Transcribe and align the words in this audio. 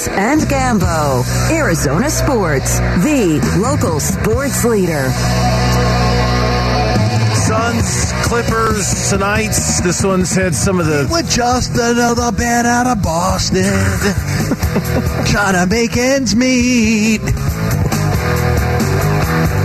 Suns 0.00 0.16
and 0.16 0.40
Gambo. 0.42 1.50
Arizona 1.50 2.08
Sports, 2.10 2.78
the 2.78 3.40
local 3.58 4.00
sports 4.00 4.64
leader. 4.64 5.10
Suns, 7.34 8.12
Clippers 8.24 9.10
tonight. 9.10 9.50
This 9.82 10.02
one's 10.02 10.34
had 10.34 10.54
some 10.54 10.80
of 10.80 10.86
the. 10.86 11.08
With 11.10 11.30
just 11.30 11.72
another 11.74 12.32
band 12.32 12.66
out 12.66 12.86
of 12.86 13.02
Boston, 13.02 13.62
trying 15.26 15.54
to 15.54 15.66
make 15.68 15.96
ends 15.96 16.34
meet. 16.34 17.20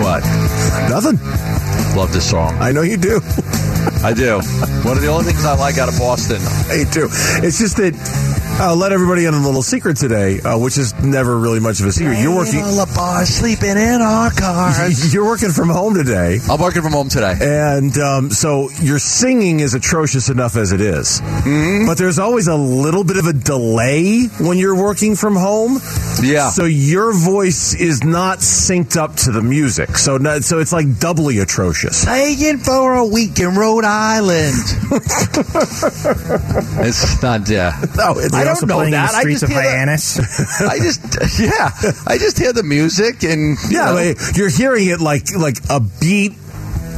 What? 0.04 0.24
Nothing. 0.90 1.18
Love 1.96 2.12
this 2.12 2.30
song. 2.30 2.58
I 2.60 2.72
know 2.72 2.82
you 2.82 2.98
do. 2.98 3.22
I 4.04 4.14
do. 4.14 4.40
One 4.84 4.98
of 4.98 5.02
the 5.02 5.10
only 5.10 5.26
things 5.26 5.46
I 5.46 5.56
like 5.56 5.78
out 5.78 5.88
of 5.88 5.98
Boston. 5.98 6.42
I 6.42 6.84
too. 6.92 7.08
It's 7.42 7.60
just 7.60 7.78
that 7.78 7.94
I'll 8.58 8.78
let 8.78 8.94
everybody 8.94 9.26
in 9.26 9.34
on 9.34 9.42
a 9.42 9.46
little 9.46 9.62
secret 9.62 9.98
today, 9.98 10.40
uh, 10.40 10.58
which 10.58 10.78
is 10.78 10.94
never 11.04 11.38
really 11.38 11.60
much 11.60 11.82
of 11.82 11.88
a 11.88 11.92
secret. 11.92 12.20
You're 12.20 12.34
working. 12.34 12.62
All 12.62 12.86
the 12.86 13.26
sleeping 13.26 13.72
in 13.78 14.02
our 14.02 14.32
cars. 14.38 15.14
You're 15.14 15.26
working 15.26 15.50
from 15.50 15.68
home 15.68 15.94
today, 15.94 16.40
I'm 16.50 16.62
working 16.62 16.82
from 16.82 16.94
home 16.94 17.10
today. 17.10 17.36
and 17.42 17.98
um, 17.98 18.32
so 18.32 18.70
your 18.82 18.98
singing 18.98 19.60
is 19.60 19.74
atrocious 19.74 20.30
enough 20.30 20.56
as 20.56 20.72
it 20.72 20.80
is. 20.80 21.20
But 21.86 21.96
there's 21.98 22.18
always 22.18 22.48
a 22.48 22.56
little 22.56 23.04
bit 23.04 23.18
of 23.18 23.26
a 23.26 23.34
delay 23.34 24.28
when 24.40 24.58
you're 24.58 24.82
working 24.82 25.16
from 25.18 25.36
home. 25.36 25.80
Yeah. 26.24 26.50
So 26.50 26.64
your 26.64 27.14
voice 27.14 27.74
is 27.76 28.06
not 28.06 28.40
synced 28.40 28.96
up 28.96 29.16
to 29.18 29.32
the 29.32 29.42
music. 29.42 29.98
So 29.98 30.16
not, 30.16 30.46
so 30.46 30.60
it's 30.60 30.72
like 30.72 30.98
doubly 30.98 31.40
atrocious. 31.40 32.04
Staying 32.04 32.60
for 32.60 32.94
a 32.96 33.06
week 33.06 33.38
in 33.40 33.54
Rhode 33.56 33.84
Island. 33.84 34.56
It's 36.78 37.22
not, 37.22 37.50
yeah. 37.50 37.72
No, 37.96 38.18
it's 38.20 38.34
I 38.34 38.44
don't 38.46 38.68
know 38.68 38.90
that. 38.92 39.14
I 39.14 39.24
just 39.24 39.44
of 39.44 39.50
hear 39.50 39.62
the- 39.62 39.68
I 40.62 40.78
just, 40.80 41.40
yeah. 41.40 41.72
I 42.08 42.18
just 42.18 42.38
hear 42.38 42.54
the 42.54 42.64
music 42.64 43.24
and, 43.24 43.58
you 43.70 43.78
Yeah, 43.78 43.86
know, 43.86 43.98
I 43.98 44.04
mean, 44.06 44.16
you're 44.36 44.50
hearing 44.50 44.88
it 44.88 45.00
like 45.02 45.36
like 45.36 45.58
a 45.70 45.80
beat 45.80 46.34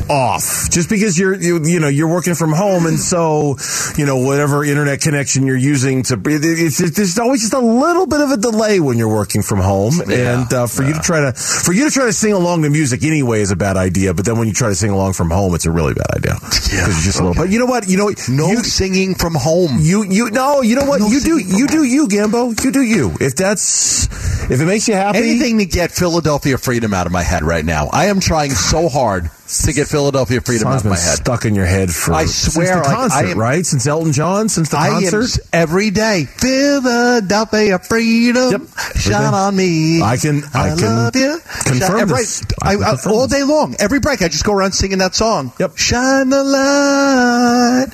off. 0.09 0.69
Just 0.69 0.89
because 0.89 1.17
you're 1.17 1.35
you, 1.35 1.63
you 1.63 1.79
know 1.79 1.87
you're 1.87 2.07
working 2.07 2.35
from 2.35 2.51
home 2.53 2.85
and 2.85 2.99
so 2.99 3.57
you 3.97 4.05
know 4.05 4.17
whatever 4.17 4.63
internet 4.63 5.01
connection 5.01 5.45
you're 5.45 5.55
using 5.57 6.03
to 6.03 6.13
it- 6.15 6.43
it's, 6.43 6.79
it's 6.79 6.95
there's 6.95 7.19
always 7.19 7.41
just 7.41 7.53
a 7.53 7.59
little 7.59 8.05
bit 8.07 8.21
of 8.21 8.31
a 8.31 8.37
delay 8.37 8.79
when 8.79 8.97
you're 8.97 9.13
working 9.13 9.41
from 9.41 9.59
home. 9.59 9.93
Yeah, 10.07 10.41
and 10.41 10.53
uh, 10.53 10.67
for 10.67 10.83
you 10.83 10.93
to 10.93 10.99
try 10.99 11.19
to 11.21 11.33
for 11.33 11.73
you 11.73 11.85
to 11.85 11.91
try 11.91 12.05
to 12.05 12.13
sing 12.13 12.33
along 12.33 12.63
to 12.63 12.69
music 12.69 13.03
anyway 13.03 13.41
is 13.41 13.51
a 13.51 13.55
bad 13.55 13.77
idea 13.77 14.13
but 14.13 14.25
then 14.25 14.37
when 14.37 14.47
you 14.47 14.53
try 14.53 14.69
to 14.69 14.75
sing 14.75 14.91
along 14.91 15.13
from 15.13 15.29
home 15.29 15.53
it's 15.55 15.65
a 15.65 15.71
really 15.71 15.93
bad 15.93 16.17
idea. 16.17 16.33
You're 16.71 16.87
just 16.87 17.19
a 17.19 17.23
little 17.23 17.35
but 17.35 17.49
you 17.49 17.59
know 17.59 17.65
what? 17.65 17.87
You 17.87 17.97
know? 17.97 18.11
No 18.29 18.49
you, 18.49 18.63
singing 18.63 19.15
from 19.15 19.35
home. 19.35 19.77
you 19.79 20.03
you 20.03 20.29
no 20.31 20.61
you 20.61 20.75
know 20.75 20.85
what? 20.85 20.99
No 21.01 21.07
you 21.07 21.19
do 21.21 21.37
you 21.37 21.67
do 21.67 21.83
you 21.83 22.07
Gambo. 22.07 22.63
You 22.63 22.71
do 22.71 22.81
you. 22.81 23.11
If 23.19 23.35
that's 23.35 24.05
if 24.49 24.61
it 24.61 24.65
makes 24.65 24.87
you 24.87 24.93
happy 24.93 25.17
anything 25.19 25.57
to 25.59 25.65
get 25.65 25.91
Philadelphia 25.91 26.57
freedom 26.57 26.93
out 26.93 27.05
of 27.05 27.11
my 27.11 27.23
head 27.23 27.43
right 27.43 27.65
now. 27.65 27.87
I 27.91 28.05
am 28.05 28.19
trying 28.19 28.51
so 28.51 28.87
hard 28.89 29.29
to 29.47 29.73
get 29.73 29.87
Philadelphia 29.87 30.41
freedom 30.41 30.63
song's 30.67 30.81
out 30.81 30.85
of 30.85 30.91
my 30.91 30.97
head. 30.97 31.17
stuck 31.17 31.45
in 31.45 31.55
your 31.55 31.65
head 31.65 31.89
for 31.93 32.13
I 32.13 32.25
since 32.25 32.53
swear, 32.53 32.75
the 32.75 32.81
like, 32.81 32.95
concert, 32.95 33.15
I 33.17 33.31
am- 33.31 33.37
right? 33.39 33.65
Since 33.65 33.87
Elton 33.87 34.11
John, 34.13 34.49
since 34.49 34.69
the 34.69 34.77
I 34.77 34.87
am 34.87 34.93
concert. 35.01 35.23
s- 35.23 35.39
every 35.53 35.89
day. 35.89 36.27
Philadelphia 36.37 37.79
freedom, 37.79 38.51
Yep. 38.51 38.61
shine 38.97 39.33
on 39.33 39.55
me. 39.55 40.01
I 40.01 40.17
can- 40.17 40.43
I 40.53 40.69
can 40.75 40.95
love 40.95 41.15
you. 41.15 41.39
confirm 41.65 41.99
Shine- 41.99 42.07
this. 42.09 42.41
Right, 42.43 42.53
I 42.61 42.67
I, 42.67 42.71
I- 42.73 42.89
confirm 42.91 43.13
all 43.13 43.27
this. 43.27 43.37
day 43.39 43.43
long, 43.43 43.75
every 43.79 43.99
break, 43.99 44.21
I 44.21 44.27
just 44.27 44.43
go 44.43 44.53
around 44.53 44.73
singing 44.73 44.97
that 44.99 45.15
song. 45.15 45.51
Yep. 45.59 45.77
Shine 45.77 46.29
the 46.29 46.43
light. 46.43 47.87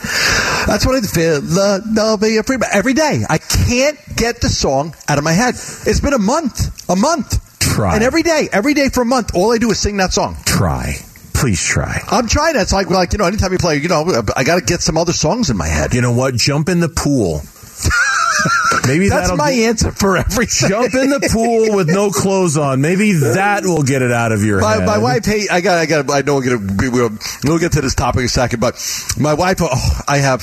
That's 0.68 0.86
what 0.86 0.96
I 0.96 1.02
Philadelphia 1.02 2.44
freedom 2.44 2.68
every 2.72 2.94
day. 2.94 3.26
I 3.30 3.38
can't 3.38 3.98
get 4.16 4.42
the 4.42 4.50
song 4.50 4.96
out 5.08 5.18
of 5.18 5.24
my 5.24 5.34
head. 5.34 5.56
It's 5.86 6.00
been 6.00 6.14
a 6.14 6.18
month, 6.20 6.70
a 6.90 6.96
month. 6.96 7.40
Try. 7.60 7.96
And 7.96 8.04
every 8.04 8.24
day, 8.24 8.50
every 8.52 8.74
day 8.74 8.90
for 8.90 9.02
a 9.02 9.06
month, 9.06 9.32
all 9.36 9.52
I 9.54 9.58
do 9.58 9.72
is 9.72 9.80
sing 9.80 9.98
that 9.98 10.14
song. 10.14 10.38
try, 10.46 11.00
please 11.44 11.62
try. 11.62 12.00
I'm 12.10 12.30
trying. 12.30 12.56
It's 12.56 12.72
like, 12.72 12.90
like 12.90 13.12
you 13.12 13.18
know, 13.18 13.26
anytime 13.26 13.52
you 13.52 13.58
play, 13.58 13.76
you 13.76 13.90
know, 13.90 14.24
I 14.34 14.46
got 14.46 14.60
to 14.60 14.66
get 14.66 14.80
some 14.80 14.96
other 14.98 15.12
songs 15.12 15.50
in 15.50 15.58
my 15.58 15.68
head. 15.68 15.94
You 15.94 16.00
know 16.00 16.14
what? 16.14 16.36
Jump 16.36 16.70
in 16.70 16.80
the 16.80 16.88
pool. 16.88 17.42
Maybe 18.88 19.10
That's 19.10 19.36
my 19.36 19.52
answer 19.52 19.92
for 19.92 20.16
everything. 20.16 20.70
Jump 20.70 20.94
in 20.94 21.10
the 21.10 21.30
pool 21.34 21.76
with 21.76 21.90
no 21.90 22.12
clothes 22.12 22.56
on. 22.56 22.80
Maybe 22.80 23.12
that 23.12 23.64
will 23.66 23.84
get 23.84 24.02
it 24.02 24.12
out 24.12 24.32
of 24.32 24.42
your 24.42 24.62
My, 24.62 24.76
head. 24.76 24.86
my 24.86 24.98
wife, 25.00 25.26
hey, 25.26 25.48
I 25.52 25.60
got, 25.60 25.80
I 25.80 25.86
got, 25.86 26.10
I 26.10 26.22
know 26.22 26.36
we're 26.36 26.58
gonna, 26.58 26.74
be- 26.76 26.88
we'll, 26.88 27.10
we'll 27.44 27.60
get 27.60 27.74
to 27.74 27.82
this 27.82 27.94
topic 27.94 28.20
in 28.20 28.26
a 28.26 28.30
second, 28.30 28.62
but 28.62 28.76
my 29.20 29.34
wife, 29.34 29.58
oh, 29.60 30.00
I 30.08 30.20
have 30.20 30.40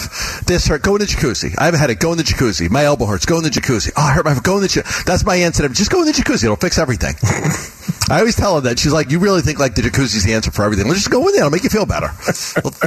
this 0.46 0.66
hurt. 0.66 0.82
Go 0.82 0.96
in 0.96 1.00
the 1.00 1.06
jacuzzi. 1.06 1.54
I 1.56 1.64
have 1.64 1.74
a 1.74 1.78
headache. 1.78 1.98
Go 1.98 2.12
in 2.12 2.18
the 2.18 2.24
jacuzzi. 2.24 2.68
My 2.70 2.84
elbow 2.84 3.06
hurts. 3.06 3.24
Go 3.24 3.38
in 3.38 3.42
the 3.44 3.48
jacuzzi. 3.50 3.90
Oh, 3.96 4.02
I 4.02 4.12
hurt 4.12 4.26
my. 4.26 4.38
Go 4.38 4.56
in 4.56 4.62
the. 4.62 4.68
jacuzzi. 4.68 5.04
That's 5.04 5.24
my 5.24 5.36
answer. 5.36 5.66
Just 5.68 5.90
go 5.90 6.00
in 6.00 6.06
the 6.06 6.12
jacuzzi. 6.12 6.44
It'll 6.44 6.56
fix 6.56 6.76
everything. 6.76 7.14
I 8.10 8.18
always 8.18 8.34
tell 8.36 8.56
her 8.56 8.60
that. 8.62 8.78
She's 8.78 8.92
like, 8.92 9.10
you 9.10 9.18
really 9.20 9.40
think 9.40 9.58
like 9.58 9.74
the 9.76 9.82
jacuzzi's 9.82 10.24
the 10.24 10.34
answer 10.34 10.50
for 10.50 10.64
everything? 10.64 10.86
Let's 10.88 10.98
just 11.00 11.10
go 11.10 11.20
in 11.28 11.32
there. 11.32 11.42
It'll 11.46 11.50
make 11.50 11.62
you 11.62 11.70
feel 11.70 11.86
better. 11.86 12.08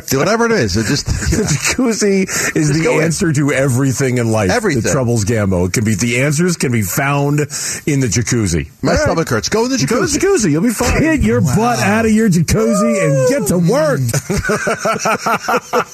Do 0.08 0.20
whatever 0.20 0.46
it 0.46 0.52
is. 0.52 0.76
It 0.78 0.86
just 0.86 1.08
you 1.32 1.38
the 1.38 1.44
jacuzzi 1.44 2.24
is 2.24 2.54
Just 2.54 2.74
the 2.74 2.84
go 2.84 3.00
in. 3.00 3.06
answer 3.06 3.32
to 3.32 3.52
everything 3.52 4.18
in 4.18 4.32
life. 4.32 4.52
Everything. 4.52 4.84
that 4.84 4.92
troubles 4.92 5.24
Gambo. 5.26 5.68
It 5.68 5.74
can 5.74 5.86
be 5.86 5.96
the 5.96 6.22
answers 6.22 6.58
can 6.58 6.72
be 6.72 6.82
found 6.82 7.40
in 7.40 8.00
the 8.02 8.08
jacuzzi. 8.08 8.70
my 8.84 8.92
right. 8.92 9.00
stomach 9.00 9.30
hurts. 9.30 9.48
Go 9.50 9.64
in 9.66 9.72
the 9.72 9.78
Go 9.78 10.02
to 10.02 10.06
jacuzzi. 10.06 10.14
the 10.20 10.20
jacuzzi. 10.28 10.52
You'll 10.52 10.62
be 10.64 10.70
fine. 10.70 11.00
Get 11.00 11.22
your 11.22 11.42
butt 11.42 11.80
out 11.80 12.06
of 12.06 12.12
your 12.12 12.30
jacuzzi 12.30 13.04
and 13.04 13.30
get 13.30 13.48
to 13.48 13.58
work. 13.60 14.00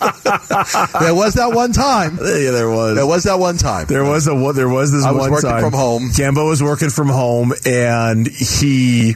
There 0.99 1.15
was 1.15 1.35
that 1.35 1.51
one 1.53 1.71
time. 1.71 2.17
yeah, 2.21 2.51
there 2.51 2.69
was. 2.69 2.95
There 2.95 3.05
was 3.07 3.23
that 3.23 3.39
one 3.39 3.57
time. 3.57 3.85
There 3.87 4.03
was 4.03 4.27
a? 4.27 4.51
There 4.53 4.67
was 4.69 4.91
this 4.91 5.03
one. 5.03 5.13
Time. 5.13 5.15
I 5.15 5.17
was 5.17 5.21
one 5.21 5.31
working 5.31 5.49
time. 5.49 5.61
from 5.61 5.73
home. 5.73 6.03
Gambo 6.09 6.47
was 6.47 6.61
working 6.61 6.89
from 6.89 7.07
home, 7.09 7.53
and 7.65 8.27
he. 8.27 9.15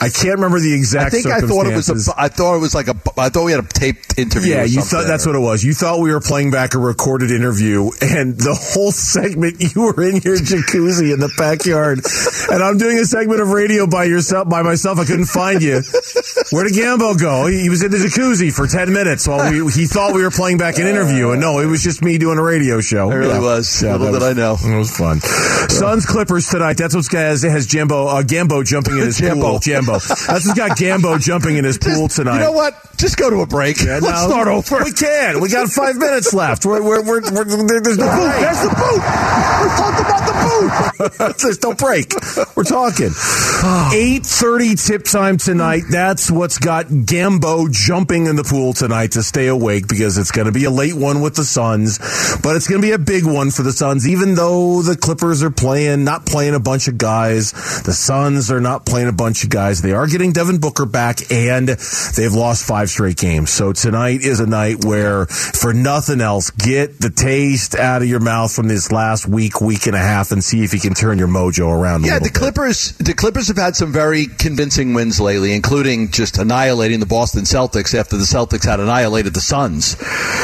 I 0.00 0.08
can't 0.08 0.36
remember 0.36 0.58
the 0.60 0.72
exact. 0.72 1.06
I 1.06 1.10
think 1.10 1.26
I 1.26 1.40
thought 1.40 1.66
it 1.66 1.76
was 1.76 1.88
a. 2.08 2.14
I 2.16 2.28
thought 2.28 2.56
it 2.56 2.60
was 2.60 2.74
like 2.74 2.88
a. 2.88 2.96
I 3.18 3.28
thought 3.28 3.44
we 3.44 3.52
had 3.52 3.62
a 3.62 3.68
taped 3.68 4.18
interview. 4.18 4.54
Yeah, 4.54 4.64
you 4.64 4.80
thought 4.80 5.06
that's 5.06 5.26
what 5.26 5.34
it 5.36 5.40
was. 5.40 5.62
You 5.62 5.74
thought 5.74 6.00
we 6.00 6.10
were 6.12 6.20
playing 6.20 6.50
back 6.50 6.74
a 6.74 6.78
recorded 6.78 7.30
interview, 7.30 7.90
and 8.00 8.36
the 8.36 8.54
whole 8.54 8.92
segment 8.92 9.60
you 9.74 9.82
were 9.82 10.02
in 10.02 10.16
your 10.24 10.36
jacuzzi 10.36 11.12
in 11.12 11.20
the 11.20 11.30
backyard, 11.36 12.00
and 12.50 12.62
I'm 12.62 12.78
doing 12.78 12.98
a 12.98 13.04
segment 13.04 13.40
of 13.40 13.50
radio 13.50 13.86
by 13.86 14.04
yourself, 14.04 14.48
by 14.48 14.62
myself. 14.62 14.98
I 14.98 15.04
couldn't 15.04 15.26
find 15.26 15.62
you. 15.62 15.82
Where 16.50 16.64
did 16.64 16.72
Gambo 16.72 17.20
go? 17.20 17.46
He 17.46 17.68
was 17.68 17.82
in 17.82 17.90
the 17.90 17.98
jacuzzi 17.98 18.52
for 18.52 18.66
ten 18.66 18.92
minutes 18.92 19.28
while 19.28 19.50
we, 19.50 19.70
he 19.70 19.86
thought 19.86 20.14
we 20.14 20.22
were 20.22 20.30
playing 20.30 20.58
back 20.58 20.78
an 20.78 20.86
interview, 20.86 21.30
and 21.30 21.40
no, 21.40 21.60
it 21.60 21.66
was 21.66 21.82
just 21.82 22.02
me 22.02 22.18
doing 22.18 22.38
a 22.38 22.42
radio 22.42 22.80
show. 22.80 23.10
It 23.10 23.16
really 23.16 23.38
was. 23.38 23.82
Little 23.82 24.12
that 24.12 24.18
did 24.18 24.22
I 24.22 24.32
know. 24.32 24.56
It 24.58 24.78
was 24.78 24.96
fun. 24.96 25.20
Suns 25.68 26.06
Clippers 26.06 26.48
tonight. 26.48 26.76
That's 26.78 26.94
what's 26.94 27.08
has 27.12 27.42
has 27.42 27.66
Jambo 27.66 28.06
uh, 28.06 28.22
Gambo 28.22 28.64
jumping 28.64 28.96
in 28.96 29.04
his 29.04 29.18
Jambo. 29.20 29.50
pool. 29.50 29.58
Jambo. 29.90 30.14
That's 30.14 30.46
what's 30.46 30.54
got 30.54 30.76
Gambo 30.76 31.20
jumping 31.20 31.56
in 31.56 31.64
his 31.64 31.78
pool 31.78 32.08
tonight. 32.08 32.34
You 32.34 32.40
know 32.40 32.52
what? 32.52 32.74
Just 32.96 33.16
go 33.16 33.30
to 33.30 33.40
a 33.40 33.46
break. 33.46 33.80
Yeah, 33.80 33.98
Let's 34.02 34.22
no, 34.22 34.28
start 34.28 34.48
over. 34.48 34.84
We 34.84 34.92
can. 34.92 35.40
We 35.40 35.48
got 35.48 35.68
five 35.70 35.96
minutes 35.96 36.34
left. 36.34 36.66
We're, 36.66 36.82
we're, 36.82 37.02
we're, 37.02 37.22
we're, 37.32 37.44
there's 37.80 37.98
no 37.98 38.06
break. 38.06 38.40
There's 38.40 38.60
the 38.60 38.68
boot. 38.68 39.00
We 39.60 39.68
talked 39.80 40.00
about 40.00 40.26
the 40.26 40.34
boot. 41.18 41.38
there's 41.42 41.62
no 41.62 41.74
break. 41.74 42.12
We're 42.56 42.64
talking. 42.64 43.10
Eight 43.94 44.26
thirty 44.26 44.74
tip 44.74 45.04
time 45.04 45.38
tonight. 45.38 45.84
That's 45.90 46.30
what's 46.30 46.58
got 46.58 46.86
Gambo 46.86 47.70
jumping 47.70 48.26
in 48.26 48.36
the 48.36 48.44
pool 48.44 48.74
tonight 48.74 49.12
to 49.12 49.22
stay 49.22 49.46
awake 49.46 49.88
because 49.88 50.18
it's 50.18 50.30
going 50.30 50.46
to 50.46 50.52
be 50.52 50.64
a 50.64 50.70
late 50.70 50.94
one 50.94 51.22
with 51.22 51.36
the 51.36 51.44
Suns, 51.44 51.98
but 52.42 52.56
it's 52.56 52.68
going 52.68 52.80
to 52.80 52.86
be 52.86 52.92
a 52.92 52.98
big 52.98 53.24
one 53.24 53.50
for 53.50 53.62
the 53.62 53.72
Suns. 53.72 54.06
Even 54.06 54.34
though 54.34 54.82
the 54.82 54.96
Clippers 54.96 55.42
are 55.42 55.50
playing, 55.50 56.04
not 56.04 56.26
playing 56.26 56.54
a 56.54 56.60
bunch 56.60 56.88
of 56.88 56.98
guys, 56.98 57.52
the 57.82 57.92
Suns 57.92 58.50
are 58.50 58.60
not 58.60 58.84
playing 58.84 59.08
a 59.08 59.12
bunch 59.12 59.44
of 59.44 59.50
guys. 59.50 59.69
They 59.78 59.92
are 59.92 60.06
getting 60.06 60.32
Devin 60.32 60.58
Booker 60.58 60.86
back, 60.86 61.30
and 61.30 61.68
they've 61.68 62.32
lost 62.32 62.66
five 62.66 62.90
straight 62.90 63.16
games. 63.16 63.50
So 63.50 63.72
tonight 63.72 64.22
is 64.22 64.40
a 64.40 64.46
night 64.46 64.84
where, 64.84 65.26
for 65.26 65.72
nothing 65.72 66.20
else, 66.20 66.50
get 66.50 66.98
the 66.98 67.10
taste 67.10 67.74
out 67.76 68.02
of 68.02 68.08
your 68.08 68.20
mouth 68.20 68.52
from 68.52 68.68
this 68.68 68.90
last 68.90 69.28
week, 69.28 69.60
week 69.60 69.86
and 69.86 69.94
a 69.94 70.00
half, 70.00 70.32
and 70.32 70.42
see 70.42 70.64
if 70.64 70.74
you 70.74 70.80
can 70.80 70.94
turn 70.94 71.18
your 71.18 71.28
mojo 71.28 71.68
around. 71.70 72.04
a 72.04 72.08
Yeah, 72.08 72.18
the 72.18 72.24
bit. 72.24 72.34
Clippers. 72.34 72.92
The 72.98 73.14
Clippers 73.14 73.48
have 73.48 73.56
had 73.56 73.76
some 73.76 73.92
very 73.92 74.26
convincing 74.26 74.94
wins 74.94 75.20
lately, 75.20 75.52
including 75.52 76.10
just 76.10 76.38
annihilating 76.38 77.00
the 77.00 77.06
Boston 77.06 77.44
Celtics 77.44 77.94
after 77.94 78.16
the 78.16 78.24
Celtics 78.24 78.64
had 78.64 78.80
annihilated 78.80 79.34
the 79.34 79.40
Suns. 79.40 79.96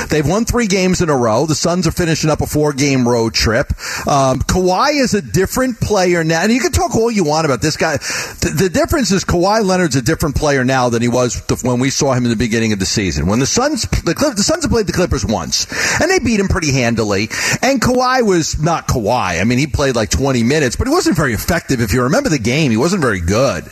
They've 0.08 0.26
won 0.26 0.44
three 0.44 0.67
games 0.67 1.00
in 1.00 1.08
a 1.11 1.17
row. 1.17 1.46
The 1.46 1.55
Suns 1.55 1.87
are 1.87 1.93
finishing 1.93 2.31
up 2.31 2.40
a 2.40 2.46
four-game 2.46 3.08
road 3.08 3.34
trip. 3.34 3.70
Um, 4.06 4.40
Kawhi 4.40 5.00
is 5.00 5.14
a 5.14 5.22
different 5.22 5.81
player 5.81 6.22
now, 6.22 6.43
and 6.43 6.52
you 6.52 6.61
can 6.61 6.72
talk 6.72 6.94
all 6.94 7.11
you 7.11 7.25
want 7.25 7.44
about 7.44 7.62
this 7.62 7.76
guy. 7.76 7.96
The, 7.96 8.55
the 8.56 8.69
difference 8.69 9.11
is 9.12 9.15
Kawhi 9.24 9.64
Leonard's 9.64 9.96
a 9.96 10.02
different 10.02 10.36
player 10.36 10.64
now 10.64 10.88
than 10.88 11.02
he 11.02 11.08
was 11.08 11.42
when 11.62 11.80
we 11.80 11.90
saw 11.90 12.12
him 12.12 12.24
in 12.24 12.30
the 12.30 12.36
beginning 12.36 12.72
of 12.72 12.78
the 12.78 12.86
season. 12.86 13.26
When 13.26 13.38
the 13.38 13.46
Suns, 13.46 13.82
the, 13.82 14.14
the 14.14 14.42
Suns 14.42 14.64
have 14.64 14.70
played 14.70 14.86
the 14.86 14.92
Clippers 14.92 15.24
once, 15.24 15.66
and 16.00 16.10
they 16.10 16.18
beat 16.18 16.40
him 16.40 16.48
pretty 16.48 16.72
handily. 16.72 17.28
And 17.62 17.80
Kawhi 17.80 18.26
was 18.26 18.60
not 18.60 18.88
Kawhi. 18.88 19.40
I 19.40 19.44
mean, 19.44 19.58
he 19.58 19.66
played 19.66 19.96
like 19.96 20.10
20 20.10 20.42
minutes, 20.42 20.76
but 20.76 20.86
he 20.86 20.92
wasn't 20.92 21.16
very 21.16 21.34
effective. 21.34 21.80
If 21.80 21.92
you 21.92 22.02
remember 22.02 22.28
the 22.28 22.38
game, 22.38 22.70
he 22.70 22.76
wasn't 22.76 23.02
very 23.02 23.20
good. 23.20 23.64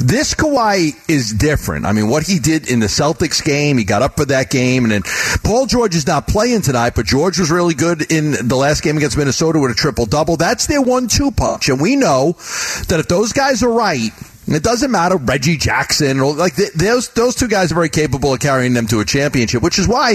This 0.00 0.34
Kawhi 0.34 0.92
is 1.08 1.32
different. 1.32 1.86
I 1.86 1.92
mean, 1.92 2.08
what 2.08 2.24
he 2.24 2.38
did 2.38 2.70
in 2.70 2.80
the 2.80 2.86
Celtics 2.86 3.44
game, 3.44 3.78
he 3.78 3.84
got 3.84 4.02
up 4.02 4.16
for 4.16 4.24
that 4.26 4.50
game, 4.50 4.84
and 4.84 4.92
then 4.92 5.02
Paul 5.44 5.66
George 5.66 5.94
is 5.94 6.06
not 6.06 6.26
playing 6.26 6.62
tonight, 6.62 6.94
but 6.94 7.06
George 7.06 7.38
was 7.38 7.50
really 7.50 7.74
good 7.74 8.10
in 8.12 8.32
the 8.32 8.56
last 8.56 8.82
game 8.82 8.96
against 8.96 9.16
Minnesota 9.16 9.58
with 9.58 9.70
a 9.70 9.74
triple 9.74 10.06
double. 10.06 10.36
That's 10.36 10.66
their 10.66 10.82
one-two 10.82 11.32
punch, 11.32 11.68
and 11.68 11.80
we 11.80 11.96
know 11.96 12.32
that 12.88 13.00
if 13.00 13.08
those 13.08 13.32
guys 13.32 13.62
are 13.62 13.72
right 13.72 14.10
it 14.46 14.62
doesn't 14.62 14.90
matter 14.90 15.16
Reggie 15.16 15.56
Jackson 15.56 16.20
or 16.20 16.34
like 16.34 16.54
those 16.56 17.08
those 17.10 17.34
two 17.34 17.48
guys 17.48 17.72
are 17.72 17.74
very 17.74 17.88
capable 17.88 18.34
of 18.34 18.40
carrying 18.40 18.74
them 18.74 18.86
to 18.88 19.00
a 19.00 19.04
championship, 19.04 19.62
which 19.62 19.78
is 19.78 19.88
why 19.88 20.10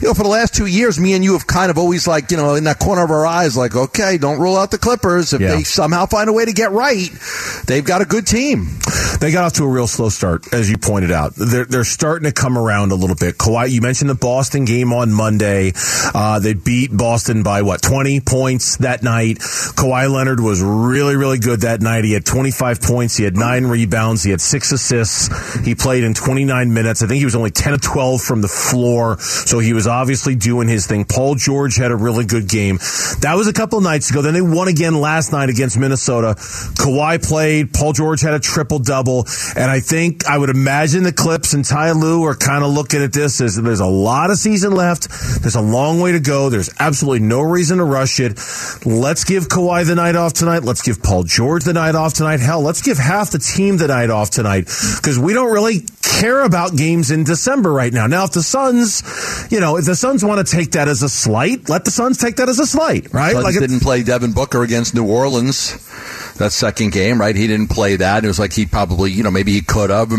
you 0.00 0.08
know 0.08 0.14
for 0.14 0.22
the 0.22 0.28
last 0.28 0.54
two 0.54 0.66
years, 0.66 0.98
me 0.98 1.14
and 1.14 1.22
you 1.22 1.34
have 1.34 1.46
kind 1.46 1.70
of 1.70 1.78
always 1.78 2.06
like 2.06 2.30
you 2.30 2.36
know 2.36 2.54
in 2.54 2.64
that 2.64 2.78
corner 2.78 3.04
of 3.04 3.10
our 3.10 3.26
eyes, 3.26 3.56
like 3.56 3.76
okay, 3.76 4.18
don't 4.18 4.40
rule 4.40 4.56
out 4.56 4.70
the 4.70 4.78
Clippers 4.78 5.32
if 5.32 5.40
yeah. 5.40 5.54
they 5.54 5.62
somehow 5.62 6.06
find 6.06 6.28
a 6.28 6.32
way 6.32 6.44
to 6.44 6.52
get 6.52 6.72
right. 6.72 7.08
They've 7.66 7.84
got 7.84 8.02
a 8.02 8.04
good 8.04 8.26
team. 8.26 8.78
They 9.20 9.32
got 9.32 9.44
off 9.44 9.52
to 9.54 9.64
a 9.64 9.68
real 9.68 9.86
slow 9.86 10.08
start, 10.08 10.52
as 10.52 10.70
you 10.70 10.78
pointed 10.78 11.10
out. 11.10 11.34
They're 11.34 11.64
they're 11.64 11.84
starting 11.84 12.24
to 12.24 12.32
come 12.32 12.58
around 12.58 12.92
a 12.92 12.94
little 12.94 13.16
bit. 13.16 13.38
Kawhi, 13.38 13.70
you 13.70 13.80
mentioned 13.80 14.10
the 14.10 14.14
Boston 14.14 14.64
game 14.64 14.92
on 14.92 15.12
Monday. 15.12 15.72
Uh, 16.14 16.38
they 16.38 16.54
beat 16.54 16.96
Boston 16.96 17.42
by 17.42 17.62
what 17.62 17.82
twenty 17.82 18.20
points 18.20 18.76
that 18.78 19.02
night. 19.02 19.38
Kawhi 19.38 20.10
Leonard 20.12 20.40
was 20.40 20.62
really 20.62 21.16
really 21.16 21.38
good 21.38 21.60
that 21.60 21.80
night. 21.80 22.04
He 22.04 22.12
had 22.12 22.24
twenty 22.24 22.50
five 22.50 22.80
points. 22.80 23.16
He 23.16 23.24
had 23.24 23.36
nine 23.36 23.67
rebounds. 23.68 24.22
He 24.22 24.30
had 24.30 24.40
six 24.40 24.72
assists. 24.72 25.28
He 25.64 25.74
played 25.74 26.04
in 26.04 26.14
29 26.14 26.72
minutes. 26.72 27.02
I 27.02 27.06
think 27.06 27.18
he 27.18 27.24
was 27.24 27.34
only 27.34 27.50
10 27.50 27.74
of 27.74 27.80
12 27.80 28.20
from 28.20 28.42
the 28.42 28.48
floor. 28.48 29.18
So 29.18 29.58
he 29.58 29.72
was 29.72 29.86
obviously 29.86 30.34
doing 30.34 30.68
his 30.68 30.86
thing. 30.86 31.04
Paul 31.04 31.34
George 31.34 31.76
had 31.76 31.90
a 31.90 31.96
really 31.96 32.24
good 32.24 32.48
game. 32.48 32.78
That 33.20 33.34
was 33.36 33.48
a 33.48 33.52
couple 33.52 33.80
nights 33.80 34.10
ago. 34.10 34.22
Then 34.22 34.34
they 34.34 34.42
won 34.42 34.68
again 34.68 35.00
last 35.00 35.32
night 35.32 35.48
against 35.48 35.78
Minnesota. 35.78 36.34
Kawhi 36.38 37.22
played. 37.26 37.72
Paul 37.72 37.92
George 37.92 38.20
had 38.20 38.34
a 38.34 38.40
triple 38.40 38.78
double. 38.78 39.26
And 39.56 39.70
I 39.70 39.80
think 39.80 40.26
I 40.26 40.38
would 40.38 40.50
imagine 40.50 41.02
the 41.02 41.12
Clips 41.12 41.52
and 41.52 41.64
Ty 41.64 41.92
Lue 41.92 42.24
are 42.24 42.34
kind 42.34 42.64
of 42.64 42.70
looking 42.70 43.02
at 43.02 43.12
this 43.12 43.40
as 43.40 43.56
there's 43.56 43.80
a 43.80 43.86
lot 43.86 44.30
of 44.30 44.38
season 44.38 44.72
left. 44.72 45.08
There's 45.42 45.56
a 45.56 45.60
long 45.60 46.00
way 46.00 46.12
to 46.12 46.20
go. 46.20 46.48
There's 46.48 46.70
absolutely 46.78 47.26
no 47.26 47.40
reason 47.40 47.78
to 47.78 47.84
rush 47.84 48.20
it. 48.20 48.38
Let's 48.84 49.24
give 49.24 49.48
Kawhi 49.48 49.86
the 49.86 49.94
night 49.94 50.16
off 50.16 50.32
tonight. 50.32 50.62
Let's 50.62 50.82
give 50.82 51.02
Paul 51.02 51.24
George 51.24 51.64
the 51.64 51.72
night 51.72 51.94
off 51.94 52.14
tonight. 52.14 52.40
Hell, 52.40 52.62
let's 52.62 52.82
give 52.82 52.98
half 52.98 53.30
the 53.30 53.38
team 53.38 53.57
the 53.58 53.88
night 53.88 54.10
off 54.10 54.30
tonight 54.30 54.64
because 54.96 55.18
we 55.18 55.32
don't 55.32 55.52
really 55.52 55.80
care 56.02 56.44
about 56.44 56.76
games 56.76 57.10
in 57.10 57.24
December 57.24 57.72
right 57.72 57.92
now. 57.92 58.06
Now, 58.06 58.24
if 58.24 58.32
the 58.32 58.42
Suns, 58.42 59.02
you 59.50 59.60
know, 59.60 59.76
if 59.76 59.84
the 59.84 59.96
Suns 59.96 60.24
want 60.24 60.46
to 60.46 60.56
take 60.56 60.72
that 60.72 60.88
as 60.88 61.02
a 61.02 61.08
slight, 61.08 61.68
let 61.68 61.84
the 61.84 61.90
Suns 61.90 62.18
take 62.18 62.36
that 62.36 62.48
as 62.48 62.58
a 62.58 62.66
slight, 62.66 63.12
right? 63.12 63.32
Suns 63.32 63.44
like 63.44 63.58
didn't 63.58 63.80
play 63.80 64.02
Devin 64.02 64.32
Booker 64.32 64.62
against 64.62 64.94
New 64.94 65.06
Orleans 65.06 65.72
that 66.38 66.52
second 66.52 66.92
game, 66.92 67.20
right? 67.20 67.34
He 67.34 67.46
didn't 67.46 67.68
play 67.68 67.96
that. 67.96 68.24
It 68.24 68.26
was 68.26 68.38
like 68.38 68.52
he 68.52 68.66
probably, 68.66 69.10
you 69.10 69.22
know, 69.22 69.30
maybe 69.30 69.52
he 69.52 69.62
could 69.62 69.90
have. 69.90 70.12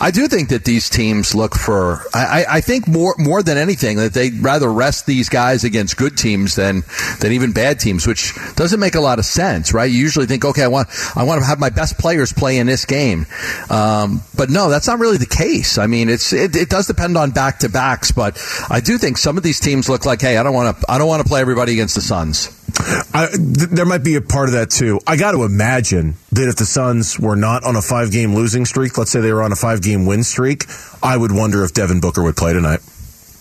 I 0.00 0.10
do 0.10 0.26
think 0.28 0.48
that 0.48 0.64
these 0.64 0.88
teams 0.88 1.34
look 1.34 1.54
for. 1.54 2.02
I, 2.14 2.44
I 2.48 2.60
think 2.60 2.88
more 2.88 3.14
more 3.18 3.42
than 3.42 3.58
anything 3.58 3.98
that 3.98 4.14
they'd 4.14 4.42
rather 4.42 4.72
rest 4.72 5.06
these 5.06 5.28
guys 5.28 5.64
against 5.64 5.96
good 5.96 6.16
teams 6.16 6.56
than 6.56 6.82
than 7.20 7.32
even 7.32 7.52
bad 7.52 7.80
teams, 7.80 8.06
which 8.06 8.34
doesn't 8.56 8.80
make 8.80 8.94
a 8.94 9.00
lot 9.00 9.18
of 9.18 9.24
sense, 9.24 9.74
right? 9.74 9.90
You 9.90 9.98
usually 9.98 10.26
think, 10.26 10.44
okay, 10.44 10.62
I 10.62 10.68
want 10.68 10.88
I 11.14 11.24
want 11.24 11.40
to 11.40 11.46
have 11.46 11.60
my 11.60 11.70
best 11.70 11.98
players 11.98 12.32
play 12.32 12.58
in 12.58 12.66
this 12.66 12.84
game, 12.84 13.26
um, 13.70 14.22
but 14.36 14.50
no, 14.50 14.70
that's 14.70 14.86
not 14.86 14.98
really 14.98 15.18
the 15.18 15.26
case. 15.26 15.78
I 15.78 15.86
mean, 15.86 16.08
it's 16.08 16.32
it, 16.32 16.56
it 16.56 16.70
does 16.70 16.86
depend 16.86 17.16
on 17.16 17.30
back 17.30 17.58
to 17.60 17.68
backs, 17.68 18.12
but 18.12 18.40
I 18.70 18.80
do 18.80 18.98
think 18.98 19.18
some 19.18 19.36
of 19.36 19.42
these 19.42 19.60
teams 19.60 19.88
look 19.88 20.06
like, 20.06 20.20
hey, 20.20 20.36
I 20.36 20.42
don't 20.42 20.54
want 20.54 20.78
to 20.78 20.90
I 20.90 20.98
don't 20.98 21.08
want 21.08 21.22
to 21.22 21.28
play 21.28 21.40
everybody 21.40 21.72
against 21.72 21.94
the 21.94 22.00
Suns. 22.00 22.63
I, 22.76 23.28
th- 23.30 23.70
there 23.70 23.84
might 23.86 24.02
be 24.02 24.16
a 24.16 24.20
part 24.20 24.48
of 24.48 24.54
that 24.54 24.70
too. 24.70 25.00
I 25.06 25.16
got 25.16 25.32
to 25.32 25.44
imagine 25.44 26.16
that 26.32 26.48
if 26.48 26.56
the 26.56 26.66
Suns 26.66 27.18
were 27.18 27.36
not 27.36 27.64
on 27.64 27.76
a 27.76 27.82
five 27.82 28.10
game 28.10 28.34
losing 28.34 28.64
streak, 28.66 28.98
let's 28.98 29.10
say 29.10 29.20
they 29.20 29.32
were 29.32 29.42
on 29.42 29.52
a 29.52 29.56
five 29.56 29.82
game 29.82 30.06
win 30.06 30.24
streak, 30.24 30.64
I 31.02 31.16
would 31.16 31.32
wonder 31.32 31.64
if 31.64 31.72
Devin 31.72 32.00
Booker 32.00 32.22
would 32.22 32.36
play 32.36 32.52
tonight. 32.52 32.80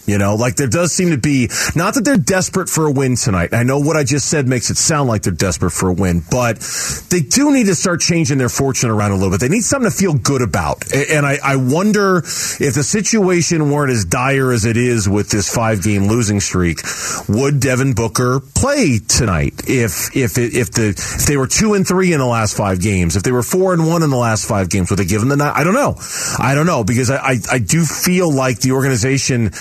You 0.05 0.17
know, 0.17 0.35
like 0.35 0.55
there 0.55 0.67
does 0.67 0.91
seem 0.91 1.11
to 1.11 1.17
be, 1.17 1.49
not 1.75 1.93
that 1.93 2.03
they're 2.03 2.17
desperate 2.17 2.67
for 2.67 2.87
a 2.87 2.91
win 2.91 3.15
tonight. 3.15 3.53
I 3.53 3.63
know 3.63 3.79
what 3.79 3.95
I 3.95 4.03
just 4.03 4.29
said 4.29 4.47
makes 4.47 4.69
it 4.69 4.77
sound 4.77 5.07
like 5.07 5.21
they're 5.21 5.31
desperate 5.31 5.71
for 5.71 5.89
a 5.89 5.93
win, 5.93 6.23
but 6.29 6.59
they 7.09 7.21
do 7.21 7.51
need 7.53 7.67
to 7.67 7.75
start 7.75 8.01
changing 8.01 8.37
their 8.37 8.49
fortune 8.49 8.89
around 8.89 9.11
a 9.11 9.15
little 9.15 9.31
bit. 9.31 9.39
They 9.39 9.49
need 9.49 9.63
something 9.63 9.89
to 9.89 9.95
feel 9.95 10.13
good 10.13 10.41
about. 10.41 10.93
And 10.93 11.25
I, 11.25 11.39
I 11.43 11.55
wonder 11.55 12.17
if 12.17 12.73
the 12.75 12.83
situation 12.83 13.71
weren't 13.71 13.91
as 13.91 14.03
dire 14.03 14.51
as 14.51 14.65
it 14.65 14.75
is 14.75 15.07
with 15.07 15.29
this 15.29 15.53
five 15.53 15.83
game 15.83 16.07
losing 16.07 16.41
streak, 16.41 16.79
would 17.29 17.61
Devin 17.61 17.93
Booker 17.93 18.41
play 18.41 18.99
tonight 18.99 19.53
if, 19.67 20.15
if, 20.15 20.37
if 20.37 20.71
the, 20.71 20.89
if 20.89 21.25
they 21.27 21.37
were 21.37 21.47
two 21.47 21.75
and 21.75 21.87
three 21.87 22.11
in 22.11 22.19
the 22.19 22.25
last 22.25 22.57
five 22.57 22.81
games, 22.81 23.15
if 23.15 23.23
they 23.23 23.31
were 23.31 23.43
four 23.43 23.73
and 23.73 23.87
one 23.87 24.03
in 24.03 24.09
the 24.09 24.17
last 24.17 24.47
five 24.47 24.69
games, 24.69 24.89
would 24.89 24.99
they 24.99 25.05
give 25.05 25.21
him 25.21 25.29
the 25.29 25.37
night? 25.37 25.53
I 25.55 25.63
don't 25.63 25.73
know. 25.73 25.95
I 26.37 26.55
don't 26.55 26.65
know 26.65 26.83
because 26.83 27.09
I, 27.09 27.17
I, 27.17 27.37
I 27.53 27.59
do 27.59 27.85
feel 27.85 28.31
like 28.31 28.59
the 28.59 28.73
organization 28.73 29.51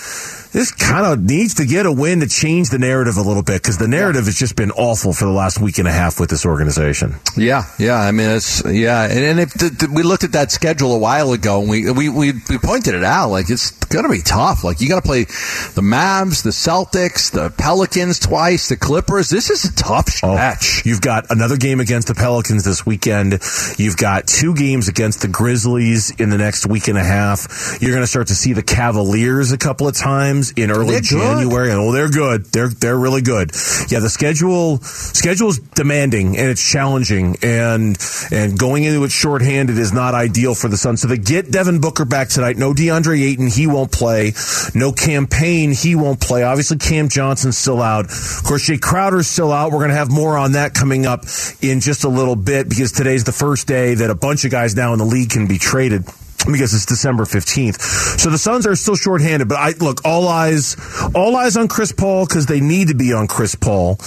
this 0.53 0.71
kind 0.71 1.07
of 1.07 1.23
needs 1.23 1.55
to 1.55 1.67
get 1.67 1.87
a 1.87 1.93
win 1.93 2.21
to 2.21 2.29
change 2.29 2.69
the 2.71 2.79
narrative 2.79 3.17
a 3.17 3.23
little 3.23 3.43
bit 3.43 3.63
because 3.63 3.79
the 3.79 3.89
narrative 3.89 4.23
yeah. 4.23 4.27
has 4.27 4.37
just 4.37 4.55
been 4.55 4.71
awful 4.73 5.13
for 5.13 5.25
the 5.25 5.31
last 5.31 5.61
week 5.61 5.79
and 5.79 5.89
a 5.89 5.93
half 5.93 6.21
with 6.21 6.29
this 6.29 6.45
organization. 6.45 7.15
Yeah, 7.37 7.65
yeah. 7.79 7.97
I 7.97 8.13
mean, 8.13 8.29
it's 8.29 8.63
yeah, 8.65 9.05
and, 9.05 9.19
and 9.19 9.41
if 9.41 9.55
the, 9.55 9.71
the, 9.71 9.93
we 9.93 10.03
looked 10.03 10.25
at 10.25 10.33
that 10.33 10.51
schedule 10.51 10.95
a 10.95 10.99
while 10.99 11.33
ago, 11.33 11.61
and 11.61 11.71
we 11.71 11.91
we 11.91 12.09
we, 12.09 12.33
we 12.51 12.59
pointed 12.59 12.95
it 12.95 13.05
out, 13.05 13.31
like 13.31 13.49
it's 13.49 13.71
going 13.87 14.05
to 14.05 14.11
be 14.11 14.21
tough. 14.21 14.63
Like 14.63 14.81
you 14.81 14.89
got 14.89 15.03
to 15.03 15.07
play 15.07 15.25
the 15.25 15.83
Mavs, 15.83 16.43
the 16.43 16.51
Celtics, 16.51 17.31
the 17.31 17.51
Pelicans 17.57 18.19
twice, 18.19 18.69
the 18.69 18.77
Clippers. 18.77 19.31
This 19.31 19.49
is 19.49 19.65
a 19.65 19.75
tough 19.75 20.07
oh, 20.23 20.35
stretch. 20.35 20.81
Oh, 20.81 20.83
you've 20.85 21.01
got 21.01 21.31
another 21.31 21.57
game 21.57 21.81
against 21.81 22.09
the 22.09 22.15
Pelicans 22.15 22.65
this 22.65 22.85
weekend. 22.85 23.39
You've 23.79 23.97
got 23.97 24.27
two 24.27 24.55
games 24.55 24.89
against 24.89 25.23
the 25.23 25.29
Grizzlies 25.29 26.11
in 26.19 26.29
the 26.29 26.39
next 26.39 26.67
week 26.67 26.89
and 26.89 26.99
a 26.99 27.05
half. 27.05 27.79
You're 27.81 27.93
going 27.93 28.03
to 28.03 28.07
start 28.07 28.27
to 28.29 28.35
see 28.35 28.53
the 28.53 28.63
Cavaliers 28.63 29.53
a 29.53 29.59
couple 29.59 29.89
of 29.89 29.97
times 29.97 30.42
games 30.43 30.53
in 30.57 30.71
early 30.71 31.01
January. 31.01 31.71
And 31.71 31.81
oh, 31.81 31.93
they're 31.93 32.11
good. 32.11 32.47
They're 32.47 32.69
they're 32.69 32.97
really 32.97 33.23
good. 33.23 33.53
Yeah, 33.89 34.01
the 34.01 34.09
schedule 34.11 34.79
schedule's 34.79 35.59
demanding 35.59 36.37
and 36.39 36.51
it's 36.51 36.63
challenging 36.63 37.37
and 37.43 37.99
and 38.31 38.59
going 38.59 38.85
into 38.85 39.05
it 39.05 39.11
shorthanded 39.11 39.79
is 39.79 39.93
not 39.93 40.15
ideal 40.15 40.55
for 40.55 40.69
the 40.69 40.77
Suns. 40.77 41.03
So 41.03 41.09
they 41.09 41.19
get 41.19 41.51
Devin 41.51 41.81
Booker 41.81 42.05
back 42.05 42.29
tonight. 42.29 42.57
No 42.57 42.73
DeAndre 42.73 43.21
Ayton, 43.23 43.49
he 43.49 43.67
won't 43.67 43.93
play. 43.93 44.33
No 44.75 44.93
Cam 44.93 45.27
Payne, 45.27 45.73
he 45.73 45.95
won't 45.95 46.21
play. 46.21 46.43
Obviously 46.43 46.79
Cam 46.79 47.09
Johnson's 47.09 47.59
still 47.59 47.83
out. 47.83 48.07
Of 48.07 48.43
course, 48.45 48.69
Jae 48.69 48.81
Crowder's 48.81 49.29
still 49.29 49.53
out. 49.53 49.73
We're 49.73 49.81
gonna 49.81 49.95
have 49.95 50.11
more 50.11 50.37
on 50.37 50.53
that 50.53 50.75
coming 50.75 51.07
up 51.07 51.25
in 51.61 51.81
just 51.81 52.05
a 52.05 52.09
little 52.09 52.37
bit 52.37 52.69
because 52.69 52.93
today's 52.93 53.25
the 53.25 53.33
first 53.33 53.67
day 53.67 53.95
that 53.95 54.11
a 54.11 54.15
bunch 54.15 54.45
of 54.45 54.51
guys 54.51 54.75
now 54.75 54.93
in 54.93 54.99
the 54.99 55.05
league 55.05 55.31
can 55.31 55.47
be 55.47 55.59
traded 55.59 56.05
because 56.47 56.75
it's 56.75 56.87
December 56.87 57.25
15th. 57.25 57.81
So 58.19 58.31
the 58.31 58.39
Suns 58.39 58.67
are 58.67 58.75
still 58.75 58.97
shorthanded, 58.97 59.49
but 59.49 59.59
I 59.59 59.71
look, 59.73 60.05
all 60.05 60.29
eyes, 60.29 60.77
all 61.15 61.37
eyes 61.37 61.57
on 61.57 61.69
Chris 61.69 61.93
Paul 61.93 62.27
because 62.27 62.47
they 62.47 62.61
need 62.61 62.89
to 62.89 62.95
be 62.95 63.13
on 63.13 63.29
Chris 63.29 63.55
Paul. 63.55 63.99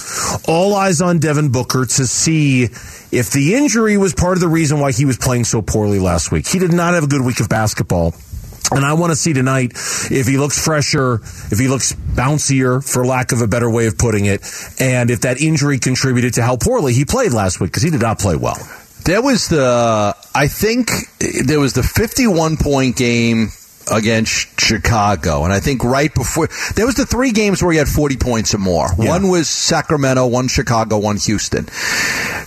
All 0.48 0.74
eyes 0.74 1.00
on 1.00 1.18
Devin 1.18 1.50
Booker 1.50 1.86
to 1.86 2.06
see 2.06 2.64
if 2.64 3.30
the 3.30 3.54
injury 3.54 3.96
was 3.96 4.14
part 4.14 4.36
of 4.36 4.40
the 4.40 4.48
reason 4.48 4.80
why 4.80 4.92
he 4.92 5.04
was 5.04 5.16
playing 5.16 5.44
so 5.44 5.62
poorly 5.62 5.98
last 5.98 6.30
week. 6.30 6.46
He 6.46 6.58
did 6.58 6.72
not 6.72 6.94
have 6.94 7.04
a 7.04 7.08
good 7.08 7.22
week 7.22 7.40
of 7.40 7.48
basketball. 7.48 8.14
And 8.72 8.84
I 8.84 8.94
want 8.94 9.12
to 9.12 9.16
see 9.16 9.32
tonight 9.32 9.72
if 10.10 10.26
he 10.26 10.38
looks 10.38 10.62
fresher, 10.62 11.20
if 11.52 11.58
he 11.58 11.68
looks 11.68 11.92
bouncier, 11.92 12.82
for 12.82 13.06
lack 13.06 13.30
of 13.30 13.40
a 13.40 13.46
better 13.46 13.70
way 13.70 13.86
of 13.86 13.96
putting 13.96 14.24
it, 14.26 14.42
and 14.80 15.08
if 15.10 15.20
that 15.20 15.40
injury 15.40 15.78
contributed 15.78 16.34
to 16.34 16.42
how 16.42 16.56
poorly 16.56 16.92
he 16.92 17.04
played 17.04 17.32
last 17.32 17.60
week 17.60 17.70
because 17.70 17.84
he 17.84 17.90
did 17.90 18.02
not 18.02 18.18
play 18.18 18.34
well. 18.34 18.58
There 19.06 19.22
was 19.22 19.48
the, 19.48 20.16
I 20.34 20.48
think 20.48 20.90
there 21.44 21.60
was 21.60 21.74
the 21.74 21.82
51 21.82 22.56
point 22.56 22.96
game 22.96 23.50
against 23.90 24.60
Chicago. 24.60 25.44
And 25.44 25.52
I 25.52 25.60
think 25.60 25.84
right 25.84 26.12
before 26.12 26.48
there 26.74 26.86
was 26.86 26.96
the 26.96 27.06
three 27.06 27.32
games 27.32 27.62
where 27.62 27.72
he 27.72 27.78
had 27.78 27.88
40 27.88 28.16
points 28.16 28.54
or 28.54 28.58
more. 28.58 28.88
Yeah. 28.98 29.10
One 29.10 29.28
was 29.28 29.48
Sacramento, 29.48 30.26
one 30.26 30.48
Chicago, 30.48 30.98
one 30.98 31.16
Houston. 31.18 31.68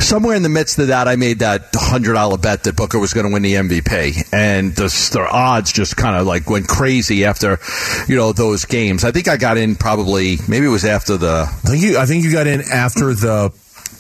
Somewhere 0.02 0.36
in 0.36 0.44
the 0.44 0.50
midst 0.50 0.80
of 0.80 0.88
that, 0.88 1.08
I 1.08 1.16
made 1.16 1.40
that 1.40 1.72
$100 1.74 2.42
bet 2.42 2.64
that 2.64 2.76
Booker 2.76 3.00
was 3.00 3.14
going 3.14 3.26
to 3.26 3.34
win 3.34 3.42
the 3.42 3.54
MVP. 3.54 4.34
And 4.34 4.76
the, 4.76 4.88
the 5.14 5.28
odds 5.30 5.72
just 5.72 5.96
kind 5.98 6.16
of 6.16 6.26
like 6.28 6.50
went 6.50 6.68
crazy 6.68 7.26
after, 7.26 7.60
you 8.08 8.16
know, 8.16 8.34
those 8.34 8.66
games. 8.66 9.04
I 9.04 9.12
think 9.12 9.28
I 9.28 9.38
got 9.38 9.58
in 9.58 9.76
probably, 9.76 10.38
maybe 10.48 10.66
it 10.66 10.70
was 10.70 10.86
after 10.86 11.18
the. 11.18 11.48
I 11.50 11.70
think 11.70 11.84
you, 11.84 11.98
I 11.98 12.06
think 12.06 12.24
you 12.24 12.32
got 12.32 12.48
in 12.48 12.62
after 12.62 13.14
the 13.14 13.54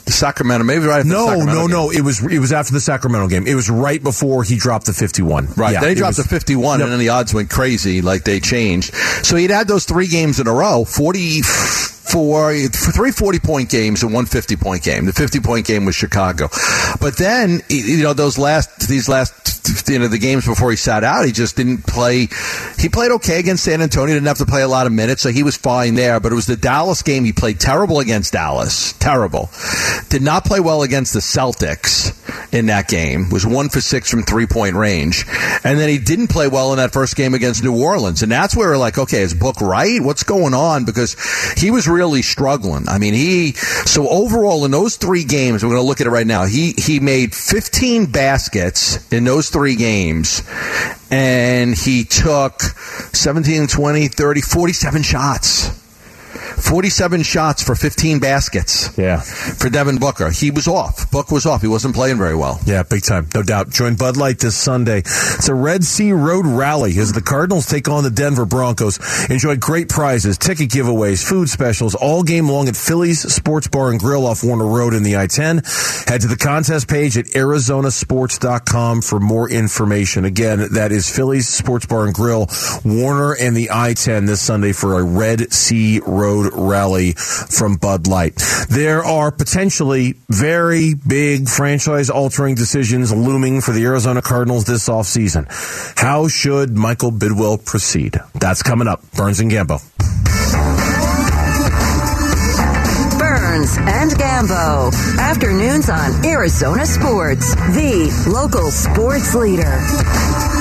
Sacramento, 0.08 0.63
maybe 0.65 0.86
right. 0.86 1.05
no, 1.05 1.36
no, 1.36 1.46
game. 1.46 1.72
no. 1.72 1.91
It 1.91 2.01
was 2.01 2.24
it 2.24 2.39
was 2.39 2.51
after 2.51 2.74
the 2.74 2.79
Sacramento 2.79 3.27
game. 3.27 3.46
It 3.46 3.55
was 3.55 3.69
right 3.69 4.01
before 4.01 4.43
he 4.43 4.58
dropped 4.58 4.88
the 4.88 4.93
fifty-one. 4.93 5.48
Right. 5.55 5.74
Yeah, 5.74 5.81
then 5.81 5.89
he 5.89 5.96
dropped 5.96 6.17
was, 6.17 6.25
the 6.25 6.29
fifty-one, 6.29 6.79
yep. 6.79 6.86
and 6.86 6.91
then 6.93 7.00
the 7.00 7.10
odds 7.10 7.34
went 7.34 7.50
crazy. 7.50 8.01
Like 8.01 8.24
they 8.24 8.39
changed. 8.39 8.93
So 9.24 9.36
he'd 9.36 9.51
had 9.51 9.67
those 9.67 9.86
three 9.86 10.08
games 10.08 10.39
in 10.39 10.48
a 10.48 10.53
row. 10.53 10.84
Forty 10.84 11.41
for, 12.10 12.51
for 12.69 12.91
three 12.91 13.12
40 13.12 13.39
point 13.39 13.69
games 13.69 14.01
and 14.01 14.13
one 14.13 14.25
50 14.25 14.55
point 14.55 14.84
game. 14.84 15.05
The 15.05 15.13
50 15.13 15.39
point 15.41 15.65
game 15.67 15.86
was 15.86 15.96
Chicago. 15.96 16.50
But 17.00 17.17
then, 17.17 17.62
you 17.69 18.01
know, 18.03 18.13
those 18.13 18.38
last, 18.38 18.88
these 18.89 19.08
last 19.08 19.59
you 19.88 19.99
know 19.99 20.07
the 20.07 20.17
games 20.17 20.45
before 20.45 20.71
he 20.71 20.77
sat 20.77 21.03
out, 21.03 21.25
he 21.25 21.31
just 21.31 21.55
didn't 21.55 21.85
play. 21.85 22.27
He 22.77 22.89
played 22.89 23.11
okay 23.11 23.39
against 23.39 23.63
San 23.63 23.81
Antonio. 23.81 24.13
Didn't 24.15 24.27
have 24.27 24.38
to 24.38 24.45
play 24.45 24.61
a 24.61 24.67
lot 24.67 24.88
of 24.88 24.93
minutes, 24.93 25.21
so 25.21 25.29
he 25.29 25.43
was 25.43 25.57
fine 25.57 25.95
there. 25.95 26.19
But 26.19 26.31
it 26.31 26.35
was 26.35 26.45
the 26.45 26.55
Dallas 26.55 27.01
game. 27.01 27.23
He 27.23 27.33
played 27.33 27.59
terrible 27.59 27.99
against 27.99 28.33
Dallas. 28.33 28.93
Terrible. 28.93 29.49
Did 30.09 30.21
not 30.21 30.45
play 30.45 30.59
well 30.59 30.83
against 30.83 31.13
the 31.13 31.19
Celtics 31.19 32.15
in 32.53 32.67
that 32.67 32.88
game. 32.88 33.29
Was 33.29 33.45
one 33.45 33.69
for 33.69 33.81
six 33.81 34.09
from 34.09 34.23
three 34.23 34.47
point 34.47 34.75
range, 34.75 35.25
and 35.63 35.79
then 35.79 35.89
he 35.89 35.97
didn't 35.97 36.27
play 36.27 36.47
well 36.47 36.71
in 36.71 36.77
that 36.77 36.93
first 36.93 37.15
game 37.15 37.33
against 37.33 37.63
New 37.63 37.81
Orleans. 37.81 38.23
And 38.23 38.31
that's 38.31 38.55
where 38.55 38.69
we're 38.69 38.77
like, 38.77 38.97
okay, 38.97 39.21
is 39.21 39.33
Book 39.33 39.61
right? 39.61 40.01
What's 40.01 40.23
going 40.23 40.53
on? 40.53 40.85
Because 40.85 41.15
he 41.57 41.71
was 41.71 41.88
really 41.88 42.21
struggling. 42.21 42.88
I 42.88 42.97
mean, 42.97 43.13
he 43.13 43.53
so 43.53 44.07
overall 44.07 44.65
in 44.65 44.71
those 44.71 44.97
three 44.97 45.23
games, 45.23 45.63
we're 45.63 45.69
going 45.69 45.81
to 45.81 45.88
look 45.88 46.01
at 46.01 46.07
it 46.07 46.11
right 46.11 46.27
now. 46.27 46.45
He 46.45 46.73
he 46.77 46.99
made 46.99 47.33
15 47.35 48.07
baskets 48.11 49.11
in 49.11 49.23
those 49.23 49.49
three 49.49 49.59
games, 49.75 50.44
and 51.12 51.75
he 51.75 52.04
took 52.04 52.62
17, 52.62 53.68
20, 53.68 54.08
30, 54.08 54.42
47 54.42 55.04
shots. 55.04 55.88
47 56.60 57.24
shots 57.24 57.63
for 57.63 57.75
15 57.75 58.20
baskets. 58.20 58.98
Yeah. 58.98 59.20
For 59.20 59.70
Devin 59.70 59.98
Booker. 59.98 60.30
He 60.30 60.51
was 60.51 60.68
off. 60.68 61.10
Book 61.12 61.32
was 61.32 61.46
off. 61.46 61.62
He 61.62 61.68
wasn't 61.68 61.96
playing 61.96 62.18
very 62.18 62.36
well. 62.36 62.60
Yeah, 62.66 62.84
big 62.84 63.04
time. 63.04 63.28
No 63.34 63.44
doubt. 63.44 63.70
Join 63.70 63.96
Bud 63.96 64.18
Light 64.18 64.39
this 64.39 64.56
Sunday. 64.56 65.00
It's 65.00 65.48
a 65.48 65.54
Red 65.54 65.84
Sea 65.84 66.12
Road 66.12 66.46
rally 66.46 66.98
as 66.98 67.13
the 67.13 67.22
Cardinals 67.22 67.66
take 67.66 67.88
on 67.88 68.04
the 68.04 68.12
Denver 68.12 68.46
Broncos. 68.46 69.00
Enjoy 69.30 69.56
great 69.56 69.89
prizes, 69.89 70.38
ticket 70.38 70.70
giveaways, 70.70 71.28
food 71.28 71.50
specials 71.50 71.96
all 71.96 72.24
game 72.24 72.50
long 72.50 72.68
at 72.68 72.75
Phillies 72.75 73.22
Sports 73.34 73.68
Bar 73.68 73.92
and 73.92 74.00
Grill 74.00 74.25
off 74.25 74.44
Warner 74.44 74.68
Road 74.68 74.94
in 74.94 75.04
the 75.04 75.18
I-10. 75.18 76.08
Head 76.08 76.22
to 76.22 76.28
the 76.28 76.38
contest 76.38 76.88
page 76.88 77.18
at 77.18 77.25
arizonasports.com 77.28 79.01
for 79.01 79.20
more 79.20 79.50
information. 79.50 80.25
Again, 80.25 80.74
that 80.74 80.92
is 80.92 81.10
Phillies 81.10 81.48
Sports 81.48 81.86
Bar 81.86 82.06
and 82.06 82.13
Grill, 82.13 82.48
Warner 82.84 83.34
and 83.34 83.56
the 83.56 83.70
I-10 83.72 84.28
this 84.28 84.42
Sunday 84.42 84.74
for 84.74 85.00
a 85.00 85.04
Red 85.04 85.51
Sea 85.54 86.00
Road 86.06 86.49
rally 86.53 87.13
from 87.13 87.75
Bud 87.75 88.08
Light. 88.08 88.36
There 88.70 89.03
are 89.03 89.32
potentially 89.32 90.15
very 90.29 90.94
big 90.94 91.48
franchise 91.48 92.10
altering 92.10 92.56
decisions 92.56 93.12
looming 93.13 93.62
for 93.62 93.72
the 93.72 93.84
Arizona 93.86 94.22
Cardinals 94.22 94.65
this 94.65 94.89
offseason. 94.89 95.48
How 95.98 96.27
should 96.27 96.75
Michael 96.77 97.12
Bidwill 97.12 97.63
proceed? 97.63 98.20
That's 98.36 98.63
coming 98.63 98.88
up. 98.88 99.01
Burns 99.15 99.39
and 99.39 99.51
Gambo. 99.51 99.79
Burns 103.20 103.77
and 103.77 104.12
Gambo. 104.12 104.91
Afternoons 105.20 105.89
on 105.89 106.25
Arizona 106.25 106.86
Sports, 106.86 107.53
the 107.56 108.29
local 108.32 108.72
sports 108.72 109.36
leader. 109.36 109.79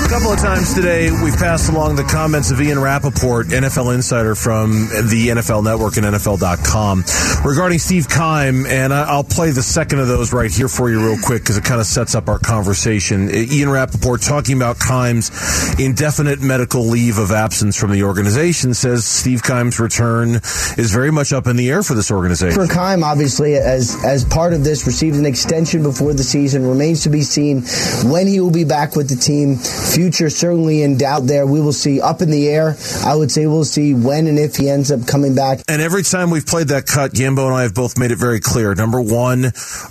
Couple 0.09 0.33
of 0.33 0.39
times 0.39 0.73
today, 0.73 1.11
we've 1.23 1.37
passed 1.37 1.69
along 1.71 1.97
the 1.97 2.03
comments 2.03 2.51
of 2.51 2.59
Ian 2.63 2.79
Rapoport, 2.79 3.49
NFL 3.49 3.95
insider 3.95 4.35
from 4.35 4.71
the 4.89 5.29
NFL 5.29 5.63
Network 5.63 5.99
and 5.99 6.07
NFL.com, 6.07 7.05
regarding 7.45 7.79
Steve 7.79 8.09
Keim. 8.09 8.65
And 8.65 8.95
I'll 8.95 9.23
play 9.23 9.51
the 9.51 9.63
second 9.63 9.99
of 9.99 10.09
those 10.09 10.33
right 10.33 10.51
here 10.51 10.69
for 10.69 10.89
you, 10.89 11.07
real 11.07 11.19
quick, 11.23 11.43
because 11.43 11.59
it 11.59 11.65
kind 11.65 11.79
of 11.79 11.87
sets 11.87 12.15
up 12.15 12.27
our 12.31 12.39
conversation. 12.39 13.29
Ian 13.31 13.69
Rapoport, 13.69 14.23
talking 14.23 14.57
about 14.57 14.79
Keim's 14.81 15.31
indefinite 15.79 16.41
medical 16.41 16.85
leave 16.85 17.19
of 17.19 17.31
absence 17.31 17.79
from 17.79 17.91
the 17.91 18.05
organization, 18.05 18.73
says 18.73 19.05
Steve 19.05 19.43
Keim's 19.43 19.79
return 19.79 20.37
is 20.79 20.91
very 20.91 21.13
much 21.13 21.35
up 21.35 21.47
in 21.47 21.57
the 21.57 21.69
air 21.69 21.83
for 21.83 21.93
this 21.93 22.11
organization. 22.11 22.67
For 22.67 22.73
Keim, 22.73 23.05
obviously, 23.05 23.57
as, 23.57 23.95
as 24.07 24.25
part 24.25 24.55
of 24.55 24.65
this, 24.65 24.87
received 24.87 25.17
an 25.17 25.27
extension 25.27 25.83
before 25.83 26.15
the 26.15 26.25
season. 26.25 26.67
Remains 26.67 27.03
to 27.03 27.11
be 27.11 27.21
seen 27.21 27.63
when 28.11 28.27
he 28.27 28.41
will 28.41 28.51
be 28.51 28.65
back 28.65 28.97
with 28.97 29.11
the 29.11 29.17
team 29.17 29.59
future 29.99 30.31
certainly 30.31 30.83
in 30.83 30.97
doubt 30.97 31.27
there. 31.27 31.45
We 31.45 31.61
will 31.61 31.73
see 31.73 32.01
up 32.01 32.23
in 32.23 32.31
the 32.31 32.49
air. 32.49 32.77
I 33.05 33.17
would 33.17 33.33
say 33.33 33.49
we'll 33.49 33.65
see 33.65 33.95
when 33.95 34.29
and 34.29 34.39
if 34.39 34.55
he 34.55 34.71
ends 34.71 34.93
up 34.93 35.09
coming 35.09 35.35
back. 35.35 35.59
And 35.67 35.83
every 35.83 36.05
time 36.05 36.31
we've 36.31 36.47
played 36.47 36.69
that 36.69 36.87
cut, 36.87 37.11
Gambo 37.11 37.47
and 37.47 37.55
I 37.55 37.63
have 37.63 37.75
both 37.75 37.99
made 37.99 38.13
it 38.13 38.19
very 38.19 38.39
clear. 38.39 38.77
Number 38.77 39.01
one, 39.01 39.47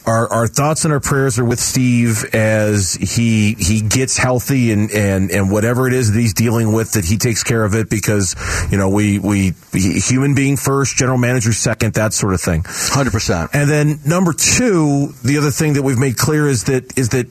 our, 0.05 0.31
our 0.31 0.47
thoughts 0.47 0.85
and 0.85 0.93
our 0.93 1.01
prayers 1.01 1.37
are 1.39 1.43
with 1.43 1.59
Steve 1.59 2.23
as 2.33 2.93
he 2.93 3.55
he 3.59 3.81
gets 3.81 4.15
healthy 4.17 4.71
and, 4.71 4.89
and, 4.91 5.29
and 5.29 5.51
whatever 5.51 5.87
it 5.87 5.93
is 5.93 6.13
that 6.13 6.19
he's 6.19 6.33
dealing 6.33 6.71
with, 6.71 6.93
that 6.93 7.03
he 7.03 7.17
takes 7.17 7.43
care 7.43 7.65
of 7.65 7.75
it 7.75 7.89
because, 7.89 8.33
you 8.71 8.77
know, 8.77 8.87
we, 8.87 9.19
we 9.19 9.51
human 9.73 10.35
being 10.35 10.55
first, 10.55 10.95
general 10.95 11.17
manager 11.17 11.51
second, 11.51 11.95
that 11.95 12.13
sort 12.13 12.33
of 12.33 12.39
thing. 12.39 12.63
100%. 12.63 13.49
And 13.51 13.69
then 13.69 13.99
number 14.05 14.31
two, 14.31 15.07
the 15.25 15.37
other 15.37 15.51
thing 15.51 15.73
that 15.73 15.83
we've 15.83 15.99
made 15.99 16.17
clear 16.17 16.47
is 16.47 16.63
that 16.65 16.97
is 16.97 17.09
that 17.09 17.27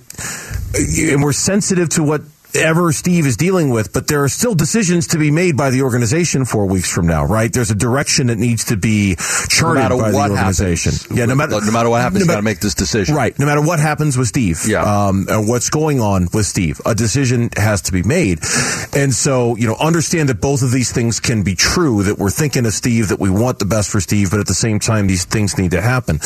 and 0.76 1.22
we're 1.22 1.32
sensitive 1.32 1.88
to 1.88 2.02
what 2.02 2.20
ever 2.56 2.92
Steve 2.92 3.26
is 3.26 3.36
dealing 3.36 3.70
with, 3.70 3.92
but 3.92 4.06
there 4.06 4.24
are 4.24 4.28
still 4.28 4.54
decisions 4.54 5.08
to 5.08 5.18
be 5.18 5.30
made 5.30 5.56
by 5.56 5.70
the 5.70 5.82
organization 5.82 6.44
four 6.44 6.66
weeks 6.66 6.90
from 6.90 7.06
now, 7.06 7.24
right? 7.24 7.52
There's 7.52 7.70
a 7.70 7.74
direction 7.74 8.28
that 8.28 8.38
needs 8.38 8.64
to 8.66 8.76
be 8.76 9.16
charted 9.48 9.90
no 9.90 9.98
by 9.98 10.10
the 10.10 10.18
organization. 10.18 10.92
Happens, 10.92 11.18
yeah, 11.18 11.26
no 11.26 11.34
matter, 11.34 11.60
no 11.64 11.72
matter 11.72 11.90
what 11.90 12.00
happens, 12.00 12.20
no 12.20 12.24
you 12.24 12.30
got 12.30 12.36
to 12.36 12.42
make 12.42 12.60
this 12.60 12.74
decision. 12.74 13.14
Right. 13.14 13.38
No 13.38 13.46
matter 13.46 13.60
what 13.60 13.78
happens 13.78 14.16
with 14.16 14.28
Steve. 14.28 14.62
Yeah. 14.66 14.82
Um, 14.82 15.26
and 15.28 15.48
what's 15.48 15.70
going 15.70 16.00
on 16.00 16.28
with 16.32 16.46
Steve, 16.46 16.80
a 16.84 16.94
decision 16.94 17.50
has 17.56 17.82
to 17.82 17.92
be 17.92 18.02
made. 18.02 18.40
And 18.94 19.12
so, 19.12 19.56
you 19.56 19.66
know, 19.66 19.76
understand 19.76 20.28
that 20.28 20.40
both 20.40 20.62
of 20.62 20.70
these 20.70 20.92
things 20.92 21.20
can 21.20 21.42
be 21.42 21.54
true, 21.54 22.02
that 22.04 22.18
we're 22.18 22.30
thinking 22.30 22.66
of 22.66 22.72
Steve, 22.72 23.08
that 23.08 23.20
we 23.20 23.30
want 23.30 23.58
the 23.58 23.64
best 23.66 23.90
for 23.90 24.00
Steve, 24.00 24.30
but 24.30 24.40
at 24.40 24.46
the 24.46 24.54
same 24.54 24.78
time, 24.78 25.06
these 25.06 25.24
things 25.24 25.58
need 25.58 25.72
to 25.72 25.82
happen. 25.82 26.20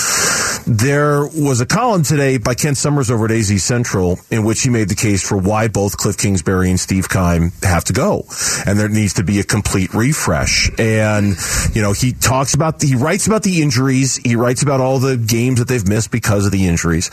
There 0.66 1.26
was 1.26 1.60
a 1.60 1.66
column 1.66 2.02
today 2.02 2.38
by 2.38 2.54
Kent 2.54 2.76
Somers 2.76 3.10
over 3.10 3.24
at 3.24 3.30
AZ 3.30 3.62
Central 3.62 4.18
in 4.30 4.44
which 4.44 4.62
he 4.62 4.70
made 4.70 4.88
the 4.88 4.94
case 4.94 5.26
for 5.26 5.36
why 5.36 5.68
both 5.68 5.96
Cliff 5.96 6.16
Kingsbury 6.20 6.70
and 6.70 6.78
Steve 6.78 7.08
Keim 7.08 7.52
have 7.62 7.84
to 7.84 7.92
go. 7.92 8.24
And 8.66 8.78
there 8.78 8.88
needs 8.88 9.14
to 9.14 9.24
be 9.24 9.40
a 9.40 9.44
complete 9.44 9.94
refresh. 9.94 10.70
And, 10.78 11.36
you 11.74 11.82
know, 11.82 11.92
he 11.92 12.12
talks 12.12 12.54
about, 12.54 12.80
the, 12.80 12.88
he 12.88 12.94
writes 12.94 13.26
about 13.26 13.42
the 13.42 13.62
injuries. 13.62 14.16
He 14.16 14.36
writes 14.36 14.62
about 14.62 14.80
all 14.80 14.98
the 14.98 15.16
games 15.16 15.58
that 15.58 15.68
they've 15.68 15.86
missed 15.86 16.10
because 16.10 16.46
of 16.46 16.52
the 16.52 16.66
injuries. 16.66 17.10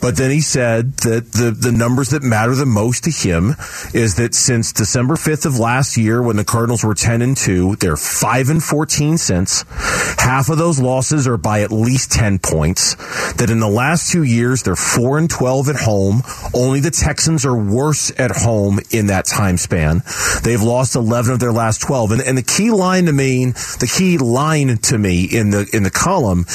But 0.00 0.16
then 0.16 0.30
he 0.30 0.40
said 0.40 0.96
that 0.98 1.32
the, 1.32 1.50
the 1.50 1.72
numbers 1.72 2.10
that 2.10 2.22
matter 2.22 2.54
the 2.54 2.66
most 2.66 3.04
to 3.04 3.10
him 3.10 3.54
is 3.94 4.16
that 4.16 4.34
since 4.34 4.72
December 4.72 5.14
5th 5.14 5.46
of 5.46 5.58
last 5.58 5.96
year, 5.96 6.22
when 6.22 6.36
the 6.36 6.44
Cardinals 6.44 6.84
were 6.84 6.94
10 6.94 7.22
and 7.22 7.36
2, 7.36 7.76
they're 7.76 7.96
5 7.96 8.50
and 8.50 8.62
14 8.62 9.18
since. 9.18 9.64
Half 10.18 10.48
of 10.48 10.58
those 10.58 10.80
losses 10.80 11.26
are 11.26 11.36
by 11.36 11.62
at 11.62 11.72
least 11.72 12.12
10 12.12 12.38
points. 12.38 12.94
That 13.34 13.50
in 13.50 13.60
the 13.60 13.68
last 13.68 14.10
two 14.10 14.22
years, 14.22 14.62
they're 14.62 14.76
4 14.76 15.18
and 15.18 15.30
12 15.30 15.68
at 15.68 15.76
home. 15.76 16.22
Only 16.54 16.80
the 16.80 16.90
Texans 16.90 17.44
are 17.44 17.56
worse 17.56 18.12
at 18.18 18.35
home 18.36 18.78
in 18.90 19.06
that 19.06 19.26
time 19.26 19.56
span. 19.56 20.02
They've 20.42 20.62
lost 20.62 20.94
11 20.96 21.34
of 21.34 21.40
their 21.40 21.52
last 21.52 21.80
12. 21.80 22.12
And, 22.12 22.22
and 22.22 22.38
the 22.38 22.42
key 22.42 22.70
line 22.70 23.06
to 23.06 23.12
me, 23.12 23.46
the 23.46 23.92
key 23.92 24.18
line 24.18 24.76
to 24.78 24.98
me 24.98 25.24
in 25.24 25.50
the, 25.50 25.68
in 25.72 25.82
the 25.82 25.90
column 25.90 26.46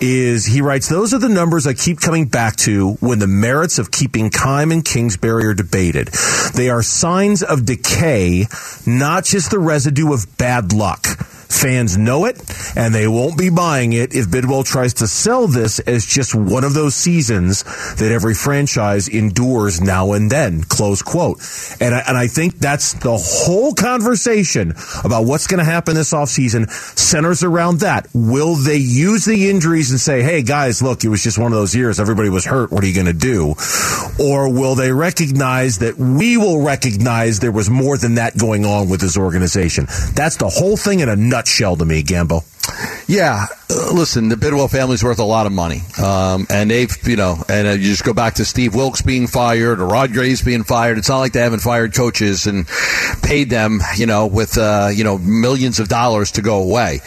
is 0.00 0.46
he 0.46 0.60
writes, 0.60 0.88
those 0.88 1.14
are 1.14 1.18
the 1.18 1.28
numbers 1.28 1.66
I 1.66 1.74
keep 1.74 2.00
coming 2.00 2.26
back 2.26 2.56
to 2.56 2.92
when 3.00 3.18
the 3.18 3.26
merits 3.26 3.78
of 3.78 3.90
keeping 3.90 4.30
Keim 4.30 4.72
and 4.72 4.84
Kingsbury 4.84 5.46
are 5.46 5.54
debated. 5.54 6.08
They 6.54 6.70
are 6.70 6.82
signs 6.82 7.42
of 7.42 7.64
decay, 7.64 8.46
not 8.86 9.24
just 9.24 9.50
the 9.50 9.58
residue 9.58 10.12
of 10.12 10.36
bad 10.38 10.72
luck. 10.72 11.06
Fans 11.50 11.98
know 11.98 12.26
it, 12.26 12.40
and 12.76 12.94
they 12.94 13.08
won't 13.08 13.36
be 13.36 13.50
buying 13.50 13.92
it 13.92 14.14
if 14.14 14.28
Bidwill 14.28 14.64
tries 14.64 14.94
to 14.94 15.08
sell 15.08 15.48
this 15.48 15.80
as 15.80 16.06
just 16.06 16.32
one 16.32 16.62
of 16.62 16.74
those 16.74 16.94
seasons 16.94 17.64
that 17.96 18.12
every 18.12 18.34
franchise 18.34 19.08
endures 19.08 19.80
now 19.80 20.12
and 20.12 20.30
then. 20.30 20.62
Close 20.62 21.02
quote. 21.02 21.40
And 21.80 21.92
I, 21.92 22.04
and 22.06 22.16
I 22.16 22.28
think 22.28 22.58
that's 22.58 22.94
the 22.94 23.18
whole 23.18 23.74
conversation 23.74 24.74
about 25.04 25.24
what's 25.24 25.48
going 25.48 25.58
to 25.58 25.64
happen 25.64 25.96
this 25.96 26.12
offseason 26.12 26.70
centers 26.96 27.42
around 27.42 27.80
that. 27.80 28.08
Will 28.14 28.54
they 28.54 28.76
use 28.76 29.24
the 29.24 29.50
injuries 29.50 29.90
and 29.90 30.00
say, 30.00 30.22
hey, 30.22 30.42
guys, 30.42 30.80
look, 30.80 31.04
it 31.04 31.08
was 31.08 31.22
just 31.22 31.36
one 31.36 31.52
of 31.52 31.58
those 31.58 31.74
years. 31.74 31.98
Everybody 31.98 32.30
was 32.30 32.44
hurt. 32.44 32.70
What 32.70 32.84
are 32.84 32.86
you 32.86 32.94
going 32.94 33.06
to 33.06 33.12
do? 33.12 33.54
Or 34.20 34.52
will 34.52 34.76
they 34.76 34.92
recognize 34.92 35.78
that 35.78 35.96
we 35.96 36.36
will 36.36 36.62
recognize 36.62 37.40
there 37.40 37.52
was 37.52 37.68
more 37.68 37.98
than 37.98 38.14
that 38.14 38.38
going 38.38 38.64
on 38.64 38.88
with 38.88 39.00
this 39.00 39.18
organization? 39.18 39.86
That's 40.14 40.36
the 40.36 40.48
whole 40.48 40.76
thing 40.76 41.00
in 41.00 41.08
a 41.08 41.16
nutshell 41.16 41.39
to 41.46 41.84
me, 41.84 42.02
Gambo. 42.02 42.44
Yeah, 43.08 43.46
uh, 43.68 43.92
listen, 43.92 44.28
the 44.28 44.36
Bidwill 44.36 44.70
family's 44.70 45.02
worth 45.02 45.18
a 45.18 45.24
lot 45.24 45.46
of 45.46 45.52
money, 45.52 45.82
um, 46.00 46.46
and 46.48 46.70
they've, 46.70 46.96
you 47.08 47.16
know, 47.16 47.42
and 47.48 47.66
uh, 47.66 47.70
you 47.72 47.84
just 47.84 48.04
go 48.04 48.12
back 48.12 48.34
to 48.34 48.44
Steve 48.44 48.74
Wilks 48.74 49.02
being 49.02 49.26
fired 49.26 49.80
or 49.80 49.86
Rod 49.86 50.12
Graves 50.12 50.42
being 50.42 50.62
fired. 50.62 50.98
It's 50.98 51.08
not 51.08 51.18
like 51.18 51.32
they 51.32 51.40
haven't 51.40 51.60
fired 51.60 51.94
coaches 51.94 52.46
and 52.46 52.68
paid 53.22 53.50
them, 53.50 53.80
you 53.96 54.06
know, 54.06 54.26
with 54.26 54.56
uh, 54.56 54.90
you 54.94 55.02
know 55.02 55.18
millions 55.18 55.80
of 55.80 55.88
dollars 55.88 56.32
to 56.32 56.42
go 56.42 56.62
away. 56.62 57.00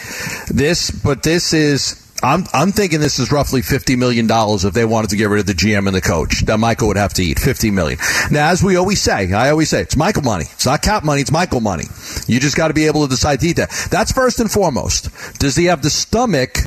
This, 0.48 0.90
but 0.90 1.22
this 1.22 1.54
is 1.54 2.03
I'm 2.24 2.44
I'm 2.54 2.72
thinking 2.72 3.00
this 3.00 3.18
is 3.18 3.30
roughly 3.30 3.60
fifty 3.60 3.96
million 3.96 4.26
dollars 4.26 4.64
if 4.64 4.72
they 4.72 4.84
wanted 4.84 5.10
to 5.10 5.16
get 5.16 5.28
rid 5.28 5.40
of 5.40 5.46
the 5.46 5.52
GM 5.52 5.86
and 5.86 5.94
the 5.94 6.00
coach 6.00 6.40
that 6.46 6.58
Michael 6.58 6.88
would 6.88 6.96
have 6.96 7.12
to 7.14 7.22
eat 7.22 7.38
fifty 7.38 7.70
million. 7.70 7.98
Now, 8.30 8.50
as 8.50 8.62
we 8.62 8.76
always 8.76 9.00
say, 9.00 9.32
I 9.32 9.50
always 9.50 9.68
say 9.68 9.82
it's 9.82 9.96
Michael 9.96 10.22
money. 10.22 10.46
It's 10.52 10.66
not 10.66 10.82
cap 10.82 11.04
money. 11.04 11.20
It's 11.20 11.32
Michael 11.32 11.60
money. 11.60 11.84
You 12.26 12.40
just 12.40 12.56
got 12.56 12.68
to 12.68 12.74
be 12.74 12.86
able 12.86 13.02
to 13.02 13.10
decide 13.10 13.40
to 13.40 13.46
eat 13.46 13.56
that. 13.56 13.70
That's 13.90 14.10
first 14.10 14.40
and 14.40 14.50
foremost. 14.50 15.10
Does 15.38 15.54
he 15.54 15.66
have 15.66 15.82
the 15.82 15.90
stomach? 15.90 16.58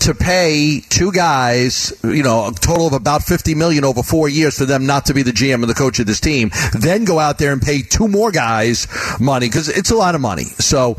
to 0.00 0.14
pay 0.14 0.82
two 0.88 1.10
guys, 1.12 1.92
you 2.04 2.22
know, 2.22 2.48
a 2.48 2.52
total 2.52 2.86
of 2.86 2.92
about 2.92 3.22
50 3.22 3.54
million 3.54 3.84
over 3.84 4.02
four 4.02 4.28
years 4.28 4.58
for 4.58 4.66
them 4.66 4.84
not 4.84 5.06
to 5.06 5.14
be 5.14 5.22
the 5.22 5.30
GM 5.30 5.54
and 5.54 5.64
the 5.64 5.74
coach 5.74 5.98
of 5.98 6.06
this 6.06 6.20
team, 6.20 6.50
then 6.74 7.04
go 7.04 7.18
out 7.18 7.38
there 7.38 7.52
and 7.52 7.62
pay 7.62 7.80
two 7.80 8.08
more 8.08 8.30
guys 8.30 8.86
money 9.18 9.46
because 9.46 9.68
it's 9.68 9.90
a 9.90 9.96
lot 9.96 10.14
of 10.14 10.20
money. 10.20 10.44
So 10.44 10.98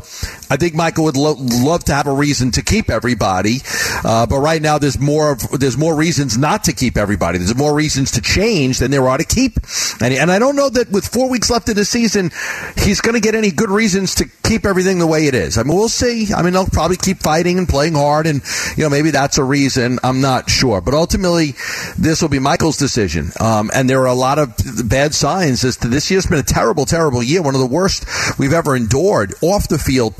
I 0.50 0.56
think 0.56 0.74
Michael 0.74 1.04
would 1.04 1.16
lo- 1.16 1.36
love 1.38 1.84
to 1.84 1.94
have 1.94 2.06
a 2.06 2.12
reason 2.12 2.50
to 2.52 2.62
keep 2.62 2.90
everybody, 2.90 3.58
uh, 4.04 4.26
but 4.26 4.38
right 4.38 4.60
now 4.60 4.78
there's 4.78 4.98
more 4.98 5.32
of, 5.32 5.40
there's 5.58 5.76
more 5.76 5.94
reasons 5.94 6.38
not 6.38 6.64
to 6.64 6.72
keep 6.72 6.96
everybody. 6.96 7.38
There's 7.38 7.56
more 7.56 7.74
reasons 7.74 8.12
to 8.12 8.20
change 8.20 8.78
than 8.78 8.90
there 8.90 9.08
are 9.08 9.18
to 9.18 9.24
keep. 9.24 9.58
And, 10.00 10.14
and 10.14 10.30
I 10.30 10.38
don't 10.38 10.56
know 10.56 10.68
that 10.70 10.90
with 10.90 11.06
four 11.06 11.28
weeks 11.28 11.50
left 11.50 11.68
in 11.68 11.76
the 11.76 11.84
season, 11.84 12.30
he's 12.76 13.00
going 13.00 13.14
to 13.14 13.20
get 13.20 13.34
any 13.34 13.50
good 13.50 13.70
reasons 13.70 14.14
to 14.16 14.26
keep 14.44 14.64
everything 14.64 14.98
the 14.98 15.06
way 15.06 15.26
it 15.26 15.34
is. 15.34 15.58
I 15.58 15.62
mean, 15.62 15.76
we'll 15.76 15.88
see. 15.88 16.32
I 16.32 16.42
mean, 16.42 16.52
they'll 16.52 16.66
probably 16.66 16.96
keep 16.96 17.18
fighting 17.18 17.58
and 17.58 17.68
playing 17.68 17.94
hard, 17.94 18.26
and 18.26 18.42
you 18.76 18.84
know 18.84 18.90
maybe 18.90 19.10
that's 19.10 19.38
a 19.38 19.44
reason. 19.44 19.98
I'm 20.02 20.20
not 20.20 20.48
sure, 20.48 20.80
but 20.80 20.94
ultimately, 20.94 21.54
this 21.98 22.22
will 22.22 22.28
be 22.28 22.38
Michael's 22.38 22.76
decision. 22.76 23.30
Um, 23.40 23.70
and 23.74 23.90
there 23.90 24.00
are 24.02 24.06
a 24.06 24.14
lot 24.14 24.38
of 24.38 24.54
bad 24.88 25.14
signs 25.14 25.64
as 25.64 25.76
to 25.78 25.88
this 25.88 26.10
year's 26.10 26.26
been 26.26 26.38
a 26.38 26.42
terrible, 26.42 26.86
terrible 26.86 27.22
year. 27.22 27.42
One 27.42 27.54
of 27.54 27.60
the 27.60 27.66
worst 27.66 28.06
we've 28.38 28.52
ever 28.52 28.76
endured. 28.76 29.34
Off 29.42 29.68
the 29.68 29.78
field 29.78 30.16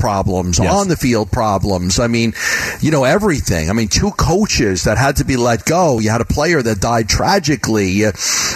Yes. 0.59 0.73
on 0.73 0.87
the 0.87 0.95
field 0.95 1.31
problems. 1.31 1.99
I 1.99 2.07
mean, 2.07 2.33
you 2.81 2.91
know 2.91 3.03
everything. 3.03 3.69
I 3.69 3.73
mean, 3.73 3.87
two 3.87 4.11
coaches 4.11 4.83
that 4.85 4.97
had 4.97 5.17
to 5.17 5.25
be 5.25 5.35
let 5.37 5.65
go. 5.65 5.99
You 5.99 6.09
had 6.09 6.21
a 6.21 6.25
player 6.25 6.61
that 6.61 6.79
died 6.79 7.09
tragically. 7.09 8.05
Uh, 8.05 8.11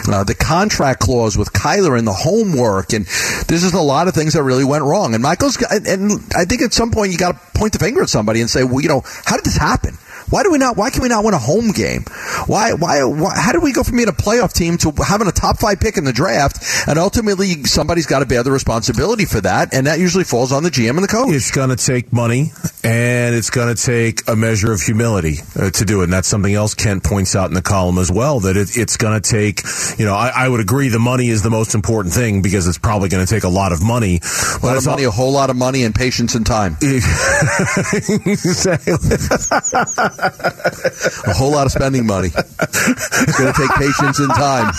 uh, 0.07 0.23
the 0.23 0.35
contract 0.35 0.99
clause 0.99 1.37
with 1.37 1.53
Kyler 1.53 1.97
and 1.97 2.07
the 2.07 2.13
homework, 2.13 2.93
and 2.93 3.05
there's 3.47 3.61
just 3.61 3.73
a 3.73 3.81
lot 3.81 4.07
of 4.07 4.13
things 4.13 4.33
that 4.33 4.43
really 4.43 4.65
went 4.65 4.83
wrong. 4.83 5.13
And 5.13 5.23
Michael's, 5.23 5.61
and 5.69 6.11
I 6.35 6.45
think 6.45 6.61
at 6.61 6.73
some 6.73 6.91
point 6.91 7.11
you 7.11 7.17
got 7.17 7.33
to 7.33 7.59
point 7.59 7.73
the 7.73 7.79
finger 7.79 8.01
at 8.01 8.09
somebody 8.09 8.41
and 8.41 8.49
say, 8.49 8.63
well, 8.63 8.81
you 8.81 8.89
know, 8.89 9.03
how 9.25 9.35
did 9.35 9.45
this 9.45 9.57
happen? 9.57 9.97
Why 10.31 10.43
do 10.43 10.51
we 10.51 10.57
not? 10.57 10.77
Why 10.77 10.89
can 10.89 11.01
we 11.01 11.09
not 11.09 11.25
win 11.25 11.33
a 11.33 11.37
home 11.37 11.71
game? 11.71 12.05
Why? 12.47 12.71
Why? 12.71 13.03
why 13.03 13.33
how 13.35 13.51
did 13.51 13.61
we 13.61 13.73
go 13.73 13.83
from 13.83 13.97
being 13.97 14.07
a 14.07 14.13
playoff 14.13 14.53
team 14.53 14.77
to 14.77 14.93
having 15.05 15.27
a 15.27 15.31
top 15.31 15.59
five 15.59 15.81
pick 15.81 15.97
in 15.97 16.05
the 16.05 16.13
draft? 16.13 16.87
And 16.87 16.97
ultimately, 16.97 17.65
somebody's 17.65 18.05
got 18.05 18.19
to 18.19 18.25
bear 18.25 18.41
the 18.41 18.51
responsibility 18.51 19.25
for 19.25 19.41
that, 19.41 19.73
and 19.73 19.87
that 19.87 19.99
usually 19.99 20.23
falls 20.23 20.53
on 20.53 20.63
the 20.63 20.69
GM 20.69 20.91
and 20.91 21.03
the 21.03 21.09
coach. 21.09 21.33
It's 21.33 21.51
going 21.51 21.69
to 21.69 21.75
take 21.75 22.13
money 22.13 22.53
and 22.83 23.35
it's 23.35 23.49
going 23.49 23.75
to 23.75 23.81
take 23.81 24.27
a 24.27 24.35
measure 24.35 24.71
of 24.71 24.81
humility 24.81 25.37
uh, 25.55 25.69
to 25.71 25.85
do 25.85 26.01
it. 26.01 26.05
And 26.05 26.13
that's 26.13 26.27
something 26.27 26.53
else 26.53 26.73
Kent 26.73 27.03
points 27.03 27.35
out 27.35 27.49
in 27.49 27.53
the 27.53 27.61
column 27.61 27.97
as 27.97 28.11
well 28.11 28.39
that 28.41 28.57
it, 28.57 28.77
it's 28.77 28.97
going 28.97 29.21
to 29.21 29.29
take, 29.29 29.61
you 29.99 30.05
know, 30.05 30.15
I, 30.15 30.31
I 30.33 30.49
would 30.49 30.61
agree 30.61 30.89
the 30.89 30.99
money 30.99 31.29
is 31.29 31.43
the 31.43 31.49
most 31.49 31.75
important 31.75 32.13
thing 32.13 32.41
because 32.41 32.67
it's 32.67 32.77
probably 32.77 33.09
going 33.09 33.25
to 33.25 33.31
take 33.31 33.43
a 33.43 33.49
lot 33.49 33.71
of 33.71 33.83
money. 33.83 34.19
A 34.61 34.65
lot 34.65 34.77
of 34.77 34.85
money, 34.85 35.03
a 35.03 35.11
whole 35.11 35.31
lot 35.31 35.49
of 35.49 35.57
money, 35.57 35.83
and 35.83 35.93
patience 35.93 36.35
and 36.35 36.45
time. 36.45 36.77
A 40.21 41.33
whole 41.33 41.51
lot 41.51 41.65
of 41.65 41.71
spending 41.71 42.05
money. 42.05 42.29
It's 42.35 43.37
going 43.37 43.53
to 43.53 43.59
take 43.59 43.71
patience 43.71 44.19
and 44.19 44.29
time 44.29 44.73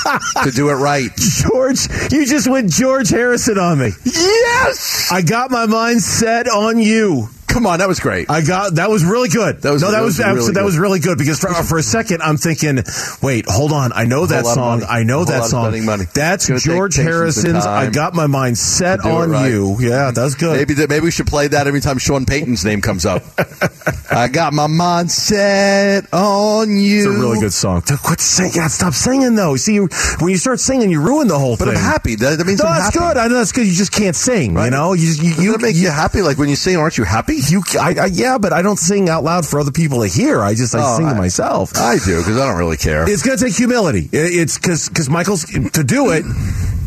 to 0.45 0.51
do 0.51 0.71
it 0.71 0.75
right. 0.75 1.11
George, 1.17 1.89
you 2.13 2.27
just 2.27 2.49
went 2.49 2.71
George 2.71 3.09
Harrison 3.09 3.59
on 3.59 3.79
me. 3.79 3.91
Yes. 4.05 5.09
I 5.11 5.23
got 5.23 5.51
my 5.51 5.67
mind 5.67 6.03
set 6.03 6.49
on 6.49 6.79
you. 6.79 7.29
Come 7.53 7.67
on, 7.67 7.81
that 7.81 7.89
was 7.89 8.01
great. 8.01 8.31
I 8.31 8.41
got 8.43 8.77
that 8.77 8.89
was 8.91 9.05
really 9.05 9.29
good. 9.29 9.61
That 9.63 9.73
was- 9.73 9.83
no, 9.83 9.91
that, 9.91 9.99
that 9.99 10.05
was, 10.05 10.19
was 10.19 10.25
really 10.27 10.47
that 10.53 10.55
good. 10.55 10.65
was 10.65 10.79
really 10.79 10.99
good 11.01 11.19
because 11.19 11.39
for, 11.39 11.53
for 11.53 11.79
a 11.79 11.83
second 11.83 12.23
I'm 12.23 12.37
thinking, 12.39 12.79
wait, 13.23 13.45
hold 13.47 13.73
on, 13.73 13.93
I 13.93 14.05
know 14.05 14.25
that 14.27 14.47
song. 14.47 14.83
I 14.89 15.03
know 15.03 15.25
that 15.25 15.45
song. 15.45 15.73
That's 16.15 16.47
George 16.65 16.97
Harrison's. 16.97 17.67
I 17.67 17.91
got 17.91 18.15
my 18.15 18.27
mind 18.27 18.57
set 18.59 18.97
to 18.97 19.03
do 19.03 19.09
it 19.09 19.13
on 19.13 19.31
right. 19.31 19.49
you. 19.51 19.77
Yeah, 19.81 20.11
that's 20.13 20.35
good. 20.35 20.57
Maybe 20.57 20.87
maybe 20.87 21.05
we 21.05 21.11
should 21.11 21.27
play 21.27 21.49
that 21.49 21.67
every 21.67 21.81
time 21.81 21.99
Sean 21.99 22.25
Payton's 22.25 22.65
name 22.65 22.81
comes 22.81 23.05
up. 23.05 23.23
I 24.11 24.29
got 24.29 24.53
my 24.53 24.67
mind 24.67 25.11
set 25.11 26.13
on 26.13 26.77
you. 26.77 26.99
It's 27.11 27.19
a 27.19 27.21
really 27.21 27.41
good 27.41 27.53
song. 27.53 27.83
Quit 27.83 28.21
singing. 28.21 28.69
Stop 28.69 28.95
singing 28.95 29.35
though. 29.35 29.57
See, 29.57 29.79
when 29.79 29.89
you 30.31 30.37
start 30.37 30.61
singing, 30.61 30.91
you 30.91 31.01
ruin 31.01 31.29
the 31.29 31.39
whole 31.39 31.57
But 31.57 31.67
thing. 31.67 31.77
I'm 31.77 31.83
happy. 31.83 32.15
That, 32.17 32.39
that 32.39 32.47
means 32.47 32.61
No, 32.63 32.69
I'm 32.69 32.81
that's 32.81 32.95
happy. 32.95 32.99
good. 33.15 33.17
I 33.19 33.29
know 33.29 33.35
that's 33.37 33.53
good. 33.53 33.67
You 33.67 33.73
just 33.73 33.93
can't 33.93 34.17
sing. 34.17 34.57
You 34.57 34.71
know, 34.71 34.93
you 34.93 35.09
you, 35.09 35.31
Doesn't 35.31 35.45
you 35.45 35.59
make 35.59 35.77
you 35.77 35.91
happy? 35.91 36.23
Like 36.23 36.39
when 36.39 36.49
you 36.49 36.57
sing, 36.57 36.77
aren't 36.77 36.99
you 36.99 37.05
happy? 37.05 37.42
You, 37.51 37.63
I, 37.81 37.95
I, 38.01 38.07
yeah, 38.07 38.39
but 38.39 38.53
I 38.53 38.63
don't 38.63 38.79
sing 38.79 39.09
out 39.09 39.25
loud 39.25 39.47
for 39.47 39.59
other 39.59 39.73
people 39.73 40.03
to 40.03 40.07
hear. 40.09 40.41
I 40.43 40.55
just 40.55 40.75
I 40.75 40.81
Oh, 40.83 40.97
sing 40.99 41.09
to 41.09 41.15
myself. 41.15 41.77
I 41.77 41.99
do 41.99 42.19
because 42.19 42.37
I 42.39 42.47
don't 42.49 42.59
really 42.59 42.77
care. 42.77 43.09
It's 43.09 43.23
going 43.23 43.37
to 43.39 43.45
take 43.45 43.55
humility. 43.57 44.09
It- 44.13 44.35
It's 44.35 44.59
because 44.59 44.89
because 44.89 45.09
Michael's 45.11 45.45
to 45.45 45.83
do 45.85 46.11
it. 46.11 46.25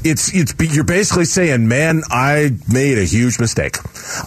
It's 0.05 0.31
it's 0.35 0.53
you're 0.59 0.83
basically 0.83 1.25
saying, 1.25 1.67
man, 1.67 2.03
I 2.11 2.51
made 2.71 2.99
a 2.99 3.05
huge 3.05 3.39
mistake. 3.39 3.77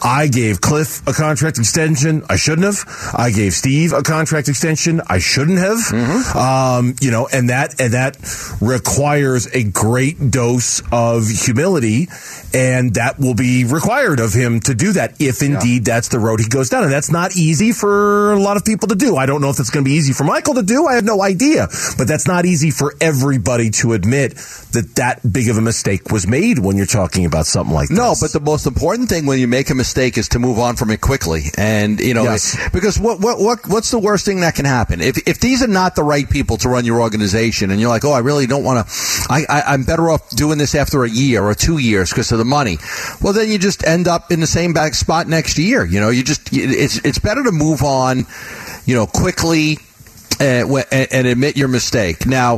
I 0.02 0.26
gave 0.26 0.61
Cliff 0.61 1.06
a 1.06 1.12
contract 1.12 1.58
extension. 1.58 2.25
I 2.28 2.35
shouldn't 2.35 2.64
have. 2.66 3.12
I 3.16 3.30
gave 3.30 3.52
Steve 3.52 3.92
a 3.92 4.02
contract 4.02 4.49
extension. 4.49 5.00
I 5.06 5.20
shouldn't 5.20 5.58
have. 5.58 5.78
Um, 6.35 6.94
you 7.00 7.12
know, 7.12 7.28
and 7.32 7.50
that 7.50 7.80
and 7.80 7.94
that 7.94 8.16
requires 8.61 9.47
a 9.54 9.62
great 9.62 10.33
dose 10.33 10.83
of 10.90 11.29
humility, 11.29 12.09
and 12.52 12.94
that 12.94 13.20
will 13.20 13.35
be 13.35 13.64
required 13.64 14.18
of 14.18 14.33
him 14.33 14.59
to 14.61 14.74
do 14.74 14.92
that 14.94 15.20
if 15.20 15.42
indeed 15.42 15.85
that's 15.85 16.09
the 16.09 16.18
road 16.18 16.40
he 16.40 16.48
goes 16.48 16.68
down. 16.70 16.83
And 16.83 16.92
that's 16.92 17.12
not 17.12 17.37
easy 17.37 17.70
for 17.70 18.33
a 18.33 18.40
lot 18.40 18.57
of 18.57 18.64
people 18.64 18.88
to 18.88 18.96
do. 18.96 19.16
I 19.16 19.26
don't 19.26 19.40
know 19.40 19.50
if 19.50 19.61
it's 19.61 19.70
going 19.70 19.85
to 19.85 19.88
be 19.88 19.94
easy 19.94 20.12
for 20.12 20.24
Michael 20.24 20.55
to 20.55 20.62
do. 20.62 20.87
I 20.87 20.94
have 20.94 21.05
no 21.05 21.22
idea, 21.22 21.68
but 21.96 22.09
that's 22.09 22.26
not 22.26 22.46
easy 22.46 22.72
for 22.72 22.94
everybody 23.00 23.70
to 23.83 23.92
admit 23.92 24.33
that 24.72 24.94
that 24.96 25.20
big 25.22 25.48
of 25.48 25.57
a 25.57 25.67
mistake 25.68 26.11
was 26.11 26.26
made 26.26 26.59
when 26.59 26.76
you're 26.78 26.87
talking 27.00 27.24
about 27.26 27.46
something 27.46 27.74
like 27.74 27.90
No, 27.90 28.14
but 28.20 28.33
the 28.33 28.40
most 28.40 28.66
important 28.66 29.09
thing 29.09 29.26
when 29.26 29.38
you 29.38 29.46
make 29.48 29.68
a 29.70 29.74
mistake 29.74 30.16
is 30.16 30.28
to 30.31 30.38
move 30.38 30.59
on 30.59 30.76
from 30.76 30.90
it 30.90 31.00
quickly, 31.00 31.42
and 31.59 32.00
you 32.00 32.14
know, 32.14 32.24
Yes. 32.24 32.57
because 32.72 32.98
what 32.98 33.20
what 33.20 33.38
what 33.38 33.59
what's 33.68 33.90
the 33.90 33.98
worst 33.98 34.24
thing 34.24 34.40
that 34.40 34.54
can 34.54 34.64
happen 34.64 35.00
if 35.00 35.16
if 35.28 35.40
these 35.40 35.62
are 35.62 35.68
not 35.83 35.94
the 35.94 36.02
right 36.14 36.28
people 36.28 36.57
to 36.59 36.68
run 36.68 36.85
your 36.85 37.00
organization, 37.00 37.70
and 37.70 37.81
you're 37.81 37.90
like, 37.96 38.04
oh, 38.04 38.12
I 38.12 38.20
really 38.20 38.46
don't 38.46 38.64
want 38.64 38.87
to, 38.87 38.92
I, 39.31 39.44
I 39.48 39.61
I'm 39.74 39.85
better 39.85 40.09
off 40.11 40.28
doing 40.31 40.59
this 40.59 40.74
after 40.74 41.04
a 41.04 41.11
year 41.11 41.42
or 41.44 41.54
two 41.54 41.78
years 41.78 42.11
because 42.11 42.33
of 42.33 42.38
the 42.38 42.44
money. 42.59 42.78
Well, 43.20 43.33
then 43.33 43.50
you 43.50 43.59
just 43.59 43.87
end 43.87 44.09
up 44.09 44.33
in 44.33 44.40
the 44.40 44.46
same 44.46 44.72
back 44.72 44.94
spot 44.94 45.28
next 45.28 45.59
year. 45.59 45.85
You 45.85 46.00
know, 46.00 46.11
you 46.11 46.22
just 46.22 46.48
it's 46.52 46.96
it's 47.04 47.18
better 47.18 47.42
to 47.44 47.52
move 47.52 47.83
on, 47.83 48.26
you 48.87 48.94
know, 48.94 49.07
quickly 49.07 49.78
and, 50.40 50.87
and, 50.92 51.27
admit 51.27 51.57
your 51.57 51.68
mistake. 51.68 52.27
Now, 52.27 52.57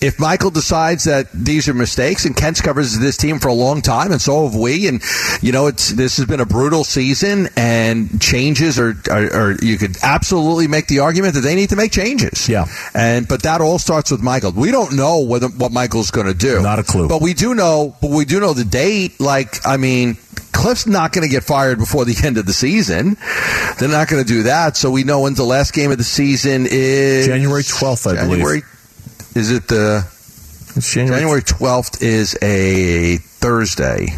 if 0.00 0.18
Michael 0.18 0.50
decides 0.50 1.04
that 1.04 1.30
these 1.32 1.68
are 1.68 1.74
mistakes, 1.74 2.24
and 2.24 2.36
Kent's 2.36 2.60
covers 2.60 2.98
this 2.98 3.16
team 3.16 3.38
for 3.38 3.48
a 3.48 3.54
long 3.54 3.82
time, 3.82 4.12
and 4.12 4.20
so 4.20 4.48
have 4.48 4.58
we, 4.58 4.88
and 4.88 5.02
you 5.40 5.52
know, 5.52 5.66
it's 5.66 5.90
this 5.90 6.16
has 6.16 6.26
been 6.26 6.40
a 6.40 6.46
brutal 6.46 6.84
season, 6.84 7.48
and 7.56 8.20
changes 8.20 8.78
are, 8.78 8.94
are, 9.10 9.32
are 9.34 9.56
you 9.62 9.76
could 9.76 9.96
absolutely 10.02 10.68
make 10.68 10.86
the 10.86 11.00
argument 11.00 11.34
that 11.34 11.40
they 11.40 11.54
need 11.54 11.70
to 11.70 11.76
make 11.76 11.92
changes. 11.92 12.48
Yeah. 12.48 12.66
and 12.94 13.28
but 13.28 13.42
that 13.42 13.60
all 13.60 13.78
starts 13.78 14.10
with 14.10 14.22
Michael. 14.22 14.52
We 14.52 14.70
don't 14.70 14.96
know 14.96 15.20
whether 15.20 15.48
what 15.48 15.72
Michael's 15.72 16.10
going 16.10 16.26
to 16.26 16.34
do. 16.34 16.62
Not 16.62 16.78
a 16.78 16.84
clue. 16.84 17.08
But 17.08 17.22
we 17.22 17.34
do 17.34 17.54
know. 17.54 17.96
But 18.00 18.10
we 18.10 18.24
do 18.24 18.40
know 18.40 18.54
the 18.54 18.64
date. 18.64 19.20
Like, 19.20 19.66
I 19.66 19.76
mean. 19.76 20.16
Cliff's 20.58 20.86
not 20.88 21.12
going 21.12 21.26
to 21.26 21.30
get 21.30 21.44
fired 21.44 21.78
before 21.78 22.04
the 22.04 22.16
end 22.24 22.36
of 22.36 22.44
the 22.46 22.52
season. 22.52 23.16
They're 23.78 23.88
not 23.88 24.08
going 24.08 24.22
to 24.22 24.28
do 24.28 24.42
that. 24.44 24.76
So 24.76 24.90
we 24.90 25.04
know 25.04 25.20
when 25.20 25.34
the 25.34 25.44
last 25.44 25.72
game 25.72 25.92
of 25.92 25.98
the 25.98 26.04
season 26.04 26.66
is 26.68 27.26
January 27.28 27.62
12th, 27.62 28.10
I 28.10 28.14
believe. 28.24 28.38
January, 28.38 28.62
Is 29.36 29.52
it 29.52 29.68
the 29.68 30.04
It's 30.74 30.92
January. 30.92 31.20
January 31.20 31.42
12th 31.42 32.02
is 32.02 32.36
a 32.42 33.18
Thursday. 33.18 34.08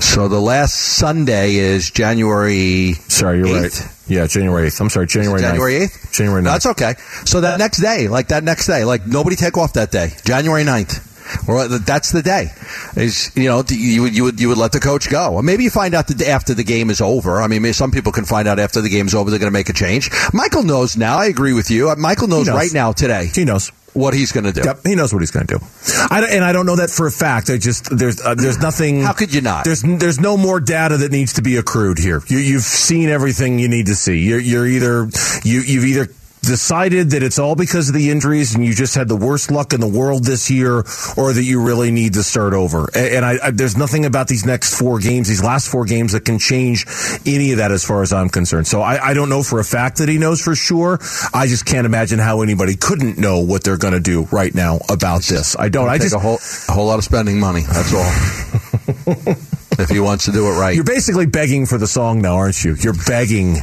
So 0.00 0.28
the 0.28 0.40
last 0.40 0.74
Sunday 0.74 1.56
is 1.56 1.90
January 1.90 2.92
Sorry, 3.08 3.38
you're 3.38 3.46
8th? 3.48 3.80
right. 3.80 3.94
Yeah, 4.08 4.26
January 4.28 4.68
8th. 4.68 4.80
I'm 4.80 4.88
sorry, 4.90 5.06
January 5.08 5.40
9th. 5.40 5.48
January 5.50 5.74
8th? 5.80 6.12
January 6.12 6.42
9th. 6.42 6.44
That's 6.44 6.66
okay. 6.66 6.94
So 7.24 7.40
that 7.40 7.58
next 7.58 7.78
day, 7.80 8.06
like 8.08 8.28
that 8.28 8.44
next 8.44 8.68
day, 8.68 8.84
like 8.84 9.06
nobody 9.06 9.34
take 9.34 9.58
off 9.58 9.72
that 9.72 9.90
day, 9.90 10.12
January 10.24 10.62
9th. 10.64 11.04
Or 11.46 11.68
that's 11.68 12.12
the 12.12 12.22
day. 12.22 12.48
Is 12.96 13.30
you 13.36 13.48
know 13.48 13.62
you 13.68 14.02
would 14.02 14.16
you 14.16 14.24
would 14.24 14.40
you 14.40 14.48
would 14.48 14.58
let 14.58 14.72
the 14.72 14.80
coach 14.80 15.10
go, 15.10 15.34
or 15.34 15.42
maybe 15.42 15.64
you 15.64 15.70
find 15.70 15.94
out 15.94 16.06
the 16.08 16.14
day 16.14 16.26
after 16.30 16.54
the 16.54 16.64
game 16.64 16.90
is 16.90 17.00
over. 17.00 17.40
I 17.40 17.46
mean, 17.48 17.72
some 17.72 17.90
people 17.90 18.12
can 18.12 18.24
find 18.24 18.48
out 18.48 18.58
after 18.58 18.80
the 18.80 18.88
game's 18.88 19.14
over 19.14 19.30
they're 19.30 19.38
going 19.38 19.50
to 19.52 19.58
make 19.58 19.68
a 19.68 19.72
change. 19.72 20.10
Michael 20.32 20.62
knows 20.62 20.96
now. 20.96 21.18
I 21.18 21.26
agree 21.26 21.52
with 21.52 21.70
you. 21.70 21.90
Uh, 21.90 21.96
Michael 21.96 22.28
knows, 22.28 22.46
knows. 22.46 22.56
right 22.56 22.72
now 22.72 22.92
today 22.92 23.30
He 23.34 23.44
knows. 23.44 23.70
what 23.94 24.14
he's 24.14 24.32
going 24.32 24.44
to 24.44 24.52
do. 24.52 24.62
Yep, 24.64 24.80
he 24.84 24.94
knows 24.94 25.12
what 25.12 25.20
he's 25.20 25.30
going 25.30 25.46
to 25.46 25.58
do. 25.58 25.64
I, 26.10 26.22
and 26.30 26.44
I 26.44 26.52
don't 26.52 26.66
know 26.66 26.76
that 26.76 26.90
for 26.90 27.06
a 27.06 27.10
fact. 27.10 27.50
I 27.50 27.58
just 27.58 27.96
there's 27.96 28.20
uh, 28.20 28.34
there's 28.34 28.58
nothing. 28.58 29.02
How 29.02 29.12
could 29.12 29.34
you 29.34 29.40
not? 29.40 29.64
There's 29.64 29.82
there's 29.82 30.20
no 30.20 30.36
more 30.36 30.60
data 30.60 30.96
that 30.98 31.10
needs 31.12 31.34
to 31.34 31.42
be 31.42 31.56
accrued 31.56 31.98
here. 31.98 32.22
You, 32.28 32.38
you've 32.38 32.62
seen 32.62 33.08
everything 33.08 33.58
you 33.58 33.68
need 33.68 33.86
to 33.86 33.94
see. 33.94 34.18
You're, 34.18 34.40
you're 34.40 34.66
either 34.66 35.08
you 35.44 35.60
you've 35.60 35.84
either 35.84 36.06
decided 36.42 37.10
that 37.10 37.22
it's 37.22 37.38
all 37.38 37.54
because 37.54 37.88
of 37.88 37.94
the 37.94 38.10
injuries 38.10 38.54
and 38.54 38.64
you 38.64 38.74
just 38.74 38.94
had 38.94 39.08
the 39.08 39.16
worst 39.16 39.50
luck 39.50 39.72
in 39.72 39.80
the 39.80 39.88
world 39.88 40.24
this 40.24 40.50
year, 40.50 40.78
or 41.16 41.32
that 41.32 41.44
you 41.44 41.62
really 41.62 41.90
need 41.90 42.14
to 42.14 42.22
start 42.22 42.54
over. 42.54 42.88
And 42.94 43.24
I, 43.24 43.38
I 43.42 43.50
there's 43.50 43.76
nothing 43.76 44.04
about 44.04 44.28
these 44.28 44.44
next 44.44 44.78
four 44.78 44.98
games, 44.98 45.28
these 45.28 45.42
last 45.42 45.68
four 45.68 45.84
games, 45.84 46.12
that 46.12 46.24
can 46.24 46.38
change 46.38 46.86
any 47.26 47.52
of 47.52 47.58
that 47.58 47.72
as 47.72 47.84
far 47.84 48.02
as 48.02 48.12
I'm 48.12 48.28
concerned. 48.28 48.66
So 48.66 48.80
I, 48.80 49.10
I 49.10 49.14
don't 49.14 49.28
know 49.28 49.42
for 49.42 49.60
a 49.60 49.64
fact 49.64 49.98
that 49.98 50.08
he 50.08 50.18
knows 50.18 50.40
for 50.40 50.54
sure. 50.54 50.98
I 51.34 51.46
just 51.46 51.66
can't 51.66 51.86
imagine 51.86 52.18
how 52.18 52.42
anybody 52.42 52.76
couldn't 52.76 53.18
know 53.18 53.40
what 53.40 53.64
they're 53.64 53.78
going 53.78 53.94
to 53.94 54.00
do 54.00 54.24
right 54.30 54.54
now 54.54 54.78
about 54.88 55.22
this. 55.22 55.56
I 55.58 55.68
don't. 55.68 55.88
I 55.88 55.98
just 55.98 56.14
a 56.14 56.18
whole 56.18 56.38
a 56.68 56.72
whole 56.72 56.86
lot 56.86 56.98
of 56.98 57.04
spending 57.04 57.40
money. 57.40 57.62
That's 57.62 57.94
all. 57.94 59.34
if 59.78 59.88
he 59.88 60.00
wants 60.00 60.24
to 60.26 60.32
do 60.32 60.46
it 60.48 60.58
right. 60.58 60.74
You're 60.74 60.84
basically 60.84 61.26
begging 61.26 61.66
for 61.66 61.78
the 61.78 61.86
song 61.86 62.20
now, 62.20 62.36
aren't 62.36 62.64
you? 62.64 62.74
You're 62.74 62.96
begging 63.06 63.56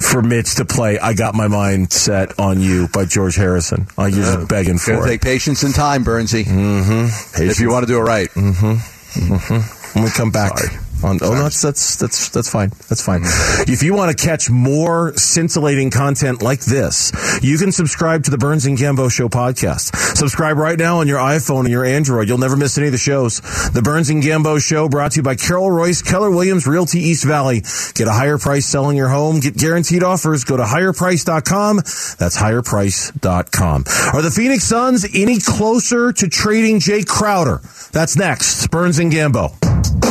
for 0.00 0.22
Mitch 0.22 0.56
to 0.56 0.64
play 0.64 0.98
"I 0.98 1.14
Got 1.14 1.34
My 1.34 1.48
Mind 1.48 1.92
Set 1.92 2.38
on 2.38 2.60
You" 2.60 2.88
by 2.88 3.04
George 3.04 3.36
Harrison. 3.36 3.86
Oh, 3.98 4.06
you're 4.06 4.24
just 4.24 4.48
begging 4.48 4.78
for 4.78 5.04
it. 5.04 5.06
take 5.06 5.20
patience 5.20 5.62
and 5.62 5.74
time, 5.74 6.04
Bernsey. 6.04 6.44
Mm-hmm. 6.44 7.42
If 7.42 7.60
you 7.60 7.70
want 7.70 7.86
to 7.86 7.92
do 7.92 7.98
it 7.98 8.02
right. 8.02 8.28
Mm-hmm. 8.30 9.32
Mm-hmm. 9.34 9.98
when 9.98 10.04
we 10.04 10.10
come 10.10 10.30
back. 10.30 10.52
On, 11.04 11.18
oh, 11.22 11.34
no, 11.34 11.42
that's, 11.42 11.60
that's 11.60 11.96
that's 11.96 12.28
that's 12.28 12.50
fine. 12.50 12.70
That's 12.88 13.04
fine. 13.04 13.22
If 13.66 13.82
you 13.82 13.94
want 13.94 14.16
to 14.16 14.24
catch 14.26 14.48
more 14.48 15.12
scintillating 15.16 15.90
content 15.90 16.42
like 16.42 16.60
this, 16.60 17.12
you 17.42 17.58
can 17.58 17.72
subscribe 17.72 18.24
to 18.24 18.30
the 18.30 18.38
Burns 18.38 18.66
and 18.66 18.78
Gambo 18.78 19.10
Show 19.10 19.28
podcast. 19.28 19.96
Subscribe 20.16 20.56
right 20.56 20.78
now 20.78 21.00
on 21.00 21.08
your 21.08 21.18
iPhone 21.18 21.60
and 21.60 21.70
your 21.70 21.84
Android. 21.84 22.28
You'll 22.28 22.38
never 22.38 22.56
miss 22.56 22.78
any 22.78 22.86
of 22.86 22.92
the 22.92 22.98
shows. 22.98 23.40
The 23.72 23.82
Burns 23.82 24.10
and 24.10 24.22
Gambo 24.22 24.60
Show 24.62 24.88
brought 24.88 25.12
to 25.12 25.16
you 25.16 25.22
by 25.22 25.34
Carol 25.34 25.68
Royse, 25.68 26.04
Keller 26.04 26.30
Williams, 26.30 26.66
Realty 26.66 27.00
East 27.00 27.24
Valley. 27.24 27.62
Get 27.94 28.06
a 28.06 28.12
higher 28.12 28.38
price 28.38 28.66
selling 28.66 28.96
your 28.96 29.08
home. 29.08 29.40
Get 29.40 29.56
guaranteed 29.56 30.02
offers. 30.02 30.44
Go 30.44 30.56
to 30.56 30.64
higherprice.com. 30.64 31.76
That's 31.76 32.36
higherprice.com. 32.36 33.84
Are 34.14 34.22
the 34.22 34.30
Phoenix 34.30 34.64
Suns 34.64 35.06
any 35.14 35.38
closer 35.40 36.12
to 36.12 36.28
trading 36.28 36.78
Jae 36.78 37.06
Crowder? 37.06 37.60
That's 37.92 38.16
next. 38.16 38.70
Burns 38.70 38.98
and 38.98 39.12
Gambo. 39.12 40.01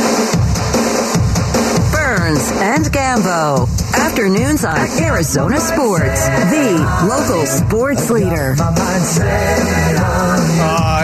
Burns 2.32 2.50
and 2.52 2.84
Gambo. 2.86 3.68
Afternoons 3.94 4.64
on 4.64 4.78
Arizona 5.02 5.60
Sports, 5.60 6.28
the 6.28 6.80
local 7.06 7.44
sports 7.44 8.08
leader. 8.10 8.56
Oh, 8.58 8.72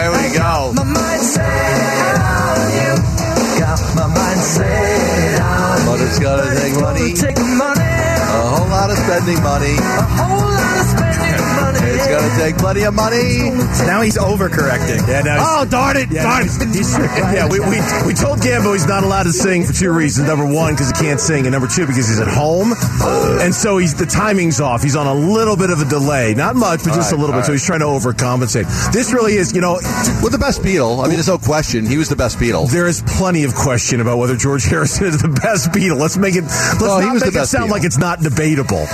here 0.01 0.11
we 0.11 0.33
go. 0.35 0.73
But 5.85 6.01
it's 6.01 6.17
going 6.17 6.39
to 6.39 7.21
take 7.21 7.37
money. 7.37 7.81
A 7.81 8.41
whole 8.49 8.69
lot 8.69 8.89
of 8.89 8.97
spending 8.97 9.43
money. 9.43 9.75
A 9.77 10.01
whole 10.01 10.49
lot 10.49 10.79
of 10.79 10.85
spending 10.87 10.97
money. 10.97 11.08
It's 12.09 12.21
going 12.21 12.29
to 12.31 12.37
take 12.43 12.57
plenty 12.57 12.83
of 12.83 12.93
money. 12.93 13.51
Now 13.85 14.01
he's 14.01 14.17
overcorrecting. 14.17 15.07
Yeah, 15.07 15.21
now 15.21 15.37
Oh, 15.39 15.65
darn 15.65 15.97
it. 15.97 16.09
yeah, 16.11 16.23
darn 16.23 16.43
it. 16.45 16.51
he's- 16.75 16.97
yeah, 16.97 17.47
we, 17.47 17.59
we, 17.59 17.77
we 18.07 18.13
told 18.13 18.39
Gambo 18.39 18.73
he's 18.73 18.87
not 18.87 19.03
allowed 19.03 19.23
to 19.23 19.31
sing 19.33 19.63
for 19.65 19.73
two 19.73 19.91
reasons. 19.91 20.27
Number 20.27 20.45
one, 20.45 20.73
because 20.73 20.87
he 20.91 20.93
can't 21.05 21.19
sing, 21.19 21.45
and 21.45 21.51
number 21.51 21.67
two, 21.67 21.85
because 21.85 22.07
he's 22.07 22.19
at 22.19 22.27
home. 22.27 22.73
And 23.41 23.53
so 23.53 23.77
he's 23.77 23.93
the 23.95 24.05
timing's 24.05 24.59
off. 24.59 24.81
He's 24.83 24.95
on 24.95 25.07
a 25.07 25.13
little 25.13 25.55
bit 25.55 25.69
of 25.69 25.81
a 25.81 25.85
delay. 25.85 26.33
Not 26.33 26.55
much, 26.55 26.83
but 26.83 26.93
just 26.95 27.13
All 27.13 27.19
a 27.19 27.21
little 27.21 27.35
right, 27.35 27.41
bit. 27.41 27.45
So 27.45 27.51
he's 27.53 27.65
trying 27.65 27.79
to 27.81 27.85
overcompensate. 27.85 28.65
This 28.91 29.13
really 29.13 29.33
is, 29.35 29.53
you 29.53 29.61
know, 29.61 29.75
With 30.23 30.31
the 30.31 30.37
best 30.39 30.61
Beatle. 30.61 30.99
I 30.99 31.03
mean, 31.07 31.13
there's 31.13 31.27
no 31.27 31.37
question. 31.37 31.85
He 31.85 31.97
was 31.97 32.09
the 32.09 32.15
best 32.15 32.37
Beatle. 32.37 32.69
there 32.71 32.87
is 32.87 33.01
plenty 33.05 33.43
of 33.43 33.53
question 33.55 34.01
about 34.01 34.17
whether 34.17 34.35
George 34.35 34.65
Harrison 34.69 35.07
is 35.07 35.21
the 35.21 35.29
best 35.29 35.69
Beatle. 35.71 35.99
Let's 35.99 36.17
make 36.17 36.35
it. 36.35 36.43
Let's 36.43 36.81
Well, 36.81 36.99
he 36.99 37.05
not 37.07 37.13
was 37.13 37.23
make 37.23 37.33
the 37.33 37.41
it 37.41 37.45
sound 37.45 37.69
Beatle. 37.69 37.71
like 37.71 37.83
it's 37.83 37.97
not 37.97 38.19
debatable. 38.21 38.85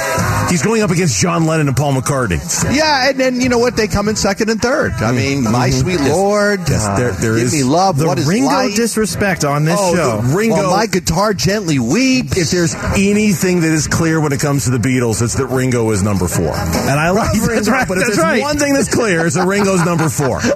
He's 0.49 0.61
going 0.63 0.81
up 0.81 0.91
against 0.91 1.19
John 1.19 1.45
Lennon 1.45 1.67
and 1.67 1.77
Paul 1.77 1.93
McCartney. 1.93 2.39
Yeah, 2.75 3.04
and 3.09 3.19
then 3.19 3.41
you 3.41 3.49
know 3.49 3.59
what? 3.59 3.75
They 3.75 3.87
come 3.87 4.09
in 4.09 4.15
second 4.15 4.49
and 4.49 4.61
third. 4.61 4.93
I 4.93 5.11
mean, 5.11 5.43
my 5.43 5.69
sweet 5.69 5.99
Lord, 6.01 6.59
Mm-hmm. 6.59 6.71
Yes, 6.71 6.97
there- 6.99 7.11
there 7.11 7.35
give 7.35 7.43
is 7.47 7.53
me 7.53 7.63
love. 7.63 7.97
The 7.97 8.07
what 8.07 8.19
is 8.19 8.27
Ringo 8.27 8.69
disrespect 8.75 9.43
on 9.43 9.65
this 9.65 9.77
Oh, 9.79 9.95
show. 9.95 10.21
Ringo. 10.35 10.55
While 10.55 10.71
my 10.77 10.85
guitar 10.87 11.33
gently 11.33 11.79
weeps. 11.79 12.37
if 12.37 12.51
there's 12.51 12.73
anything 12.95 13.61
that 13.61 13.71
is 13.71 13.87
clear 13.87 14.19
when 14.19 14.31
it 14.33 14.39
comes 14.39 14.65
to 14.65 14.69
the 14.71 14.77
Beatles, 14.77 15.21
it's 15.21 15.35
that 15.35 15.47
Ringo 15.47 15.89
is 15.91 16.01
number 16.03 16.27
four. 16.27 16.53
And 16.55 16.99
I 16.99 17.09
love 17.11 17.27
Ringo, 17.33 17.55
that's 17.55 17.69
right, 17.69 17.87
but 17.87 17.97
if 17.97 18.05
there's 18.07 18.19
right. 18.19 18.41
one 18.41 18.57
thing 18.57 18.73
that's 18.73 18.93
clear, 18.93 19.25
is 19.25 19.33
that 19.35 19.47
Ringo's 19.47 19.83
number 19.85 20.09
four. 20.09 20.41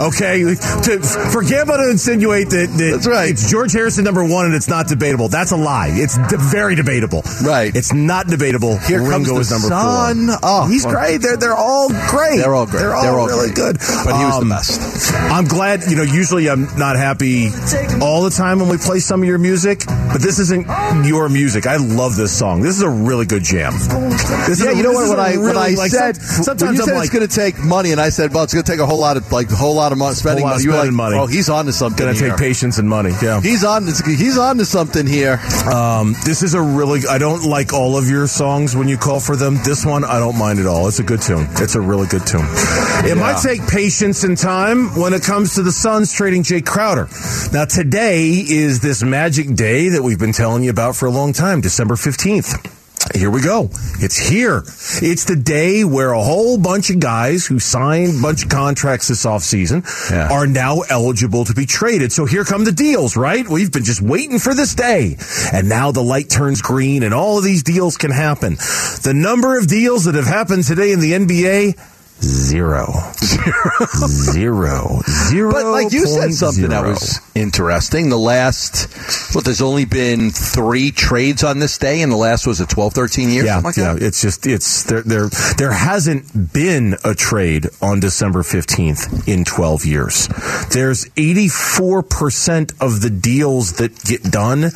Okay, 0.00 0.40
to, 0.42 0.98
for 1.30 1.42
Gambo 1.42 1.76
to 1.76 1.90
insinuate 1.90 2.48
that, 2.50 2.66
that 2.78 2.90
That's 2.94 3.06
right. 3.06 3.30
it's 3.30 3.50
George 3.50 3.72
Harrison 3.72 4.04
number 4.04 4.24
one 4.24 4.46
and 4.46 4.54
it's 4.54 4.68
not 4.68 4.86
debatable, 4.88 5.28
that's 5.28 5.52
a 5.52 5.56
lie. 5.56 5.90
It's 5.92 6.16
de- 6.28 6.38
very 6.38 6.74
debatable. 6.74 7.22
Right. 7.44 7.74
It's 7.76 7.92
not 7.92 8.26
debatable. 8.26 8.78
Here 8.78 8.98
comes 9.00 9.10
Ringo 9.28 9.34
the 9.34 9.40
is 9.40 9.50
number 9.50 9.68
sun. 9.68 10.26
four. 10.28 10.38
Oh, 10.42 10.66
he's 10.66 10.84
well. 10.86 10.94
great. 10.94 11.18
They're 11.18 11.36
they're 11.36 11.56
all 11.62 11.88
great. 12.10 12.38
They're 12.38 12.54
all 12.54 12.66
great. 12.66 12.80
They're 12.80 12.94
all, 12.94 13.02
They're 13.02 13.18
all 13.18 13.26
really 13.26 13.52
great. 13.52 13.76
good. 13.76 13.78
But 14.04 14.16
he 14.18 14.24
was 14.24 14.36
the 14.36 14.42
Um, 14.42 14.48
best. 14.48 15.12
I'm 15.14 15.44
glad, 15.46 15.84
you 15.88 15.96
know, 15.96 16.02
usually 16.02 16.48
I'm 16.50 16.66
not 16.76 16.96
happy 16.96 17.48
all 18.00 18.22
the 18.22 18.30
time 18.30 18.58
when 18.60 18.68
we 18.68 18.76
play 18.78 18.98
some 19.00 19.22
of 19.22 19.28
your 19.28 19.38
music, 19.38 19.84
but 19.86 20.20
this 20.20 20.38
isn't 20.38 20.66
your 21.06 21.28
music. 21.28 21.66
I 21.66 21.76
love 21.76 22.16
this 22.16 22.36
song. 22.36 22.60
This 22.62 22.76
is 22.76 22.82
a 22.82 22.88
really 22.90 23.26
good 23.26 23.42
jam. 23.44 23.72
This 23.74 24.58
is 24.58 24.64
Yeah, 24.64 24.70
a- 24.70 24.76
you 24.76 24.82
know 24.82 24.92
what? 24.92 25.04
is 25.04 25.10
When 25.10 25.20
I 25.20 25.36
when 25.36 25.56
I 25.56 25.70
like, 25.70 25.90
said 25.90 26.16
sometimes 26.16 26.80
I'm 26.80 26.86
said 26.86 26.94
like, 26.96 27.04
it's 27.06 27.14
going 27.14 27.26
to 27.28 27.34
take 27.34 27.58
money, 27.58 27.92
and 27.92 28.00
I 28.00 28.08
said, 28.10 28.32
well, 28.34 28.44
it's 28.44 28.52
going 28.54 28.64
to 28.64 28.70
take 28.70 28.80
a 28.80 28.86
whole 28.86 28.98
lot 28.98 29.16
of 29.16 29.30
like 29.32 29.50
a 29.50 29.56
whole 29.56 29.74
lot 29.74 29.92
of 29.92 29.98
money, 29.98 30.14
spending 30.14 30.46
money. 30.46 30.62
You 30.64 30.72
like, 30.72 30.90
money. 30.92 31.16
Oh, 31.18 31.26
he's 31.26 31.48
on 31.48 31.66
to 31.66 31.72
something. 31.72 32.06
gonna 32.06 32.18
take 32.18 32.36
patience 32.36 32.78
and 32.78 32.88
money. 32.88 33.12
Yeah. 33.22 33.40
He's 33.40 33.64
on. 33.64 33.86
He's 33.86 34.38
on 34.38 34.58
to 34.58 34.64
something 34.66 35.06
here. 35.06 35.40
Um, 35.72 36.14
this 36.24 36.42
is 36.42 36.54
a 36.54 36.62
really. 36.62 37.00
I 37.08 37.18
don't 37.18 37.44
like 37.44 37.72
all 37.72 37.96
of 37.96 38.08
your 38.08 38.26
songs 38.26 38.74
when 38.76 38.88
you 38.88 38.96
call 38.96 39.20
for 39.20 39.36
them. 39.36 39.58
This 39.64 39.84
one, 39.84 40.04
I 40.04 40.18
don't 40.18 40.36
mind 40.38 40.58
at 40.58 40.66
all. 40.66 40.88
It's 40.88 40.98
a 40.98 41.02
good 41.02 41.20
tune. 41.22 41.46
It's 41.60 41.74
a 41.74 41.80
really 41.80 42.06
good 42.06 42.26
tune. 42.26 42.46
It 43.04 43.16
might 43.16 43.40
take 43.42 43.66
patience 43.68 44.24
and 44.24 44.36
time 44.36 44.94
when 44.96 45.12
it 45.12 45.22
comes 45.22 45.54
to 45.54 45.62
the 45.62 45.72
Suns 45.72 46.12
trading 46.12 46.42
Jae 46.42 46.64
Crowder. 46.64 47.08
Now, 47.52 47.64
today 47.64 48.30
is 48.30 48.80
this 48.80 49.02
magic 49.02 49.54
day 49.54 49.90
that 49.90 50.02
we've 50.02 50.18
been 50.18 50.32
telling 50.32 50.64
you 50.64 50.70
about 50.70 50.96
for 50.96 51.06
a 51.06 51.10
long 51.10 51.32
time, 51.32 51.60
December 51.60 51.94
15th. 51.94 52.81
Here 53.14 53.30
we 53.30 53.42
go. 53.42 53.68
It's 54.00 54.16
here. 54.16 54.62
It's 55.02 55.24
the 55.26 55.36
day 55.36 55.84
where 55.84 56.12
a 56.12 56.22
whole 56.22 56.56
bunch 56.58 56.90
of 56.90 56.98
guys 56.98 57.46
who 57.46 57.58
signed 57.58 58.18
a 58.18 58.22
bunch 58.22 58.44
of 58.44 58.48
contracts 58.50 59.08
this 59.08 59.24
offseason 59.26 59.84
Yeah. 60.10 60.28
are 60.32 60.46
now 60.46 60.80
eligible 60.88 61.44
to 61.44 61.52
be 61.54 61.66
traded. 61.66 62.10
So 62.12 62.24
here 62.24 62.44
come 62.44 62.64
the 62.64 62.72
deals, 62.72 63.16
right? 63.16 63.46
We've 63.48 63.70
been 63.70 63.84
just 63.84 64.00
waiting 64.02 64.38
for 64.38 64.54
this 64.54 64.74
day. 64.74 65.18
And 65.52 65.68
now 65.68 65.92
the 65.92 66.02
light 66.02 66.30
turns 66.30 66.62
green 66.62 67.02
and 67.02 67.12
all 67.12 67.38
of 67.38 67.44
these 67.44 67.62
deals 67.62 67.96
can 67.96 68.10
happen. 68.10 68.54
The 69.02 69.12
number 69.14 69.58
of 69.58 69.66
deals 69.68 70.04
that 70.04 70.14
have 70.14 70.26
happened 70.26 70.64
today 70.64 70.90
in 70.92 71.00
the 71.00 71.12
NBA, 71.12 71.76
zero. 72.22 72.92
Zero. 74.32 75.00
Zero. 75.30 75.52
But 75.52 75.66
like 75.66 75.92
you 75.92 76.06
said 76.06 76.32
something 76.34 76.68
that 76.68 76.84
was 76.84 77.20
interesting. 77.34 78.08
The 78.08 78.18
last, 78.18 79.34
well, 79.34 79.42
there's 79.42 79.62
only 79.62 79.84
been 79.84 80.30
three 80.30 80.90
trades 80.90 81.44
on 81.44 81.58
this 81.58 81.78
day, 81.78 82.02
and 82.02 82.12
the 82.12 82.16
last 82.16 82.46
was 82.46 82.60
a 82.60 82.66
12, 82.66 82.92
13 82.92 83.28
years. 83.30 83.46
Yeah, 83.46 83.58
like 83.58 83.76
yeah. 83.76 83.94
that? 83.94 84.02
It's 84.02 84.22
just 84.22 84.46
it's 84.46 84.84
there. 84.84 85.02
There 85.02 85.28
there 85.56 85.72
hasn't 85.72 86.52
been 86.52 86.96
a 87.04 87.14
trade 87.14 87.68
on 87.80 88.00
December 88.00 88.42
fifteenth 88.42 89.28
in 89.28 89.44
twelve 89.44 89.84
years. 89.84 90.28
There's 90.70 91.08
eighty 91.16 91.48
four 91.48 92.02
percent 92.02 92.72
of 92.80 93.00
the 93.00 93.10
deals 93.10 93.74
that 93.74 94.02
get 94.04 94.22
done 94.22 94.70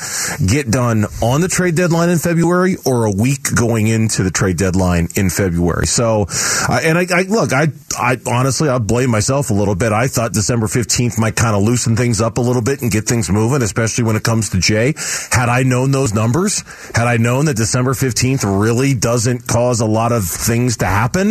get 0.46 0.70
done 0.70 1.06
on 1.22 1.40
the 1.40 1.48
trade 1.48 1.74
deadline 1.74 2.08
in 2.08 2.18
February 2.18 2.76
or 2.84 3.04
a 3.04 3.10
week 3.10 3.54
going 3.54 3.86
into 3.86 4.22
the 4.22 4.30
trade 4.30 4.56
deadline 4.56 5.08
in 5.16 5.30
February. 5.30 5.86
So, 5.86 6.26
uh, 6.68 6.80
and 6.82 6.98
I, 6.98 7.06
I 7.12 7.24
look, 7.36 7.52
I 7.52 7.68
I 7.98 8.18
honestly 8.26 8.68
I 8.68 8.78
blame 8.78 9.10
myself 9.10 9.50
a 9.50 9.54
little 9.54 9.74
bit. 9.74 9.92
I 9.92 10.08
thought 10.08 10.32
December 10.32 10.66
fifteenth 10.68 11.18
might 11.18 11.36
kind 11.36 11.54
of 11.54 11.62
loosen 11.62 11.96
things 11.96 12.20
up 12.20 12.38
a 12.38 12.40
little 12.40 12.62
bit 12.62 12.82
and 12.82 12.90
get 12.90 13.06
things 13.06 13.30
moving, 13.30 13.62
especially 13.62 14.04
when 14.04 14.16
it 14.16 14.22
comes 14.22 14.50
to 14.50 14.56
Jae. 14.56 14.96
Had 15.32 15.48
I 15.48 15.62
known 15.62 15.90
those 15.90 16.14
numbers, 16.14 16.64
had 16.94 17.06
I 17.06 17.18
known 17.18 17.44
that 17.46 17.56
December 17.56 17.92
15th 17.92 18.60
really 18.60 18.94
doesn't 18.94 19.46
cause 19.46 19.80
a 19.80 19.86
lot 19.86 20.12
of 20.12 20.24
things 20.24 20.78
to 20.78 20.86
happen, 20.86 21.28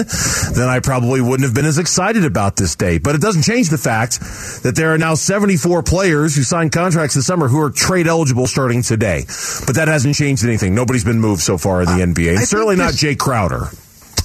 then 0.54 0.70
I 0.70 0.80
probably 0.80 1.22
wouldn't 1.22 1.46
have 1.46 1.56
been 1.56 1.65
as 1.65 1.78
excited 1.78 2.24
about 2.24 2.56
this 2.56 2.76
day. 2.76 2.98
But 3.00 3.15
it 3.15 3.22
doesn't 3.22 3.44
change 3.44 3.70
the 3.70 3.78
fact 3.78 4.20
that 4.63 4.74
there 4.76 4.94
are 4.94 4.98
now 4.98 5.15
74 5.15 5.84
players 5.84 6.36
who 6.36 6.44
signed 6.44 6.72
contracts 6.72 7.15
this 7.15 7.26
summer 7.26 7.48
who 7.48 7.60
are 7.60 7.72
trade 7.72 8.08
eligible 8.08 8.48
starting 8.48 8.82
today. 8.82 9.26
But 9.65 9.76
that 9.76 9.88
hasn't 9.88 10.15
changed 10.15 10.44
anything. 10.44 10.76
Nobody's 10.76 11.06
been 11.06 11.20
moved 11.20 11.41
so 11.41 11.58
far 11.58 11.82
in 11.82 11.88
the 11.88 12.06
NBA. 12.06 12.46
Certainly 12.46 12.76
not 12.76 12.94
Jae 12.94 13.18
Crowder. 13.18 13.70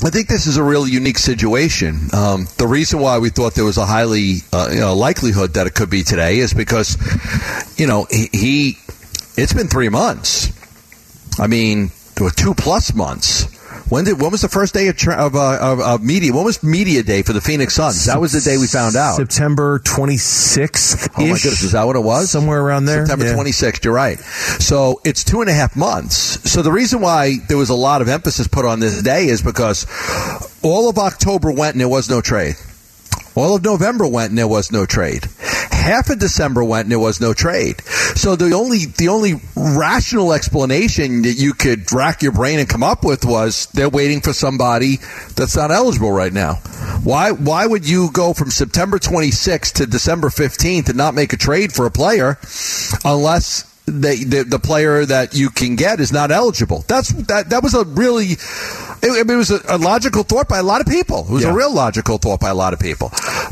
I 0.03 0.09
think 0.09 0.29
this 0.29 0.47
is 0.47 0.57
a 0.57 0.63
really 0.63 0.91
unique 0.91 1.19
situation. 1.19 2.09
Um, 2.15 2.49
the 2.57 2.67
reason 2.67 3.01
why 3.01 3.19
we 3.19 3.29
thought 3.29 3.55
there 3.55 3.67
was 3.67 3.77
a 3.77 3.85
highly 3.85 4.37
uh, 4.51 4.71
you 4.73 4.81
know, 4.81 4.95
likelihood 4.95 5.55
that 5.55 5.67
it 5.67 5.75
could 5.75 5.91
be 5.91 6.03
today 6.03 6.39
is 6.39 6.55
because, 6.55 6.97
you 7.79 7.87
know, 7.87 8.07
he, 8.11 8.31
he 8.33 8.79
it's 9.37 9.53
been 9.53 9.69
three 9.69 9.91
months. 9.91 10.53
I 11.39 11.49
mean, 11.49 11.91
two 12.37 12.55
plus 12.55 12.95
months. 12.95 13.47
When 13.90 14.05
did 14.05 14.20
when 14.20 14.31
was 14.31 14.40
the 14.40 14.48
first 14.48 14.72
day 14.72 14.87
of, 14.87 14.96
of, 15.09 15.35
uh, 15.35 15.59
of, 15.61 15.81
of 15.81 16.03
media? 16.05 16.33
When 16.33 16.44
was 16.44 16.62
media 16.62 17.03
day 17.03 17.22
for 17.22 17.33
the 17.33 17.40
Phoenix 17.40 17.74
Suns? 17.74 18.07
That 18.07 18.20
was 18.20 18.33
the 18.33 18.40
day 18.40 18.57
we 18.57 18.68
found 18.68 18.94
out. 18.94 19.16
September 19.16 19.81
26th. 19.81 21.09
Oh 21.18 21.22
my 21.22 21.26
goodness, 21.31 21.62
is 21.64 21.72
that 21.72 21.83
what 21.85 21.96
it 21.96 22.05
was? 22.05 22.31
Somewhere 22.31 22.62
around 22.62 22.85
there. 22.85 23.05
September 23.05 23.26
Yeah. 23.26 23.35
26th, 23.35 23.85
you're 23.85 23.92
right. 23.92 24.18
So 24.61 25.00
it's 25.05 25.24
two 25.24 25.40
and 25.40 25.50
a 25.50 25.53
half 25.53 25.74
months. 25.74 26.14
So 26.48 26.62
the 26.62 26.70
reason 26.70 27.00
why 27.00 27.38
there 27.48 27.57
was 27.59 27.68
a 27.70 27.74
lot 27.74 28.00
of 28.00 28.09
emphasis 28.09 28.46
put 28.46 28.64
on 28.64 28.79
this 28.79 29.03
day 29.03 29.26
is 29.26 29.42
because 29.42 29.87
all 30.62 30.88
of 30.88 30.96
October 30.96 31.50
went 31.50 31.74
and 31.74 31.81
there 31.81 31.88
was 31.88 32.09
no 32.09 32.20
trade. 32.20 32.55
All 33.35 33.57
of 33.57 33.64
November 33.64 34.07
went 34.07 34.31
and 34.31 34.38
there 34.38 34.49
was 34.49 34.73
no 34.73 34.87
trade. 34.87 35.27
Half 35.71 36.11
of 36.11 36.19
December 36.19 36.62
went 36.62 36.85
and 36.85 36.93
there 36.93 36.99
was 36.99 37.21
no 37.21 37.33
trade. 37.33 37.81
So 38.14 38.37
the 38.37 38.53
only 38.53 38.87
the 38.87 39.09
only 39.09 39.40
rational 39.57 40.33
explanation 40.33 41.23
that 41.23 41.35
you 41.35 41.55
could 41.55 41.90
rack 41.93 42.23
your 42.23 42.33
brain 42.33 42.59
and 42.59 42.69
come 42.69 42.83
up 42.83 43.05
with 43.05 43.25
was 43.25 43.66
they're 43.66 43.88
waiting 43.88 44.21
for 44.21 44.33
somebody 44.33 44.97
that's 45.37 45.57
not 45.57 45.71
eligible 45.71 46.12
right 46.12 46.33
now. 46.33 46.55
Why 47.03 47.31
why 47.31 47.66
would 47.66 47.88
you 47.88 48.11
go 48.12 48.35
from 48.35 48.51
September 48.51 48.99
26th 48.99 49.75
to 49.75 49.87
December 49.87 50.29
15th 50.29 50.88
and 50.88 50.99
not 50.99 51.14
make 51.14 51.33
a 51.33 51.38
trade 51.38 51.73
for 51.73 51.87
a 51.87 51.90
player 51.90 52.38
unless 53.05 53.69
the, 53.90 54.24
the, 54.24 54.44
the 54.44 54.59
player 54.59 55.05
that 55.05 55.35
you 55.35 55.50
can 55.50 55.76
get 55.76 56.00
is 56.00 56.12
not 56.12 56.31
eligible? 56.31 56.85
That's 56.87 57.09
that 57.24 57.50
that 57.50 57.62
was 57.62 57.74
a 57.74 57.85
really 57.85 58.37
it, 59.03 59.29
it 59.29 59.37
was 59.37 59.50
a, 59.50 59.61
a, 59.68 59.79
logical 59.79 60.22
thought 60.22 60.48
by 60.48 60.59
a 60.59 60.62
lot 60.62 60.81
of 60.81 60.87
people. 60.87 61.26
It 61.29 61.31
was 61.31 61.44
yeah. 61.44 61.50
a 61.50 61.55
real 61.55 61.72
logical 61.72 62.18
thought 62.18 62.40
by 62.40 62.50
a 62.50 62.55
lot 62.55 62.72
of 62.72 62.81
people. 62.81 63.11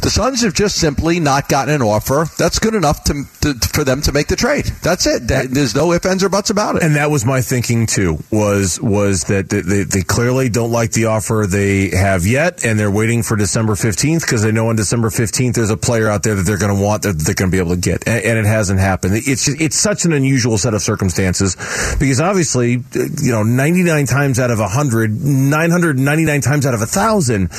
The 0.09 0.15
Suns 0.15 0.41
have 0.41 0.55
just 0.55 0.77
simply 0.77 1.21
not 1.21 1.51
gotten 1.51 1.75
an 1.75 1.83
offer 1.83 2.25
that's 2.39 2.59
good 2.59 2.75
enough 2.75 3.05
to, 3.05 3.25
to 3.43 3.53
for 3.75 3.85
them 3.85 4.01
to 4.01 4.11
make 4.11 4.29
the 4.29 4.37
trade. 4.37 4.65
That's 4.83 5.07
it. 5.07 5.29
That, 5.29 5.51
there's 5.51 5.75
no 5.75 5.93
ifs, 5.93 6.07
ands, 6.07 6.25
or 6.25 6.31
buts 6.31 6.49
about 6.49 6.77
it. 6.77 6.83
And 6.83 6.97
that 6.97 7.11
was 7.11 7.27
my 7.27 7.43
thinking 7.43 7.87
too. 7.87 8.17
Was 8.31 8.81
was 8.81 9.25
that 9.25 9.51
they, 9.51 9.83
they 9.83 10.01
clearly 10.01 10.49
don't 10.49 10.73
like 10.73 10.93
the 10.93 11.05
offer 11.05 11.45
they 11.47 11.91
have 11.91 12.27
yet, 12.27 12.65
and 12.65 12.79
they're 12.79 12.91
waiting 12.91 13.23
for 13.23 13.37
December 13.37 13.77
fifteenth 13.77 14.23
because 14.23 14.43
they 14.43 14.51
know 14.51 14.71
on 14.71 14.77
December 14.77 15.11
fifteenth 15.11 15.57
there's 15.57 15.69
a 15.69 15.77
player 15.77 16.09
out 16.09 16.23
there 16.23 16.37
that 16.37 16.45
they're 16.45 16.57
going 16.57 16.75
to 16.75 16.83
want 16.83 17.03
that 17.03 17.19
they're 17.19 17.35
going 17.35 17.51
to 17.51 17.55
be 17.55 17.59
able 17.59 17.75
to 17.75 17.77
get, 17.77 18.09
and, 18.09 18.25
and, 18.25 18.39
it 18.39 18.47
hasn't 18.47 18.81
happened. 18.81 19.13
It's 19.15 19.47
it's 19.47 19.77
such 19.77 20.07
an 20.07 20.15
unusual 20.15 20.57
set 20.57 20.73
of 20.73 20.81
circumstances 20.81 21.55
because 22.01 22.19
obviously, 22.19 22.83
you 22.95 23.31
know, 23.31 23.43
99 23.43 24.07
times 24.07 24.41
out 24.41 24.51
of 24.51 24.59
100, 24.59 25.11
999 25.21 26.41
times 26.41 26.65
out 26.65 26.73
of 26.73 26.81
a 26.81 26.87
thousand, 26.87 27.51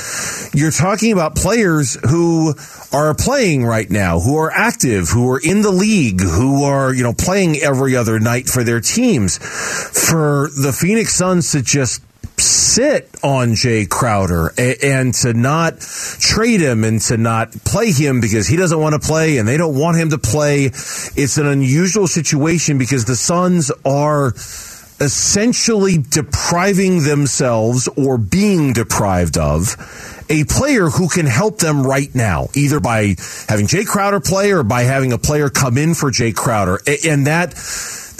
you're 0.52 0.72
talking 0.72 1.12
about 1.12 1.36
players 1.36 1.96
who 2.10 2.39
are 2.92 3.14
playing 3.14 3.64
right 3.64 3.90
now, 3.90 4.20
who 4.20 4.36
are 4.36 4.50
active, 4.50 5.08
who 5.08 5.30
are 5.30 5.40
in 5.42 5.62
the 5.62 5.70
league, 5.70 6.20
who 6.20 6.64
are, 6.64 6.92
you 6.94 7.02
know, 7.02 7.12
playing 7.12 7.56
every 7.56 7.96
other 7.96 8.18
night 8.18 8.48
for 8.48 8.64
their 8.64 8.80
teams. 8.80 9.38
For 9.38 10.48
the 10.60 10.72
Phoenix 10.72 11.14
Suns 11.14 11.52
to 11.52 11.62
just 11.62 12.02
sit 12.40 13.08
on 13.22 13.50
Jae 13.50 13.88
Crowder 13.88 14.52
and, 14.58 15.12
to 15.14 15.34
not 15.34 15.80
trade 15.80 16.60
him 16.60 16.84
and 16.84 17.00
to 17.02 17.16
not 17.16 17.52
play 17.64 17.92
him 17.92 18.20
because 18.20 18.46
he 18.46 18.56
doesn't 18.56 18.78
want 18.78 19.00
to 19.00 19.06
play 19.06 19.38
and 19.38 19.46
they 19.46 19.56
don't 19.56 19.78
want 19.78 19.96
him 19.96 20.10
to 20.10 20.18
play. 20.18 20.66
It's 20.66 21.38
an 21.38 21.46
unusual 21.46 22.06
situation 22.06 22.78
because 22.78 23.04
the 23.04 23.16
Suns 23.16 23.70
are 23.84 24.32
essentially 25.00 25.98
depriving 25.98 27.02
themselves 27.04 27.88
or 27.96 28.18
being 28.18 28.72
deprived 28.72 29.38
of 29.38 30.09
a 30.30 30.44
player 30.44 30.86
who 30.86 31.08
can 31.08 31.26
help 31.26 31.58
them 31.58 31.84
right 31.84 32.14
now, 32.14 32.48
either 32.54 32.80
by 32.80 33.16
having 33.48 33.66
Jae 33.66 33.84
Crowder 33.84 34.20
play 34.20 34.52
or 34.52 34.62
by 34.62 34.82
having 34.82 35.12
a 35.12 35.18
player 35.18 35.50
come 35.50 35.76
in 35.76 35.94
for 35.94 36.10
Jae 36.10 36.34
Crowder. 36.34 36.78
And 37.06 37.26
that 37.26 37.52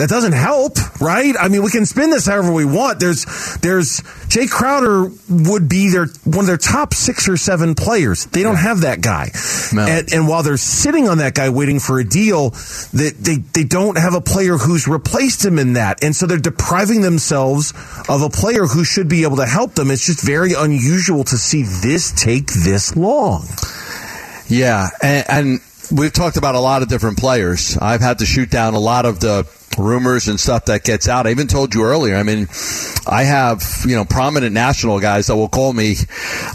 that 0.01 0.09
doesn't 0.09 0.33
help, 0.33 0.79
right? 0.99 1.35
I 1.39 1.49
mean, 1.49 1.63
we 1.63 1.71
can 1.71 1.85
spin 1.85 2.09
this 2.09 2.27
however 2.27 2.51
we 2.55 2.65
want. 2.65 3.01
There's, 3.01 3.27
there's 3.61 4.01
Jae 4.31 4.49
Crowder 4.49 5.11
would 5.29 5.69
be 5.69 5.91
their 5.91 6.07
one 6.25 6.41
of 6.41 6.47
their 6.47 6.57
top 6.57 6.95
six 6.95 7.29
or 7.29 7.37
seven 7.37 7.75
players. 7.75 8.25
They 8.25 8.43
don't 8.43 8.57
have 8.57 8.81
that 8.81 9.03
guy, 9.03 9.29
no. 9.75 9.87
and, 9.87 10.11
and, 10.11 10.27
while 10.27 10.43
they're 10.43 10.57
sitting 10.57 11.07
on 11.07 11.19
that 11.19 11.35
guy 11.35 11.51
waiting 11.51 11.81
for 11.81 12.01
a 12.01 12.05
deal, 12.05 12.55
they, 12.95 13.11
they 13.11 13.37
they 13.53 13.65
don't 13.65 13.99
have 13.99 14.15
a 14.15 14.23
player 14.23 14.57
who's 14.57 14.89
replaced 14.89 15.45
him 15.45 15.59
in 15.59 15.75
that, 15.75 16.03
and 16.03 16.17
so 16.17 16.25
they're 16.25 16.39
depriving 16.39 17.03
themselves 17.03 17.75
of 18.09 18.23
a 18.23 18.31
player 18.31 18.65
who 18.65 18.85
should 18.85 19.09
be 19.09 19.25
able 19.25 19.37
to 19.37 19.47
help 19.47 19.75
them. 19.75 19.91
It's 19.91 20.07
just 20.07 20.25
very 20.25 20.55
unusual 20.55 21.25
to 21.25 21.37
see 21.37 21.63
this 21.63 22.11
take 22.13 22.47
this 22.47 22.97
long. 22.97 23.45
Yeah, 24.49 24.89
and, 25.03 25.27
and 25.29 25.61
we've 25.93 26.13
talked 26.13 26.39
about 26.39 26.55
a 26.55 26.61
lot 26.61 26.81
of 26.81 26.89
different 26.89 27.19
players. 27.19 27.77
I've 27.77 28.01
had 28.01 28.21
to 28.21 28.27
shoot 28.27 28.51
down 28.51 28.73
a 28.73 28.81
lot 28.81 29.05
of 29.05 29.21
the 29.21 29.47
rumors 29.79 30.29
and 30.29 30.39
stuff 30.39 30.67
that 30.67 30.85
gets 30.85 31.09
out. 31.09 31.27
I 31.27 31.31
even 31.31 31.47
told 31.47 31.75
you 31.75 31.85
earlier. 31.85 32.17
I 32.17 32.23
mean, 32.23 32.49
I 33.07 33.25
have 33.25 33.63
you 33.87 33.95
know 33.95 34.05
prominent 34.05 34.53
national 34.53 35.01
guys 35.01 35.29
that 35.29 35.37
will 35.37 35.49
call 35.49 35.73
me, 35.73 35.97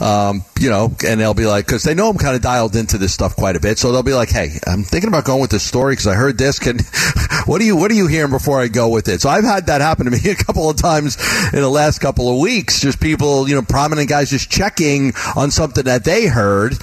um, 0.02 0.44
you 0.60 0.70
know, 0.70 0.94
and 1.06 1.20
they'll 1.20 1.34
be 1.34 1.46
like, 1.46 1.66
because 1.66 1.84
they 1.84 1.94
know 1.94 2.10
I'm 2.10 2.18
kind 2.18 2.36
of 2.36 2.42
dialed 2.42 2.76
into 2.76 2.98
this 2.98 3.14
stuff 3.14 3.36
quite 3.36 3.56
a 3.56 3.60
bit, 3.60 3.78
so 3.78 3.92
they'll 3.92 4.04
be 4.04 4.14
like, 4.14 4.30
"Hey, 4.30 4.52
I'm 4.68 4.84
thinking 4.84 5.08
about 5.08 5.26
going 5.26 5.42
with 5.42 5.52
this 5.52 5.64
story 5.64 5.94
because 5.94 6.08
I 6.08 6.16
heard 6.16 6.38
this. 6.38 6.60
Can 6.60 6.80
what 7.46 7.62
are 7.62 7.66
you 7.66 7.76
what 7.76 7.92
are 7.92 7.96
you 7.96 8.08
hearing 8.08 8.32
before 8.32 8.62
I 8.62 8.68
go 8.68 8.90
with 8.90 9.08
it?" 9.08 9.22
So 9.22 9.30
I've 9.30 9.44
had 9.44 9.68
that 9.68 9.82
happen 9.82 10.06
to 10.06 10.12
me 10.12 10.20
a 10.32 10.36
couple 10.36 10.70
of 10.70 10.78
times 10.78 11.18
in 11.54 11.62
the 11.62 11.70
last 11.70 12.00
couple 12.00 12.30
of 12.30 12.40
weeks. 12.40 12.82
Just 12.82 13.00
people, 13.00 13.48
you 13.48 13.56
know, 13.56 13.62
prominent 13.62 14.10
guys 14.10 14.30
just 14.30 14.50
checking 14.50 15.14
on 15.36 15.52
something 15.52 15.86
that 15.86 16.04
they 16.04 16.28
heard, 16.28 16.76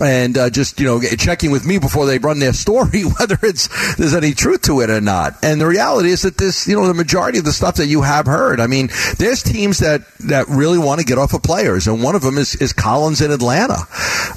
and 0.00 0.36
uh, 0.36 0.50
just 0.50 0.80
you 0.80 0.86
know 0.86 1.00
checking 1.00 1.50
with 1.50 1.66
me 1.66 1.78
before 1.78 2.06
they 2.06 2.18
run 2.18 2.38
their 2.38 2.52
story 2.58 3.02
whether 3.02 3.38
it's 3.42 3.68
there's 3.96 4.14
any 4.14 4.32
truth 4.32 4.62
to 4.62 4.80
it 4.80 4.90
or 4.90 5.00
not. 5.00 5.34
And 5.42 5.60
the 5.60 5.66
reality 5.78 6.10
is 6.10 6.22
that 6.22 6.36
this, 6.36 6.66
you 6.66 6.76
know, 6.76 6.86
the 6.86 6.94
majority 6.94 7.38
of 7.38 7.44
the 7.44 7.52
stuff 7.52 7.76
that 7.76 7.86
you 7.86 8.02
have 8.02 8.26
heard. 8.26 8.60
I 8.60 8.66
mean, 8.66 8.88
there's 9.18 9.42
teams 9.42 9.78
that 9.78 10.02
that 10.26 10.48
really 10.48 10.78
want 10.78 11.00
to 11.00 11.06
get 11.06 11.18
off 11.18 11.34
of 11.34 11.42
players, 11.42 11.86
and 11.86 12.02
one 12.02 12.16
of 12.16 12.22
them 12.22 12.36
is 12.36 12.56
is 12.56 12.72
Collins 12.72 13.20
in 13.20 13.30
Atlanta. 13.30 13.78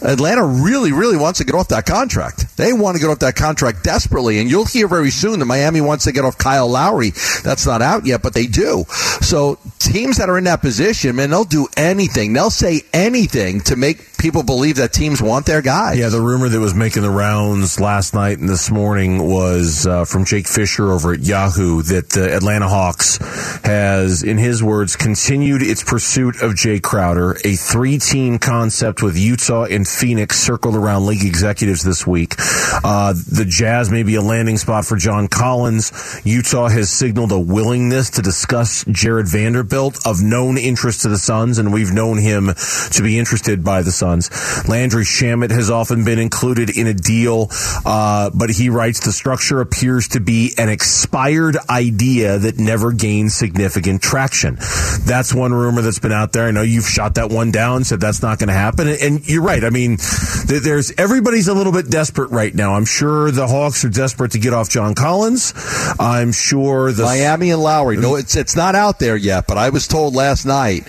Atlanta 0.03 0.45
really, 0.45 0.91
really 0.91 1.17
wants 1.17 1.39
to 1.39 1.45
get 1.45 1.55
off 1.55 1.69
that 1.69 1.85
contract. 1.85 2.57
They 2.57 2.73
want 2.73 2.95
to 2.95 3.01
get 3.01 3.09
off 3.09 3.19
that 3.19 3.35
contract 3.35 3.83
desperately, 3.83 4.39
and 4.39 4.49
you'll 4.49 4.65
hear 4.65 4.87
very 4.87 5.09
soon 5.09 5.39
that 5.39 5.45
Miami 5.45 5.81
wants 5.81 6.05
to 6.05 6.11
get 6.11 6.25
off 6.25 6.37
Kyle 6.37 6.69
Lowry. 6.69 7.11
That's 7.43 7.65
not 7.65 7.81
out 7.81 8.05
yet, 8.05 8.21
but 8.21 8.33
they 8.33 8.45
do. 8.45 8.85
So 9.21 9.57
teams 9.91 10.17
that 10.17 10.29
are 10.29 10.37
in 10.37 10.45
that 10.45 10.61
position, 10.61 11.15
man, 11.17 11.29
they'll 11.29 11.43
do 11.43 11.67
anything. 11.75 12.31
They'll 12.31 12.49
say 12.49 12.81
anything 12.93 13.59
to 13.61 13.75
make 13.75 14.17
people 14.17 14.43
believe 14.43 14.77
that 14.77 14.93
teams 14.93 15.21
want 15.21 15.45
their 15.45 15.61
guys. 15.61 15.97
Yeah, 15.97 16.09
the 16.09 16.21
rumor 16.21 16.47
that 16.47 16.59
was 16.59 16.73
making 16.73 17.01
the 17.01 17.09
rounds 17.09 17.79
last 17.79 18.13
night 18.13 18.37
and 18.37 18.47
this 18.47 18.71
morning 18.71 19.27
was 19.27 19.85
uh, 19.85 20.05
from 20.05 20.25
Jake 20.25 20.47
Fisher 20.47 20.91
over 20.91 21.13
at 21.13 21.21
Yahoo 21.21 21.81
that 21.83 22.09
the 22.11 22.33
Atlanta 22.33 22.69
Hawks 22.69 23.17
has, 23.65 24.23
in 24.23 24.37
his 24.37 24.63
words, 24.63 24.95
continued 24.95 25.61
its 25.61 25.83
pursuit 25.83 26.41
of 26.41 26.51
Jae 26.51 26.81
Crowder, 26.81 27.31
a 27.43 27.55
three-team 27.55 28.39
concept 28.39 29.01
with 29.01 29.17
Utah 29.17 29.65
and 29.65 29.87
Phoenix 29.87 30.39
circled 30.39 30.75
around 30.75 31.05
league 31.05 31.25
executives 31.25 31.83
this 31.83 32.07
week. 32.07 32.35
Uh, 32.83 33.13
the 33.13 33.45
Jazz 33.45 33.91
may 33.91 34.03
be 34.03 34.15
a 34.15 34.21
landing 34.21 34.57
spot 34.57 34.85
for 34.85 34.95
John 34.95 35.27
Collins. 35.27 36.21
Utah 36.23 36.69
has 36.69 36.89
signaled 36.89 37.31
a 37.31 37.39
willingness 37.39 38.11
to 38.11 38.21
discuss 38.21 38.85
Jarred 38.85 39.27
Vanderbilt 39.27 39.80
of 40.05 40.21
known 40.21 40.57
interest 40.57 41.01
to 41.01 41.09
the 41.09 41.17
Suns, 41.17 41.57
and 41.57 41.73
we've 41.73 41.91
known 41.91 42.17
him 42.17 42.51
to 42.91 43.01
be 43.01 43.17
interested 43.17 43.63
by 43.63 43.81
the 43.81 43.91
Suns. 43.91 44.29
Landry 44.67 45.03
Shamet 45.03 45.51
has 45.51 45.69
often 45.69 46.05
been 46.05 46.19
included 46.19 46.75
in 46.77 46.87
a 46.87 46.93
deal, 46.93 47.47
uh, 47.85 48.29
but 48.33 48.49
he 48.49 48.69
writes 48.69 48.99
the 48.99 49.11
structure 49.11 49.61
appears 49.61 50.09
to 50.09 50.19
be 50.19 50.53
an 50.57 50.69
expired 50.69 51.57
idea 51.69 52.37
that 52.37 52.59
never 52.59 52.91
gained 52.91 53.31
significant 53.31 54.01
traction. 54.01 54.57
That's 55.05 55.33
one 55.33 55.53
rumor 55.53 55.81
that's 55.81 55.99
been 55.99 56.11
out 56.11 56.33
there. 56.33 56.47
I 56.47 56.51
know 56.51 56.61
you've 56.61 56.87
shot 56.87 57.15
that 57.15 57.29
one 57.29 57.51
down, 57.51 57.83
said 57.83 57.99
that's 57.99 58.21
not 58.21 58.39
going 58.39 58.49
to 58.49 58.53
happen, 58.53 58.87
and 58.87 59.27
you're 59.27 59.41
right. 59.41 59.63
I 59.63 59.69
mean, 59.69 59.97
there's 60.45 60.91
everybody's 60.97 61.47
a 61.47 61.53
little 61.53 61.73
bit 61.73 61.89
desperate 61.89 62.31
right 62.31 62.53
now. 62.53 62.75
I'm 62.75 62.85
sure 62.85 63.31
the 63.31 63.47
Hawks 63.47 63.83
are 63.85 63.89
desperate 63.89 64.31
to 64.31 64.39
get 64.39 64.53
off 64.53 64.69
John 64.69 64.95
Collins. 64.95 65.53
I'm 65.99 66.31
sure 66.31 66.91
the 66.91 67.03
Miami 67.03 67.51
and 67.51 67.61
Lowry. 67.61 67.97
No, 67.97 68.15
it's 68.15 68.35
it's 68.35 68.55
not 68.55 68.75
out 68.75 68.99
there 68.99 69.15
yet, 69.15 69.45
but 69.47 69.57
I 69.61 69.69
was 69.69 69.87
told 69.87 70.15
last 70.15 70.45
night 70.45 70.87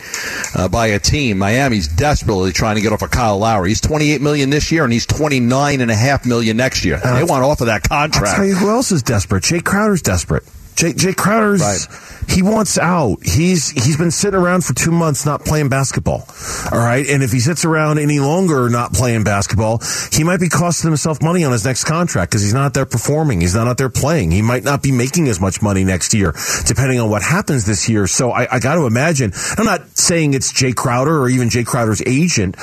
uh, 0.56 0.68
by 0.68 0.88
a 0.88 0.98
team 0.98 1.38
Miami's 1.38 1.88
desperately 1.88 2.52
trying 2.52 2.76
to 2.76 2.80
get 2.82 2.92
off 2.92 3.02
a 3.02 3.08
Kyle 3.08 3.38
Lowry. 3.38 3.68
He's 3.68 3.82
28 3.82 4.20
million 4.22 4.48
this 4.48 4.72
year, 4.72 4.84
and 4.84 4.92
he's 4.92 5.04
29 5.04 5.80
and 5.80 5.90
a 5.90 5.94
half 5.94 6.24
million 6.24 6.56
next 6.56 6.84
year. 6.84 6.98
Uh, 7.02 7.18
they 7.18 7.24
want 7.24 7.44
off 7.44 7.60
of 7.60 7.66
that 7.66 7.86
contract. 7.86 8.28
I'll 8.28 8.36
tell 8.36 8.46
you 8.46 8.54
who 8.54 8.70
else 8.70 8.90
is 8.90 9.02
desperate. 9.02 9.44
Jae 9.44 9.62
Crowder's 9.62 10.00
desperate. 10.00 10.44
Jay, 10.74 10.94
Jae 10.94 11.14
Crowder's 11.14 11.60
right. 11.60 12.21
He 12.32 12.42
wants 12.42 12.78
out. 12.78 13.18
He's 13.22 13.68
he's 13.70 13.98
been 13.98 14.10
sitting 14.10 14.40
around 14.40 14.64
for 14.64 14.72
two 14.72 14.90
months 14.90 15.26
not 15.26 15.44
playing 15.44 15.68
basketball. 15.68 16.26
All 16.72 16.78
right, 16.78 17.06
and 17.06 17.22
if 17.22 17.30
he 17.30 17.40
sits 17.40 17.64
around 17.64 17.98
any 17.98 18.20
longer 18.20 18.70
not 18.70 18.94
playing 18.94 19.22
basketball, 19.22 19.82
he 20.10 20.24
might 20.24 20.40
be 20.40 20.48
costing 20.48 20.88
himself 20.88 21.20
money 21.20 21.44
on 21.44 21.52
his 21.52 21.64
next 21.64 21.84
contract 21.84 22.30
because 22.30 22.42
he's 22.42 22.54
not 22.54 22.72
there 22.72 22.86
performing. 22.86 23.42
He's 23.42 23.54
not 23.54 23.68
out 23.68 23.76
there 23.76 23.90
playing. 23.90 24.30
He 24.30 24.40
might 24.40 24.64
not 24.64 24.82
be 24.82 24.92
making 24.92 25.28
as 25.28 25.40
much 25.40 25.60
money 25.60 25.84
next 25.84 26.14
year, 26.14 26.34
depending 26.64 27.00
on 27.00 27.10
what 27.10 27.22
happens 27.22 27.66
this 27.66 27.86
year. 27.88 28.06
So 28.06 28.30
I, 28.30 28.56
I 28.56 28.58
got 28.60 28.76
to 28.76 28.86
imagine. 28.86 29.32
I'm 29.58 29.66
not 29.66 29.96
saying 29.98 30.32
it's 30.32 30.54
Jae 30.54 30.74
Crowder 30.74 31.18
or 31.18 31.28
even 31.28 31.50
Jae 31.50 31.66
Crowder's 31.66 32.02
agent, 32.06 32.56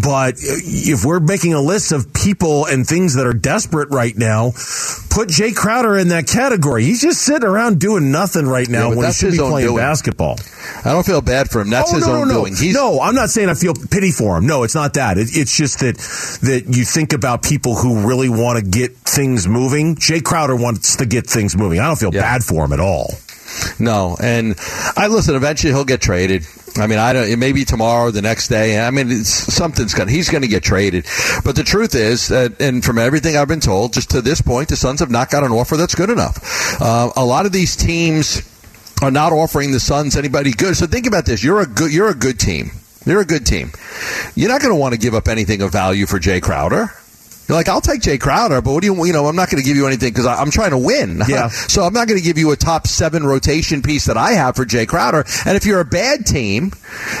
but 0.00 0.34
if 0.38 1.04
we're 1.04 1.20
making 1.20 1.54
a 1.54 1.60
list 1.60 1.90
of 1.90 2.12
people 2.12 2.66
and 2.66 2.86
things 2.86 3.14
that 3.14 3.26
are 3.26 3.32
desperate 3.32 3.90
right 3.90 4.16
now, 4.16 4.52
put 5.10 5.28
Jae 5.28 5.54
Crowder 5.54 5.96
in 5.98 6.08
that 6.08 6.28
category. 6.28 6.84
He's 6.84 7.02
just 7.02 7.22
sitting 7.22 7.48
around 7.48 7.80
doing 7.80 8.12
nothing 8.12 8.46
right 8.46 8.68
now 8.68 8.90
yeah, 8.90 8.96
when 8.96 9.07
should 9.12 9.32
be 9.32 9.38
playing 9.38 9.68
doing. 9.68 9.78
basketball. 9.78 10.38
I 10.84 10.92
don't 10.92 11.04
feel 11.04 11.20
bad 11.20 11.50
for 11.50 11.60
him. 11.60 11.70
That's 11.70 11.92
oh, 11.92 11.96
his 11.96 12.06
no, 12.06 12.12
own 12.14 12.28
no, 12.28 12.34
no. 12.34 12.40
doing. 12.40 12.56
He's, 12.56 12.74
no, 12.74 13.00
I'm 13.00 13.14
not 13.14 13.30
saying 13.30 13.48
I 13.48 13.54
feel 13.54 13.74
pity 13.74 14.10
for 14.10 14.38
him. 14.38 14.46
No, 14.46 14.62
it's 14.62 14.74
not 14.74 14.94
that. 14.94 15.18
It, 15.18 15.28
it's 15.32 15.56
just 15.56 15.80
that 15.80 15.96
that 16.42 16.64
you 16.74 16.84
think 16.84 17.12
about 17.12 17.42
people 17.42 17.74
who 17.74 18.06
really 18.06 18.28
want 18.28 18.62
to 18.62 18.70
get 18.70 18.96
things 18.96 19.46
moving. 19.48 19.96
Jae 19.96 20.22
Crowder 20.22 20.56
wants 20.56 20.96
to 20.96 21.06
get 21.06 21.26
things 21.26 21.56
moving. 21.56 21.80
I 21.80 21.86
don't 21.86 21.98
feel 21.98 22.14
yeah. 22.14 22.22
bad 22.22 22.44
for 22.44 22.64
him 22.64 22.72
at 22.72 22.80
all. 22.80 23.14
No, 23.78 24.16
and 24.20 24.54
I 24.96 25.08
listen. 25.08 25.34
Eventually, 25.34 25.72
he'll 25.72 25.84
get 25.84 26.00
traded. 26.00 26.46
I 26.76 26.86
mean, 26.86 26.98
I 26.98 27.12
don't. 27.12 27.28
It 27.28 27.38
may 27.38 27.52
be 27.52 27.64
tomorrow, 27.64 28.10
the 28.10 28.22
next 28.22 28.48
day. 28.48 28.78
I 28.78 28.90
mean, 28.90 29.24
something's 29.24 29.94
going. 29.94 30.08
He's 30.08 30.28
going 30.28 30.42
to 30.42 30.48
get 30.48 30.62
traded. 30.62 31.06
But 31.44 31.56
the 31.56 31.64
truth 31.64 31.94
is, 31.94 32.28
that, 32.28 32.60
and 32.60 32.84
from 32.84 32.98
everything 32.98 33.36
I've 33.36 33.48
been 33.48 33.60
told, 33.60 33.94
just 33.94 34.10
to 34.10 34.20
this 34.20 34.40
point, 34.40 34.68
the 34.68 34.76
Suns 34.76 35.00
have 35.00 35.10
not 35.10 35.30
got 35.30 35.44
an 35.44 35.52
offer 35.52 35.76
that's 35.76 35.94
good 35.94 36.10
enough. 36.10 36.80
Uh, 36.80 37.10
a 37.16 37.24
lot 37.24 37.46
of 37.46 37.52
these 37.52 37.74
teams 37.74 38.42
are 39.02 39.10
not 39.10 39.32
offering 39.32 39.72
the 39.72 39.80
Suns 39.80 40.16
anybody 40.16 40.50
good. 40.52 40.76
So 40.76 40.86
think 40.86 41.06
about 41.06 41.26
this: 41.26 41.42
you're 41.42 41.60
a 41.60 41.66
good. 41.66 41.92
You're 41.92 42.10
a 42.10 42.14
good 42.14 42.38
team. 42.38 42.70
You're 43.06 43.20
a 43.20 43.26
good 43.26 43.46
team. 43.46 43.72
you're 44.34 44.50
not 44.50 44.60
going 44.60 44.74
to 44.74 44.78
want 44.78 44.92
to 44.92 45.00
give 45.00 45.14
up 45.14 45.28
anything 45.28 45.62
of 45.62 45.72
value 45.72 46.04
for 46.06 46.18
Jae 46.18 46.42
Crowder. 46.42 46.90
You're 47.48 47.56
like, 47.56 47.68
I'll 47.68 47.80
take 47.80 48.02
Jae 48.02 48.20
Crowder, 48.20 48.60
but 48.60 48.72
what 48.72 48.82
do 48.82 48.86
you, 48.86 49.06
you 49.06 49.12
know, 49.12 49.26
I'm 49.26 49.34
not 49.36 49.50
going 49.50 49.62
to 49.62 49.66
give 49.66 49.76
you 49.76 49.86
anything 49.86 50.10
because 50.10 50.26
I'm 50.26 50.50
trying 50.50 50.70
to 50.70 50.78
win. 50.78 51.22
Yeah. 51.28 51.48
so 51.48 51.82
I'm 51.82 51.92
not 51.92 52.08
going 52.08 52.18
to 52.18 52.24
give 52.24 52.38
you 52.38 52.52
a 52.52 52.56
top 52.56 52.86
seven 52.86 53.22
rotation 53.24 53.82
piece 53.82 54.06
that 54.06 54.16
I 54.16 54.32
have 54.32 54.56
for 54.56 54.64
Jae 54.64 54.86
Crowder. 54.88 55.24
And 55.46 55.56
if 55.56 55.66
you're 55.66 55.80
a 55.80 55.84
bad 55.84 56.24
team, 56.26 56.72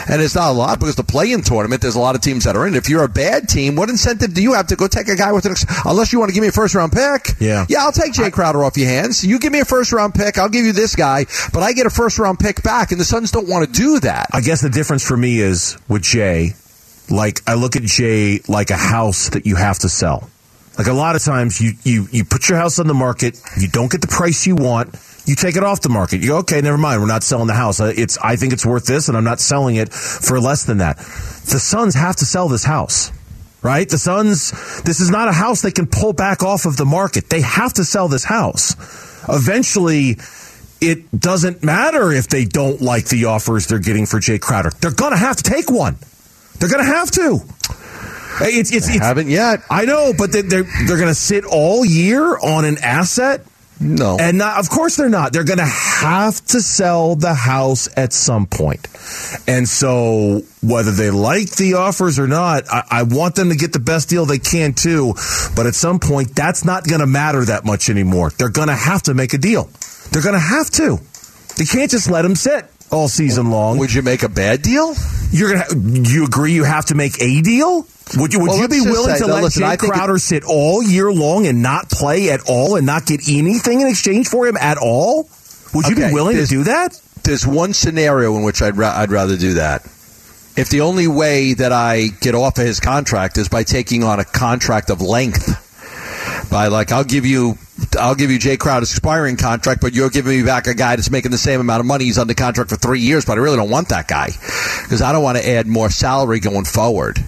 and 0.08 0.22
it's 0.22 0.34
not 0.34 0.50
a 0.50 0.52
lot 0.52 0.78
because 0.78 0.96
the 0.96 1.02
play-in 1.04 1.42
tournament, 1.42 1.82
there's 1.82 1.94
a 1.94 2.00
lot 2.00 2.14
of 2.14 2.20
teams 2.22 2.44
that 2.44 2.56
are 2.56 2.66
in. 2.66 2.74
If 2.74 2.88
you're 2.88 3.04
a 3.04 3.08
bad 3.08 3.48
team, 3.48 3.76
what 3.76 3.88
incentive 3.90 4.32
do 4.34 4.42
you 4.42 4.54
have 4.54 4.68
to 4.68 4.76
go 4.76 4.86
take 4.88 5.08
a 5.08 5.16
guy 5.16 5.32
with 5.32 5.44
an, 5.46 5.52
ex- 5.52 5.66
unless 5.84 6.12
you 6.12 6.18
want 6.18 6.30
to 6.30 6.34
give 6.34 6.42
me 6.42 6.48
a 6.48 6.52
first 6.52 6.74
round 6.74 6.92
pick? 6.92 7.34
Yeah. 7.40 7.66
Yeah, 7.68 7.80
I'll 7.80 7.92
take 7.92 8.12
Jae 8.12 8.32
Crowder 8.32 8.64
off 8.64 8.76
your 8.76 8.88
hands. 8.88 9.24
You 9.24 9.38
give 9.38 9.52
me 9.52 9.60
a 9.60 9.64
first 9.64 9.92
round 9.92 10.14
pick, 10.14 10.38
I'll 10.38 10.48
give 10.48 10.64
you 10.64 10.72
this 10.72 10.96
guy, 10.96 11.26
but 11.52 11.62
I 11.62 11.72
get 11.72 11.86
a 11.86 11.90
first 11.90 12.18
round 12.18 12.38
pick 12.38 12.62
back, 12.62 12.92
and 12.92 13.00
the 13.00 13.04
Suns 13.04 13.30
don't 13.30 13.48
want 13.48 13.66
to 13.66 13.72
do 13.72 14.00
that. 14.00 14.28
I 14.32 14.40
guess 14.40 14.62
the 14.62 14.70
difference 14.70 15.06
for 15.06 15.16
me 15.16 15.38
is 15.40 15.76
with 15.88 16.02
Jay, 16.02 16.54
like 17.10 17.40
I 17.46 17.54
look 17.54 17.76
at 17.76 17.82
Jae 17.82 18.48
like 18.48 18.70
a 18.70 18.76
house 18.76 19.30
that 19.30 19.46
you 19.46 19.56
have 19.56 19.78
to 19.80 19.88
sell. 19.88 20.28
Like 20.76 20.86
a 20.86 20.92
lot 20.92 21.16
of 21.16 21.24
times 21.24 21.60
you, 21.60 21.72
you, 21.82 22.06
you 22.12 22.24
put 22.24 22.48
your 22.48 22.56
house 22.56 22.78
on 22.78 22.86
the 22.86 22.94
market, 22.94 23.40
you 23.58 23.68
don't 23.68 23.90
get 23.90 24.00
the 24.00 24.06
price 24.06 24.46
you 24.46 24.54
want, 24.54 24.94
you 25.26 25.34
take 25.34 25.56
it 25.56 25.64
off 25.64 25.80
the 25.80 25.88
market. 25.88 26.20
You 26.20 26.28
go, 26.28 26.38
okay, 26.38 26.60
never 26.60 26.78
mind. 26.78 27.00
We're 27.00 27.08
not 27.08 27.24
selling 27.24 27.48
the 27.48 27.54
house. 27.54 27.80
Uh, 27.80 27.92
It's, 27.96 28.16
I 28.18 28.36
think 28.36 28.52
it's 28.52 28.64
worth 28.64 28.86
this 28.86 29.08
and 29.08 29.16
I'm 29.16 29.24
not 29.24 29.40
selling 29.40 29.76
it 29.76 29.92
for 29.92 30.40
less 30.40 30.64
than 30.64 30.78
that. 30.78 30.98
The 30.98 31.58
Suns 31.58 31.94
have 31.94 32.16
to 32.16 32.24
sell 32.24 32.48
this 32.48 32.64
house. 32.64 33.10
Right? 33.60 33.88
The 33.88 33.98
Suns, 33.98 34.52
this 34.82 35.00
is 35.00 35.10
not 35.10 35.26
a 35.26 35.32
house 35.32 35.62
they 35.62 35.72
can 35.72 35.88
pull 35.88 36.12
back 36.12 36.44
off 36.44 36.64
of 36.64 36.76
the 36.76 36.84
market. 36.84 37.28
They 37.28 37.40
have 37.40 37.72
to 37.74 37.84
sell 37.84 38.06
this 38.06 38.22
house. 38.22 38.76
Eventually, 39.28 40.18
it 40.80 41.10
doesn't 41.10 41.64
matter 41.64 42.12
if 42.12 42.28
they 42.28 42.44
don't 42.44 42.80
like 42.80 43.06
the 43.06 43.24
offers 43.24 43.66
they're 43.66 43.80
getting 43.80 44.06
for 44.06 44.20
Jae 44.20 44.40
Crowder. 44.40 44.70
They're 44.80 44.94
going 44.94 45.10
to 45.10 45.18
have 45.18 45.36
to 45.38 45.42
take 45.42 45.72
one. 45.72 45.96
They're 46.58 46.68
going 46.68 46.84
to 46.84 46.92
have 46.92 47.10
to. 47.12 47.40
It's, 48.40 48.72
it's, 48.72 48.88
it's, 48.88 48.98
Haven't 48.98 49.28
yet. 49.28 49.62
I 49.70 49.84
know, 49.84 50.12
but 50.16 50.30
they- 50.32 50.42
they're 50.42 50.62
they're 50.86 50.96
going 50.96 51.08
to 51.08 51.14
sit 51.14 51.44
all 51.44 51.84
year 51.84 52.38
on 52.38 52.64
an 52.64 52.78
asset, 52.78 53.44
No. 53.80 54.16
and 54.20 54.38
not, 54.38 54.58
of 54.60 54.70
course 54.70 54.94
they're 54.96 55.08
not. 55.08 55.32
They're 55.32 55.42
going 55.44 55.58
to 55.58 55.64
have 55.64 56.40
to 56.46 56.60
sell 56.62 57.16
the 57.16 57.34
house 57.34 57.88
at 57.96 58.12
some 58.12 58.46
point. 58.46 58.58
point, 58.92 59.42
and 59.48 59.68
so 59.68 60.42
whether 60.62 60.92
they 60.92 61.10
like 61.10 61.50
the 61.56 61.74
offers 61.74 62.18
or 62.20 62.28
not, 62.28 62.64
I, 62.70 62.84
I 62.90 63.02
want 63.04 63.34
them 63.34 63.48
to 63.50 63.56
get 63.56 63.72
the 63.72 63.80
best 63.80 64.08
deal 64.08 64.24
they 64.24 64.38
can 64.38 64.72
too. 64.72 65.14
But 65.56 65.66
at 65.66 65.74
some 65.74 65.98
point, 65.98 66.34
that's 66.36 66.64
not 66.64 66.84
going 66.86 67.00
to 67.00 67.06
matter 67.06 67.44
that 67.44 67.64
much 67.64 67.88
anymore. 67.90 68.30
They're 68.38 68.50
going 68.50 68.68
to 68.68 68.74
have 68.76 69.02
to 69.04 69.14
make 69.14 69.32
a 69.34 69.38
deal. 69.38 69.68
They're 70.12 70.22
going 70.22 70.34
to 70.34 70.38
have 70.40 70.70
to. 70.72 70.98
They 71.56 71.64
can't 71.64 71.90
just 71.90 72.08
let 72.08 72.22
them 72.22 72.36
sit 72.36 72.66
all 72.90 73.08
season 73.08 73.50
long. 73.50 73.78
Would 73.78 73.92
you 73.92 74.02
make 74.02 74.22
a 74.22 74.28
bad 74.28 74.62
deal? 74.62 74.94
You're 75.30 75.52
gonna. 75.54 76.08
You 76.08 76.24
agree? 76.24 76.52
You 76.52 76.64
have 76.64 76.86
to 76.86 76.94
make 76.94 77.20
a 77.20 77.42
deal. 77.42 77.86
Would 78.16 78.32
you? 78.32 78.40
Would 78.40 78.48
Well, 78.48 78.58
you 78.58 78.68
be 78.68 78.80
willing 78.80 79.14
say- 79.14 79.20
to 79.20 79.26
no, 79.26 79.34
let 79.34 79.44
listen, 79.44 79.62
Jae 79.62 79.70
think 79.70 79.84
it- 79.84 79.90
Crowder 79.92 80.18
sit 80.18 80.44
all 80.44 80.82
year 80.82 81.12
long 81.12 81.46
and 81.46 81.62
not 81.62 81.90
play 81.90 82.30
at 82.30 82.40
all 82.48 82.76
and 82.76 82.86
not 82.86 83.04
get 83.06 83.20
anything 83.28 83.80
in 83.82 83.86
exchange 83.86 84.28
for 84.28 84.46
him 84.46 84.56
at 84.56 84.78
all? 84.78 85.28
Would 85.74 85.86
you 85.86 85.92
Okay, 85.92 86.08
be 86.08 86.14
willing 86.14 86.36
to 86.36 86.46
do 86.46 86.64
that? 86.64 86.98
There's 87.24 87.46
one 87.46 87.74
scenario 87.74 88.34
in 88.36 88.42
which 88.42 88.62
I'd, 88.62 88.78
ra- 88.78 88.94
I'd 88.96 89.10
rather 89.10 89.36
do 89.36 89.54
that. 89.54 89.82
If 90.56 90.70
the 90.70 90.80
only 90.80 91.06
way 91.06 91.52
that 91.54 91.72
I 91.72 92.06
get 92.22 92.34
off 92.34 92.58
of 92.58 92.64
his 92.64 92.80
contract 92.80 93.36
is 93.36 93.48
by 93.48 93.64
taking 93.64 94.02
on 94.02 94.18
a 94.18 94.24
contract 94.24 94.88
of 94.88 95.02
length, 95.02 95.54
by 96.50 96.68
like 96.68 96.92
I'll 96.92 97.04
give 97.04 97.26
you 97.26 97.58
I'll 97.98 98.14
give 98.14 98.30
you 98.30 98.38
Jae 98.38 98.58
Crowder's 98.58 98.90
expiring 98.90 99.36
contract, 99.36 99.80
but 99.80 99.94
you're 99.94 100.10
giving 100.10 100.38
me 100.38 100.44
back 100.44 100.66
a 100.66 100.74
guy 100.74 100.96
that's 100.96 101.10
making 101.10 101.30
the 101.30 101.38
same 101.38 101.60
amount 101.60 101.80
of 101.80 101.86
money. 101.86 102.04
He's 102.04 102.18
under 102.18 102.34
contract 102.34 102.70
for 102.70 102.76
three 102.76 103.00
years, 103.00 103.24
but 103.24 103.38
I 103.38 103.40
really 103.40 103.56
don't 103.56 103.70
want 103.70 103.88
that 103.90 104.08
guy 104.08 104.26
because 104.82 105.02
I 105.02 105.12
don't 105.12 105.22
want 105.22 105.38
to 105.38 105.48
add 105.48 105.66
more 105.66 105.90
salary 105.90 106.40
going 106.40 106.64
forward. 106.64 107.24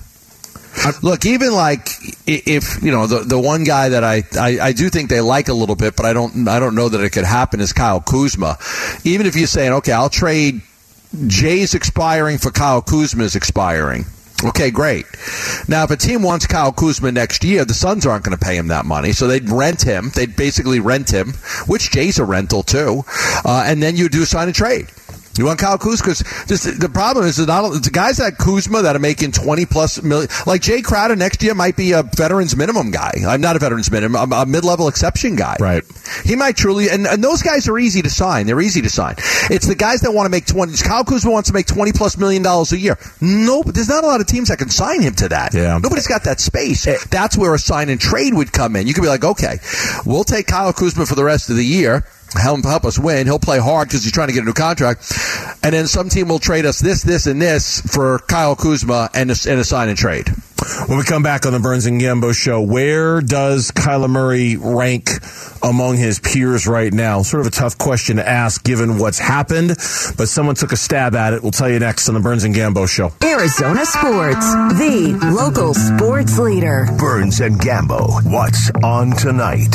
Look, 1.02 1.26
even 1.26 1.52
like 1.52 1.88
if 2.26 2.82
you 2.82 2.90
know 2.90 3.06
the 3.06 3.20
the 3.20 3.38
one 3.38 3.64
guy 3.64 3.90
that 3.90 4.04
I, 4.04 4.22
I 4.38 4.68
I 4.68 4.72
do 4.72 4.88
think 4.88 5.10
they 5.10 5.20
like 5.20 5.48
a 5.48 5.54
little 5.54 5.76
bit, 5.76 5.96
but 5.96 6.06
I 6.06 6.12
don't 6.12 6.48
I 6.48 6.58
don't 6.60 6.74
know 6.74 6.88
that 6.88 7.00
it 7.00 7.10
could 7.10 7.24
happen 7.24 7.60
is 7.60 7.72
Kyle 7.72 8.00
Kuzma. 8.00 8.56
Even 9.04 9.26
if 9.26 9.36
you're 9.36 9.46
saying, 9.46 9.72
okay, 9.74 9.92
I'll 9.92 10.08
trade 10.08 10.62
Jae's 11.14 11.74
expiring 11.74 12.38
for 12.38 12.50
Kyle 12.50 12.82
Kuzma's 12.82 13.34
expiring. 13.34 14.06
Okay, 14.42 14.70
great. 14.70 15.06
Now, 15.68 15.84
if 15.84 15.90
a 15.90 15.96
team 15.96 16.22
wants 16.22 16.46
Kyle 16.46 16.72
Kuzma 16.72 17.12
next 17.12 17.44
year, 17.44 17.64
the 17.64 17.74
Suns 17.74 18.06
aren't 18.06 18.24
going 18.24 18.36
to 18.36 18.42
pay 18.42 18.56
him 18.56 18.68
that 18.68 18.86
money, 18.86 19.12
so 19.12 19.26
they'd 19.26 19.48
rent 19.48 19.82
him. 19.82 20.10
They'd 20.14 20.34
basically 20.34 20.80
rent 20.80 21.12
him, 21.12 21.34
which 21.66 21.90
Jae's 21.94 22.18
a 22.18 22.24
rental 22.24 22.62
too, 22.62 23.04
uh, 23.44 23.64
and 23.66 23.82
then 23.82 23.96
you 23.96 24.08
do 24.08 24.24
sign 24.24 24.48
a 24.48 24.52
trade. 24.52 24.86
You 25.40 25.46
want 25.46 25.58
Kyle 25.58 25.78
Kuzma 25.78 26.12
because 26.12 26.64
the 26.78 26.90
problem 26.92 27.24
is 27.24 27.38
not 27.38 27.70
the 27.70 27.88
guys 27.90 28.18
like 28.18 28.36
Kuzma 28.36 28.82
that 28.82 28.94
are 28.94 28.98
making 28.98 29.32
twenty 29.32 29.64
plus 29.64 30.02
million, 30.02 30.28
like 30.46 30.60
Jae 30.60 30.84
Crowder 30.84 31.16
next 31.16 31.42
year 31.42 31.54
might 31.54 31.76
be 31.78 31.92
a 31.92 32.02
veterans 32.02 32.54
minimum 32.54 32.90
guy. 32.90 33.12
I'm 33.26 33.40
not 33.40 33.56
a 33.56 33.58
veterans 33.58 33.90
minimum, 33.90 34.20
I'm 34.20 34.32
a 34.34 34.44
mid 34.44 34.66
level 34.66 34.86
exception 34.86 35.36
guy. 35.36 35.56
Right. 35.58 35.82
He 36.26 36.36
might 36.36 36.58
truly, 36.58 36.90
and, 36.90 37.06
and 37.06 37.24
those 37.24 37.40
guys 37.40 37.68
are 37.68 37.78
easy 37.78 38.02
to 38.02 38.10
sign. 38.10 38.46
They're 38.46 38.60
easy 38.60 38.82
to 38.82 38.90
sign. 38.90 39.14
It's 39.48 39.66
the 39.66 39.74
guys 39.74 40.02
that 40.02 40.12
want 40.12 40.26
to 40.26 40.30
make 40.30 40.44
twenty. 40.44 40.76
Kyle 40.76 41.04
Kuzma 41.04 41.30
wants 41.30 41.48
to 41.48 41.54
make 41.54 41.66
twenty 41.66 41.92
plus 41.92 42.18
million 42.18 42.42
dollars 42.42 42.72
a 42.72 42.78
year. 42.78 42.98
Nope, 43.22 43.68
there's 43.68 43.88
not 43.88 44.04
a 44.04 44.06
lot 44.06 44.20
of 44.20 44.26
teams 44.26 44.48
that 44.48 44.58
can 44.58 44.68
sign 44.68 45.00
him 45.00 45.14
to 45.14 45.28
that. 45.30 45.54
Yeah. 45.54 45.78
nobody's 45.78 46.06
got 46.06 46.24
that 46.24 46.38
space. 46.38 46.86
Eh. 46.86 46.98
That's 47.10 47.38
where 47.38 47.54
a 47.54 47.58
sign 47.58 47.88
and 47.88 47.98
trade 47.98 48.34
would 48.34 48.52
come 48.52 48.76
in. 48.76 48.86
You 48.86 48.92
could 48.92 49.02
be 49.02 49.08
like, 49.08 49.24
okay, 49.24 49.56
we'll 50.04 50.24
take 50.24 50.48
Kyle 50.48 50.74
Kuzma 50.74 51.06
for 51.06 51.14
the 51.14 51.24
rest 51.24 51.48
of 51.48 51.56
the 51.56 51.64
year. 51.64 52.04
Help, 52.34 52.64
help 52.64 52.84
us 52.84 52.98
win. 52.98 53.26
He'll 53.26 53.38
play 53.38 53.58
hard 53.58 53.88
because 53.88 54.04
he's 54.04 54.12
trying 54.12 54.28
to 54.28 54.34
get 54.34 54.42
a 54.42 54.46
new 54.46 54.52
contract. 54.52 55.12
And 55.62 55.74
then 55.74 55.86
some 55.86 56.08
team 56.08 56.28
will 56.28 56.38
trade 56.38 56.64
us 56.64 56.78
this, 56.78 57.02
this, 57.02 57.26
and 57.26 57.42
this 57.42 57.80
for 57.80 58.20
Kyle 58.20 58.54
Kuzma 58.54 59.10
and 59.14 59.30
a, 59.30 59.36
and 59.48 59.60
a 59.60 59.64
sign 59.64 59.88
and 59.88 59.98
trade. 59.98 60.28
When 60.86 60.98
we 60.98 61.04
come 61.04 61.22
back 61.22 61.46
on 61.46 61.52
the 61.52 61.58
Burns 61.60 61.86
and 61.86 62.00
Gambo 62.00 62.34
show, 62.34 62.60
where 62.60 63.20
does 63.20 63.70
Kyler 63.70 64.08
Murray 64.10 64.56
rank 64.56 65.08
among 65.62 65.96
his 65.96 66.18
peers 66.20 66.66
right 66.66 66.92
now? 66.92 67.22
Sort 67.22 67.40
of 67.42 67.46
a 67.46 67.50
tough 67.50 67.76
question 67.78 68.16
to 68.16 68.28
ask 68.28 68.62
given 68.64 68.98
what's 68.98 69.18
happened, 69.18 69.68
but 70.16 70.28
someone 70.28 70.54
took 70.54 70.72
a 70.72 70.76
stab 70.76 71.14
at 71.14 71.32
it. 71.32 71.42
We'll 71.42 71.52
tell 71.52 71.68
you 71.70 71.78
next 71.78 72.08
on 72.08 72.14
the 72.14 72.20
Burns 72.20 72.44
and 72.44 72.54
Gambo 72.54 72.88
show. 72.88 73.12
Arizona 73.22 73.84
Sports, 73.84 74.46
the 74.78 75.18
local 75.34 75.74
sports 75.74 76.38
leader. 76.38 76.86
Burns 76.98 77.40
and 77.40 77.58
Gambo. 77.58 78.24
What's 78.30 78.70
on 78.82 79.12
tonight? 79.12 79.74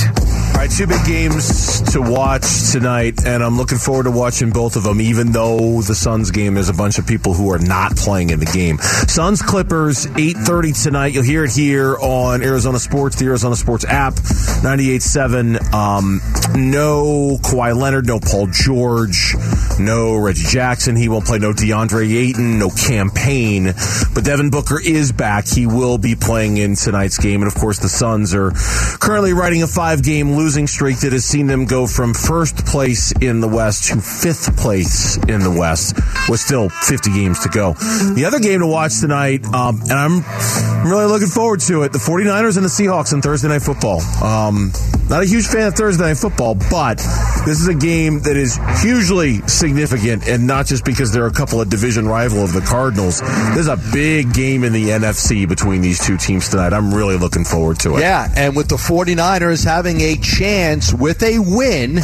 All 0.56 0.62
right, 0.62 0.72
two 0.72 0.88
big 0.88 1.06
games 1.06 1.82
to 1.92 2.02
watch 2.02 2.72
tonight, 2.72 3.26
and 3.26 3.44
I'm 3.44 3.58
looking 3.58 3.78
forward 3.78 4.04
to 4.04 4.12
watching 4.12 4.52
both 4.52 4.78
of 4.78 4.84
them, 4.84 5.02
even 5.02 5.34
though 5.34 5.82
the 5.82 5.94
Suns 5.96 6.32
game, 6.32 6.54
there's 6.54 6.70
a 6.70 6.74
bunch 6.74 6.98
of 6.98 7.06
people 7.06 7.34
who 7.34 7.52
are 7.52 7.60
not 7.60 7.98
playing 7.98 8.30
in 8.30 8.40
the 8.40 8.46
game. 8.46 8.78
Suns 8.78 9.42
Clippers, 9.42 10.06
8.30 10.06 10.74
tonight. 10.86 11.14
You'll 11.16 11.24
hear 11.24 11.44
it 11.44 11.52
here 11.52 11.98
on 11.98 12.44
Arizona 12.44 12.78
Sports, 12.78 13.16
the 13.16 13.26
Arizona 13.26 13.56
Sports 13.56 13.86
app, 13.86 14.14
98.7. 14.14 15.74
Um, 15.74 16.22
no 16.56 17.40
Kawhi 17.42 17.76
Leonard, 17.76 18.06
no 18.06 18.20
Paul 18.20 18.50
George, 18.52 19.34
no 19.80 20.16
Reggie 20.16 20.46
Jackson. 20.48 20.96
He 20.96 21.10
won't 21.10 21.26
play 21.26 21.40
no 21.40 21.54
DeAndre 21.54 22.08
Ayton, 22.16 22.60
no 22.60 22.70
Cam 22.70 23.10
Payne. 23.10 23.74
But 24.14 24.26
Devin 24.26 24.52
Booker 24.52 24.80
is 24.80 25.12
back. 25.12 25.48
He 25.48 25.66
will 25.66 25.98
be 25.98 26.14
playing 26.14 26.58
in 26.58 26.76
tonight's 26.76 27.18
game. 27.18 27.42
And 27.42 27.52
of 27.52 27.58
course, 27.58 27.80
the 27.80 27.90
Suns 27.90 28.36
are 28.36 28.52
currently 29.00 29.34
riding 29.34 29.64
a 29.64 29.68
five 29.68 30.04
game 30.04 30.34
losing 30.36 30.68
streak 30.68 31.00
that 31.00 31.14
has 31.14 31.26
seen 31.26 31.48
them 31.48 31.66
go 31.66 31.88
from 31.88 32.14
first 32.14 32.64
place 32.68 33.12
in 33.22 33.40
the 33.40 33.48
West 33.48 33.86
to 33.86 34.00
fifth 34.02 34.56
place 34.56 35.18
in 35.18 35.40
the 35.42 35.52
West 35.52 35.96
with 36.30 36.40
still 36.40 36.70
50 36.70 37.12
games 37.12 37.40
to 37.40 37.50
go. 37.50 37.74
The 37.74 38.26
other 38.28 38.40
game 38.40 38.60
to 38.60 38.68
watch 38.68 39.00
tonight, 39.00 39.44
um, 39.46 39.82
and 39.82 39.94
I'm 39.94 40.22
I'm 40.66 40.90
really 40.90 41.06
looking 41.06 41.28
forward 41.28 41.60
to 41.62 41.84
it, 41.84 41.92
the 41.92 42.00
49ers 42.00 42.58
and 42.58 42.66
the 42.66 42.70
Seahawks 42.70 43.14
on 43.14 43.22
Thursday 43.22 43.48
Night 43.48 43.62
Football. 43.62 44.02
Um, 44.24 44.72
not 45.10 45.24
a 45.24 45.26
huge 45.26 45.48
fan 45.48 45.68
of 45.68 45.76
Thursday 45.76 46.04
Night 46.04 46.18
Football, 46.18 46.56
but 46.70 46.98
this 47.46 47.62
is 47.62 47.68
a 47.68 47.74
game 47.74 48.22
that 48.22 48.36
is 48.36 48.60
hugely 48.82 49.40
significant, 49.48 50.28
and 50.28 50.48
not 50.48 50.66
just 50.66 50.84
because 50.84 51.12
they're 51.12 51.28
a 51.28 51.34
couple 51.34 51.62
of 51.62 51.70
division 51.70 52.08
rival 52.08 52.44
of 52.44 52.54
the 52.54 52.62
Cardinals. 52.62 53.22
There's 53.22 53.68
a 53.68 53.80
big 53.94 54.34
game 54.34 54.64
in 54.64 54.74
the 54.74 54.90
NFC 54.90 55.48
between 55.48 55.82
these 55.82 56.04
two 56.04 56.18
teams 56.18 56.50
tonight. 56.50 56.74
I'm 56.74 56.94
really 56.94 57.18
looking 57.18 57.46
forward 57.46 57.80
to 57.80 57.98
it. 57.98 58.02
Yeah, 58.02 58.28
and 58.36 58.56
with 58.56 58.68
the 58.70 58.78
49ers 58.78 59.64
having 59.64 60.02
a 60.02 60.16
chance 60.18 60.94
with 60.94 61.22
a 61.24 61.40
win, 61.40 62.00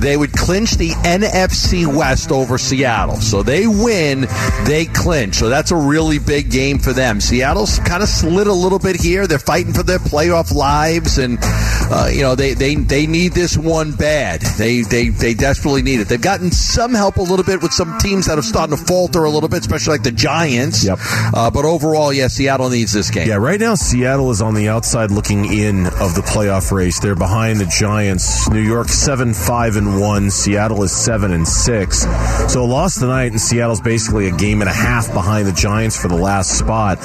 they 0.00 0.16
would 0.16 0.32
clinch 0.32 0.72
the 0.72 0.90
NFC 0.90 1.86
West 1.86 2.32
over 2.32 2.58
Seattle. 2.58 3.16
So 3.16 3.42
they 3.42 3.66
win, 3.68 4.26
they 4.64 4.86
clinch. 4.86 5.36
So 5.36 5.48
that's 5.48 5.70
a 5.70 5.76
really 5.76 6.18
big 6.18 6.50
game 6.50 6.78
for 6.78 6.92
them. 6.92 7.20
Seattle's 7.20 7.78
kind 7.92 8.02
of 8.02 8.08
slid 8.08 8.46
a 8.46 8.52
little 8.52 8.78
bit 8.78 8.96
here. 8.96 9.26
They're 9.26 9.38
fighting 9.38 9.74
for 9.74 9.82
their 9.82 9.98
playoff 9.98 10.54
lives, 10.54 11.18
and 11.18 11.36
uh, 11.42 12.08
you 12.10 12.22
know 12.22 12.34
they, 12.34 12.54
they 12.54 12.74
they 12.76 13.06
need 13.06 13.32
this 13.32 13.54
one 13.54 13.92
bad. 13.92 14.40
They 14.56 14.80
They 14.80 15.10
they 15.10 15.34
desperately 15.34 15.82
need 15.82 16.00
it. 16.00 16.08
They've 16.08 16.18
gotten 16.18 16.50
some 16.52 16.94
help 16.94 17.18
a 17.18 17.20
little 17.20 17.44
bit 17.44 17.60
with 17.60 17.72
some 17.74 17.98
teams 17.98 18.28
that 18.28 18.36
have 18.36 18.46
started 18.46 18.78
to 18.78 18.82
falter 18.82 19.24
a 19.24 19.30
little 19.30 19.50
bit, 19.50 19.60
especially 19.60 19.92
like 19.92 20.04
the 20.04 20.10
Giants. 20.10 20.86
Yep. 20.86 20.98
Uh, 21.34 21.50
but 21.50 21.66
overall, 21.66 22.14
yeah, 22.14 22.28
Seattle 22.28 22.70
needs 22.70 22.92
this 22.92 23.10
game. 23.10 23.28
Yeah, 23.28 23.36
right 23.36 23.60
now 23.60 23.74
Seattle 23.74 24.30
is 24.30 24.40
on 24.40 24.54
the 24.54 24.70
outside 24.70 25.10
looking 25.10 25.44
in 25.44 25.84
of 25.84 26.14
the 26.14 26.22
playoff 26.24 26.72
race. 26.72 26.98
They're 26.98 27.14
behind 27.14 27.60
the 27.60 27.66
Giants. 27.66 28.48
New 28.48 28.62
York 28.62 28.88
seven 28.88 29.34
five 29.34 29.76
and 29.76 30.00
one. 30.00 30.30
Seattle 30.30 30.82
is 30.82 30.92
seven 30.92 31.30
and 31.30 31.46
six. 31.46 32.06
So 32.50 32.64
a 32.64 32.64
loss 32.64 32.98
tonight, 32.98 33.32
and 33.32 33.40
Seattle's 33.40 33.82
basically 33.82 34.28
a 34.28 34.32
game 34.34 34.62
and 34.62 34.70
a 34.70 34.72
half 34.72 35.12
behind 35.12 35.46
the 35.46 35.52
Giants 35.52 36.00
for 36.00 36.08
the 36.08 36.16
last 36.16 36.58
spot. 36.58 36.98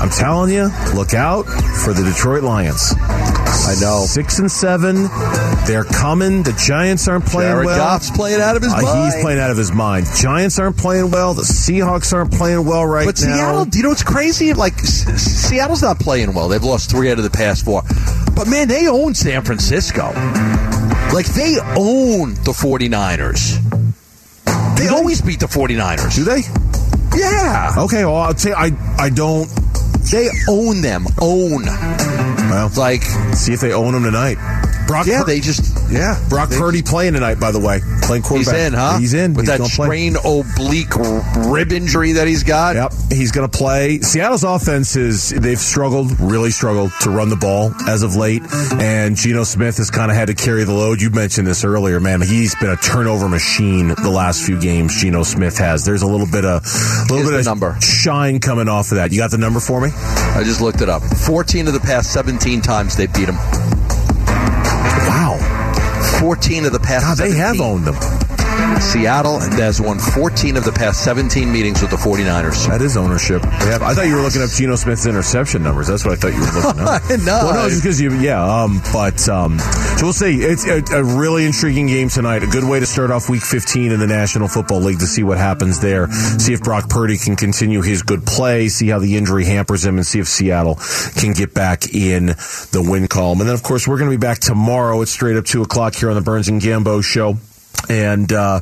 I'm 0.00 0.08
telling 0.08 0.29
you, 0.48 0.70
look 0.94 1.14
out 1.14 1.44
for 1.84 1.92
the 1.92 2.02
Detroit 2.04 2.42
Lions. 2.42 2.94
I 2.98 3.74
know. 3.80 4.04
Six 4.06 4.38
and 4.38 4.50
seven. 4.50 5.02
They're 5.66 5.84
coming. 5.84 6.42
The 6.42 6.52
Giants 6.66 7.06
aren't 7.08 7.26
playing 7.26 7.50
Jared 7.52 7.66
well. 7.66 7.76
Goff's 7.78 8.10
playing 8.10 8.40
out 8.40 8.56
of 8.56 8.62
his 8.62 8.72
Uh, 8.72 8.80
mind. 8.82 9.12
he's 9.12 9.22
playing 9.22 9.38
out 9.40 9.50
of 9.50 9.56
his 9.56 9.70
mind. 9.72 10.06
Giants 10.16 10.58
aren't 10.58 10.76
playing 10.76 11.10
well. 11.10 11.34
The 11.34 11.42
Seahawks 11.42 12.12
aren't 12.12 12.32
playing 12.32 12.64
well 12.64 12.86
right 12.86 13.06
But 13.06 13.20
now. 13.20 13.26
But 13.28 13.34
Seattle, 13.36 13.64
do 13.66 13.78
you 13.78 13.82
know 13.84 13.88
what's 13.90 14.02
crazy? 14.02 14.54
Like 14.54 14.74
S- 14.78 15.04
Seattle's 15.22 15.82
not 15.82 15.98
playing 16.00 16.32
well. 16.34 16.48
They've 16.48 16.62
lost 16.62 16.90
three 16.90 17.10
out 17.10 17.18
of 17.18 17.24
the 17.24 17.30
past 17.30 17.64
four. 17.64 17.82
But 18.34 18.48
man, 18.48 18.68
they 18.68 18.88
own 18.88 19.14
San 19.14 19.42
Francisco. 19.42 20.06
Like 21.12 21.26
they 21.26 21.58
own 21.76 22.34
the 22.44 22.52
49ers. 22.56 23.58
They 24.78 24.88
always 24.88 25.20
beat 25.20 25.40
the 25.40 25.46
49ers. 25.46 26.14
do 26.14 26.24
they? 26.24 26.42
Yeah. 27.18 27.74
Okay, 27.76 28.04
well, 28.04 28.16
I'll 28.16 28.34
tell 28.34 28.52
you, 28.52 28.56
I, 28.56 28.96
I 28.98 29.10
don't. 29.10 29.48
They 30.10 30.28
own 30.48 30.80
them. 30.82 31.06
Own. 31.20 31.64
Well, 31.66 32.70
Like, 32.76 33.02
see 33.34 33.52
if 33.52 33.60
they 33.60 33.72
own 33.72 33.92
them 33.92 34.04
tonight. 34.04 34.38
Brock 34.90 35.06
yeah, 35.06 35.20
Pur- 35.20 35.26
they 35.26 35.40
just, 35.40 35.90
yeah. 35.90 36.20
Brock 36.28 36.48
They- 36.50 36.58
Purdy 36.58 36.82
playing 36.82 37.14
tonight, 37.14 37.38
by 37.38 37.52
the 37.52 37.60
way. 37.60 37.80
Playing 38.02 38.22
quarterback. 38.24 38.54
He's 38.54 38.64
in, 38.66 38.72
huh? 38.72 38.98
He's 38.98 39.14
in. 39.14 39.34
With 39.34 39.46
He's 39.48 39.58
that 39.58 39.64
strained 39.66 40.16
oblique 40.24 40.94
rib 41.48 41.70
injury 41.72 42.12
that 42.12 42.26
he's 42.26 42.42
got. 42.42 42.74
Yep, 42.74 42.92
he's 43.12 43.30
going 43.30 43.48
to 43.48 43.56
play. 43.56 44.00
Seattle's 44.00 44.42
offense 44.42 44.96
is 44.96 45.30
they've 45.30 45.58
struggled, 45.60 46.18
really 46.18 46.50
struggled 46.50 46.90
to 47.02 47.10
run 47.10 47.28
the 47.28 47.36
ball 47.36 47.72
as 47.88 48.02
of 48.02 48.16
late, 48.16 48.42
and 48.80 49.14
Geno 49.16 49.44
Smith 49.44 49.76
has 49.76 49.90
kind 49.90 50.10
of 50.10 50.16
had 50.16 50.26
to 50.26 50.34
carry 50.34 50.64
the 50.64 50.72
load. 50.72 51.00
You 51.00 51.10
mentioned 51.10 51.46
this 51.46 51.62
earlier, 51.64 52.00
man. 52.00 52.20
He's 52.20 52.54
been 52.56 52.70
a 52.70 52.76
turnover 52.76 53.28
machine 53.28 53.88
the 53.88 54.10
last 54.10 54.42
few 54.44 54.58
games. 54.60 55.00
Geno 55.00 55.22
Smith 55.22 55.56
has. 55.58 55.84
There's 55.84 56.02
a 56.02 56.06
little 56.08 56.26
bit 56.26 56.44
of 56.44 56.64
a 56.64 57.02
little 57.02 57.18
Here's 57.18 57.30
bit 57.30 57.38
of 57.40 57.44
number. 57.46 57.76
shine 57.80 58.40
coming 58.40 58.68
off 58.68 58.90
of 58.90 58.96
that. 58.96 59.12
You 59.12 59.18
got 59.18 59.30
the 59.30 59.38
number 59.38 59.60
for 59.60 59.80
me? 59.80 59.90
I 59.94 60.42
just 60.44 60.60
looked 60.60 60.80
it 60.80 60.88
up. 60.88 61.02
14 61.02 61.68
of 61.68 61.74
the 61.74 61.80
past 61.80 62.12
17 62.12 62.60
times 62.60 62.96
they 62.96 63.06
beat 63.06 63.28
him. 63.28 63.36
Wow, 66.20 66.26
14 66.26 66.66
of 66.66 66.72
the 66.72 66.78
past 66.80 67.04
God, 67.04 67.18
they 67.18 67.32
17. 67.32 67.40
have 67.40 67.60
owned 67.60 67.84
them. 67.84 68.19
Seattle 68.80 69.36
and 69.40 69.52
has 69.54 69.80
won 69.80 69.98
14 69.98 70.56
of 70.56 70.64
the 70.64 70.72
past 70.72 71.04
17 71.04 71.50
meetings 71.50 71.80
with 71.82 71.90
the 71.90 71.96
49ers. 71.96 72.66
That 72.66 72.82
is 72.82 72.96
ownership. 72.96 73.42
They 73.42 73.70
have, 73.70 73.82
I 73.82 73.94
thought 73.94 74.06
you 74.06 74.16
were 74.16 74.22
looking 74.22 74.42
up 74.42 74.50
Geno 74.50 74.76
Smith's 74.76 75.06
interception 75.06 75.62
numbers. 75.62 75.86
That's 75.88 76.04
what 76.04 76.12
I 76.12 76.16
thought 76.16 76.32
you 76.32 76.40
were 76.40 76.46
looking 76.46 76.80
up. 76.82 77.02
No. 77.20 77.44
well, 77.44 77.54
no, 77.54 77.68
just 77.68 77.82
because 77.82 78.00
you, 78.00 78.14
yeah. 78.14 78.42
Um, 78.42 78.80
but 78.92 79.28
um, 79.28 79.58
so 79.58 80.04
we'll 80.06 80.12
see. 80.12 80.40
It's 80.40 80.66
a, 80.66 80.82
a 80.96 81.04
really 81.04 81.44
intriguing 81.44 81.86
game 81.86 82.08
tonight. 82.08 82.42
A 82.42 82.46
good 82.46 82.64
way 82.64 82.80
to 82.80 82.86
start 82.86 83.10
off 83.10 83.28
Week 83.28 83.42
15 83.42 83.92
in 83.92 84.00
the 84.00 84.06
National 84.06 84.48
Football 84.48 84.80
League 84.80 85.00
to 85.00 85.06
see 85.06 85.22
what 85.22 85.36
happens 85.36 85.80
there. 85.80 86.10
See 86.10 86.54
if 86.54 86.62
Brock 86.62 86.88
Purdy 86.88 87.18
can 87.18 87.36
continue 87.36 87.82
his 87.82 88.02
good 88.02 88.24
play. 88.24 88.68
See 88.68 88.88
how 88.88 88.98
the 89.00 89.16
injury 89.16 89.44
hampers 89.44 89.84
him, 89.84 89.96
and 89.96 90.06
see 90.06 90.18
if 90.18 90.28
Seattle 90.28 90.76
can 91.16 91.32
get 91.34 91.52
back 91.52 91.92
in 91.94 92.26
the 92.26 92.84
win 92.88 93.06
column. 93.08 93.40
And 93.40 93.48
then, 93.48 93.54
of 93.54 93.62
course, 93.62 93.86
we're 93.86 93.98
going 93.98 94.10
to 94.10 94.16
be 94.16 94.20
back 94.20 94.38
tomorrow. 94.38 95.02
It's 95.02 95.10
straight 95.10 95.36
up 95.36 95.44
two 95.44 95.62
o'clock 95.62 95.94
here 95.94 96.08
on 96.08 96.14
the 96.14 96.22
Burns 96.22 96.48
and 96.48 96.60
Gambo 96.60 97.04
show. 97.04 97.36
And 97.88 98.32
uh, 98.32 98.60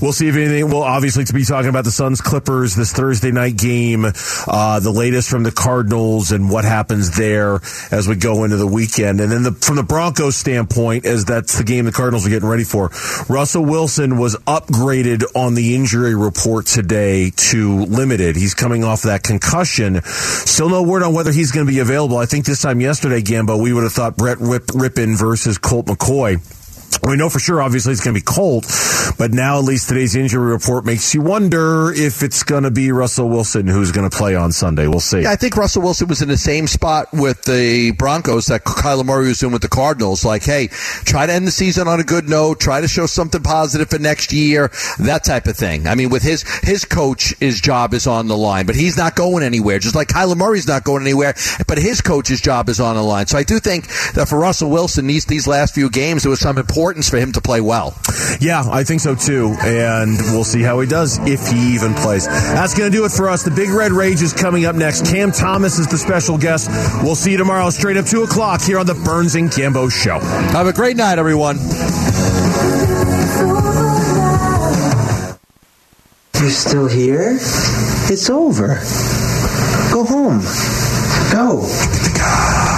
we'll 0.00 0.12
see 0.12 0.28
if 0.28 0.36
anything. 0.36 0.68
We'll 0.70 0.82
obviously 0.82 1.24
to 1.24 1.32
be 1.32 1.44
talking 1.44 1.68
about 1.68 1.84
the 1.84 1.90
Suns 1.90 2.20
Clippers 2.20 2.74
this 2.74 2.92
Thursday 2.92 3.30
night 3.30 3.56
game, 3.56 4.04
uh, 4.04 4.80
the 4.80 4.92
latest 4.92 5.30
from 5.30 5.42
the 5.42 5.52
Cardinals 5.52 6.32
and 6.32 6.50
what 6.50 6.64
happens 6.64 7.16
there 7.16 7.60
as 7.90 8.06
we 8.08 8.16
go 8.16 8.44
into 8.44 8.56
the 8.56 8.66
weekend. 8.66 9.20
And 9.20 9.30
then 9.30 9.42
the, 9.42 9.52
from 9.52 9.76
the 9.76 9.82
Broncos 9.82 10.36
standpoint, 10.36 11.06
as 11.06 11.24
that's 11.24 11.58
the 11.58 11.64
game 11.64 11.84
the 11.84 11.92
Cardinals 11.92 12.26
are 12.26 12.30
getting 12.30 12.48
ready 12.48 12.64
for, 12.64 12.90
Russell 13.28 13.64
Wilson 13.64 14.18
was 14.18 14.36
upgraded 14.46 15.24
on 15.34 15.54
the 15.54 15.74
injury 15.74 16.14
report 16.14 16.66
today 16.66 17.30
to 17.30 17.84
limited. 17.84 18.36
He's 18.36 18.54
coming 18.54 18.84
off 18.84 19.02
that 19.02 19.22
concussion. 19.22 20.02
Still 20.02 20.68
no 20.68 20.82
word 20.82 21.02
on 21.02 21.14
whether 21.14 21.32
he's 21.32 21.52
going 21.52 21.66
to 21.66 21.72
be 21.72 21.80
available. 21.80 22.18
I 22.18 22.26
think 22.26 22.44
this 22.44 22.62
time 22.62 22.80
yesterday, 22.80 23.20
Gambo, 23.20 23.60
we 23.60 23.72
would 23.72 23.84
have 23.84 23.92
thought 23.92 24.16
Brett 24.16 24.38
Rip, 24.40 24.66
Rypien 24.66 25.18
versus 25.18 25.58
Colt 25.58 25.86
McCoy. 25.86 26.40
We 27.02 27.16
know 27.16 27.30
for 27.30 27.38
sure, 27.38 27.62
obviously, 27.62 27.92
it's 27.92 28.04
going 28.04 28.14
to 28.14 28.20
be 28.20 28.24
Colt, 28.24 28.66
but 29.18 29.32
now 29.32 29.58
at 29.58 29.64
least 29.64 29.88
today's 29.88 30.14
injury 30.14 30.52
report 30.52 30.84
makes 30.84 31.14
you 31.14 31.22
wonder 31.22 31.92
if 31.92 32.22
it's 32.22 32.42
going 32.42 32.64
to 32.64 32.70
be 32.70 32.92
Russell 32.92 33.28
Wilson 33.28 33.66
who's 33.66 33.90
going 33.90 34.08
to 34.08 34.14
play 34.14 34.34
on 34.34 34.52
Sunday. 34.52 34.86
We'll 34.86 35.00
see. 35.00 35.22
Yeah, 35.22 35.30
I 35.30 35.36
think 35.36 35.56
Russell 35.56 35.82
Wilson 35.82 36.08
was 36.08 36.20
in 36.20 36.28
the 36.28 36.36
same 36.36 36.66
spot 36.66 37.08
with 37.12 37.42
the 37.42 37.92
Broncos 37.92 38.46
that 38.46 38.64
Kyler 38.64 39.04
Murray 39.04 39.28
was 39.28 39.42
in 39.42 39.50
with 39.50 39.62
the 39.62 39.68
Cardinals. 39.68 40.24
Like, 40.24 40.44
hey, 40.44 40.68
try 40.68 41.26
to 41.26 41.32
end 41.32 41.46
the 41.46 41.52
season 41.52 41.88
on 41.88 42.00
a 42.00 42.04
good 42.04 42.28
note, 42.28 42.60
try 42.60 42.80
to 42.80 42.88
show 42.88 43.06
something 43.06 43.42
positive 43.42 43.88
for 43.88 43.98
next 43.98 44.32
year, 44.32 44.70
that 44.98 45.24
type 45.24 45.46
of 45.46 45.56
thing. 45.56 45.86
I 45.86 45.94
mean, 45.94 46.10
with 46.10 46.22
his 46.22 46.42
his 46.60 46.84
coach, 46.84 47.34
his 47.40 47.60
job 47.60 47.94
is 47.94 48.06
on 48.06 48.28
the 48.28 48.36
line, 48.36 48.66
but 48.66 48.76
he's 48.76 48.96
not 48.96 49.16
going 49.16 49.42
anywhere. 49.42 49.78
Just 49.78 49.94
like 49.94 50.08
Kyler 50.08 50.36
Murray's 50.36 50.68
not 50.68 50.84
going 50.84 51.02
anywhere, 51.02 51.34
but 51.66 51.78
his 51.78 52.00
coach's 52.02 52.40
job 52.40 52.68
is 52.68 52.78
on 52.78 52.96
the 52.96 53.02
line. 53.02 53.26
So 53.26 53.38
I 53.38 53.42
do 53.42 53.58
think 53.58 53.86
that 54.12 54.28
for 54.28 54.38
Russell 54.38 54.70
Wilson, 54.70 55.06
these 55.06 55.24
these 55.24 55.46
last 55.46 55.74
few 55.74 55.88
games, 55.88 56.22
there 56.22 56.30
was 56.30 56.40
some 56.40 56.58
importance 56.90 57.08
for 57.08 57.18
him 57.18 57.30
to 57.30 57.40
play 57.40 57.60
well. 57.60 57.94
Yeah, 58.40 58.64
I 58.68 58.82
think 58.82 59.00
so 59.00 59.14
too. 59.14 59.54
And 59.60 60.18
we'll 60.32 60.42
see 60.42 60.60
how 60.60 60.80
he 60.80 60.88
does 60.88 61.18
if 61.20 61.46
he 61.46 61.74
even 61.74 61.94
plays. 61.94 62.26
That's 62.26 62.76
going 62.76 62.90
to 62.90 62.96
do 62.96 63.04
it 63.04 63.12
for 63.12 63.28
us. 63.28 63.44
The 63.44 63.52
Big 63.52 63.70
Red 63.70 63.92
Rage 63.92 64.20
is 64.22 64.32
coming 64.32 64.64
up 64.64 64.74
next. 64.74 65.06
Cam 65.06 65.30
Thomas 65.30 65.78
is 65.78 65.86
the 65.86 65.96
special 65.96 66.36
guest. 66.36 66.68
We'll 67.04 67.14
see 67.14 67.30
you 67.30 67.36
tomorrow 67.36 67.70
straight 67.70 67.96
up 67.96 68.06
2 68.06 68.24
o'clock 68.24 68.60
here 68.60 68.80
on 68.80 68.86
the 68.86 68.94
Burns 68.94 69.36
and 69.36 69.48
Gambo 69.50 69.88
Show. 69.88 70.18
Have 70.18 70.66
a 70.66 70.72
great 70.72 70.96
night, 70.96 71.20
everyone. 71.20 71.58
You're 76.40 76.50
still 76.50 76.88
here? 76.88 77.36
It's 78.10 78.28
over. 78.28 78.80
Go 79.92 80.02
home. 80.04 80.40
Go. 81.30 82.69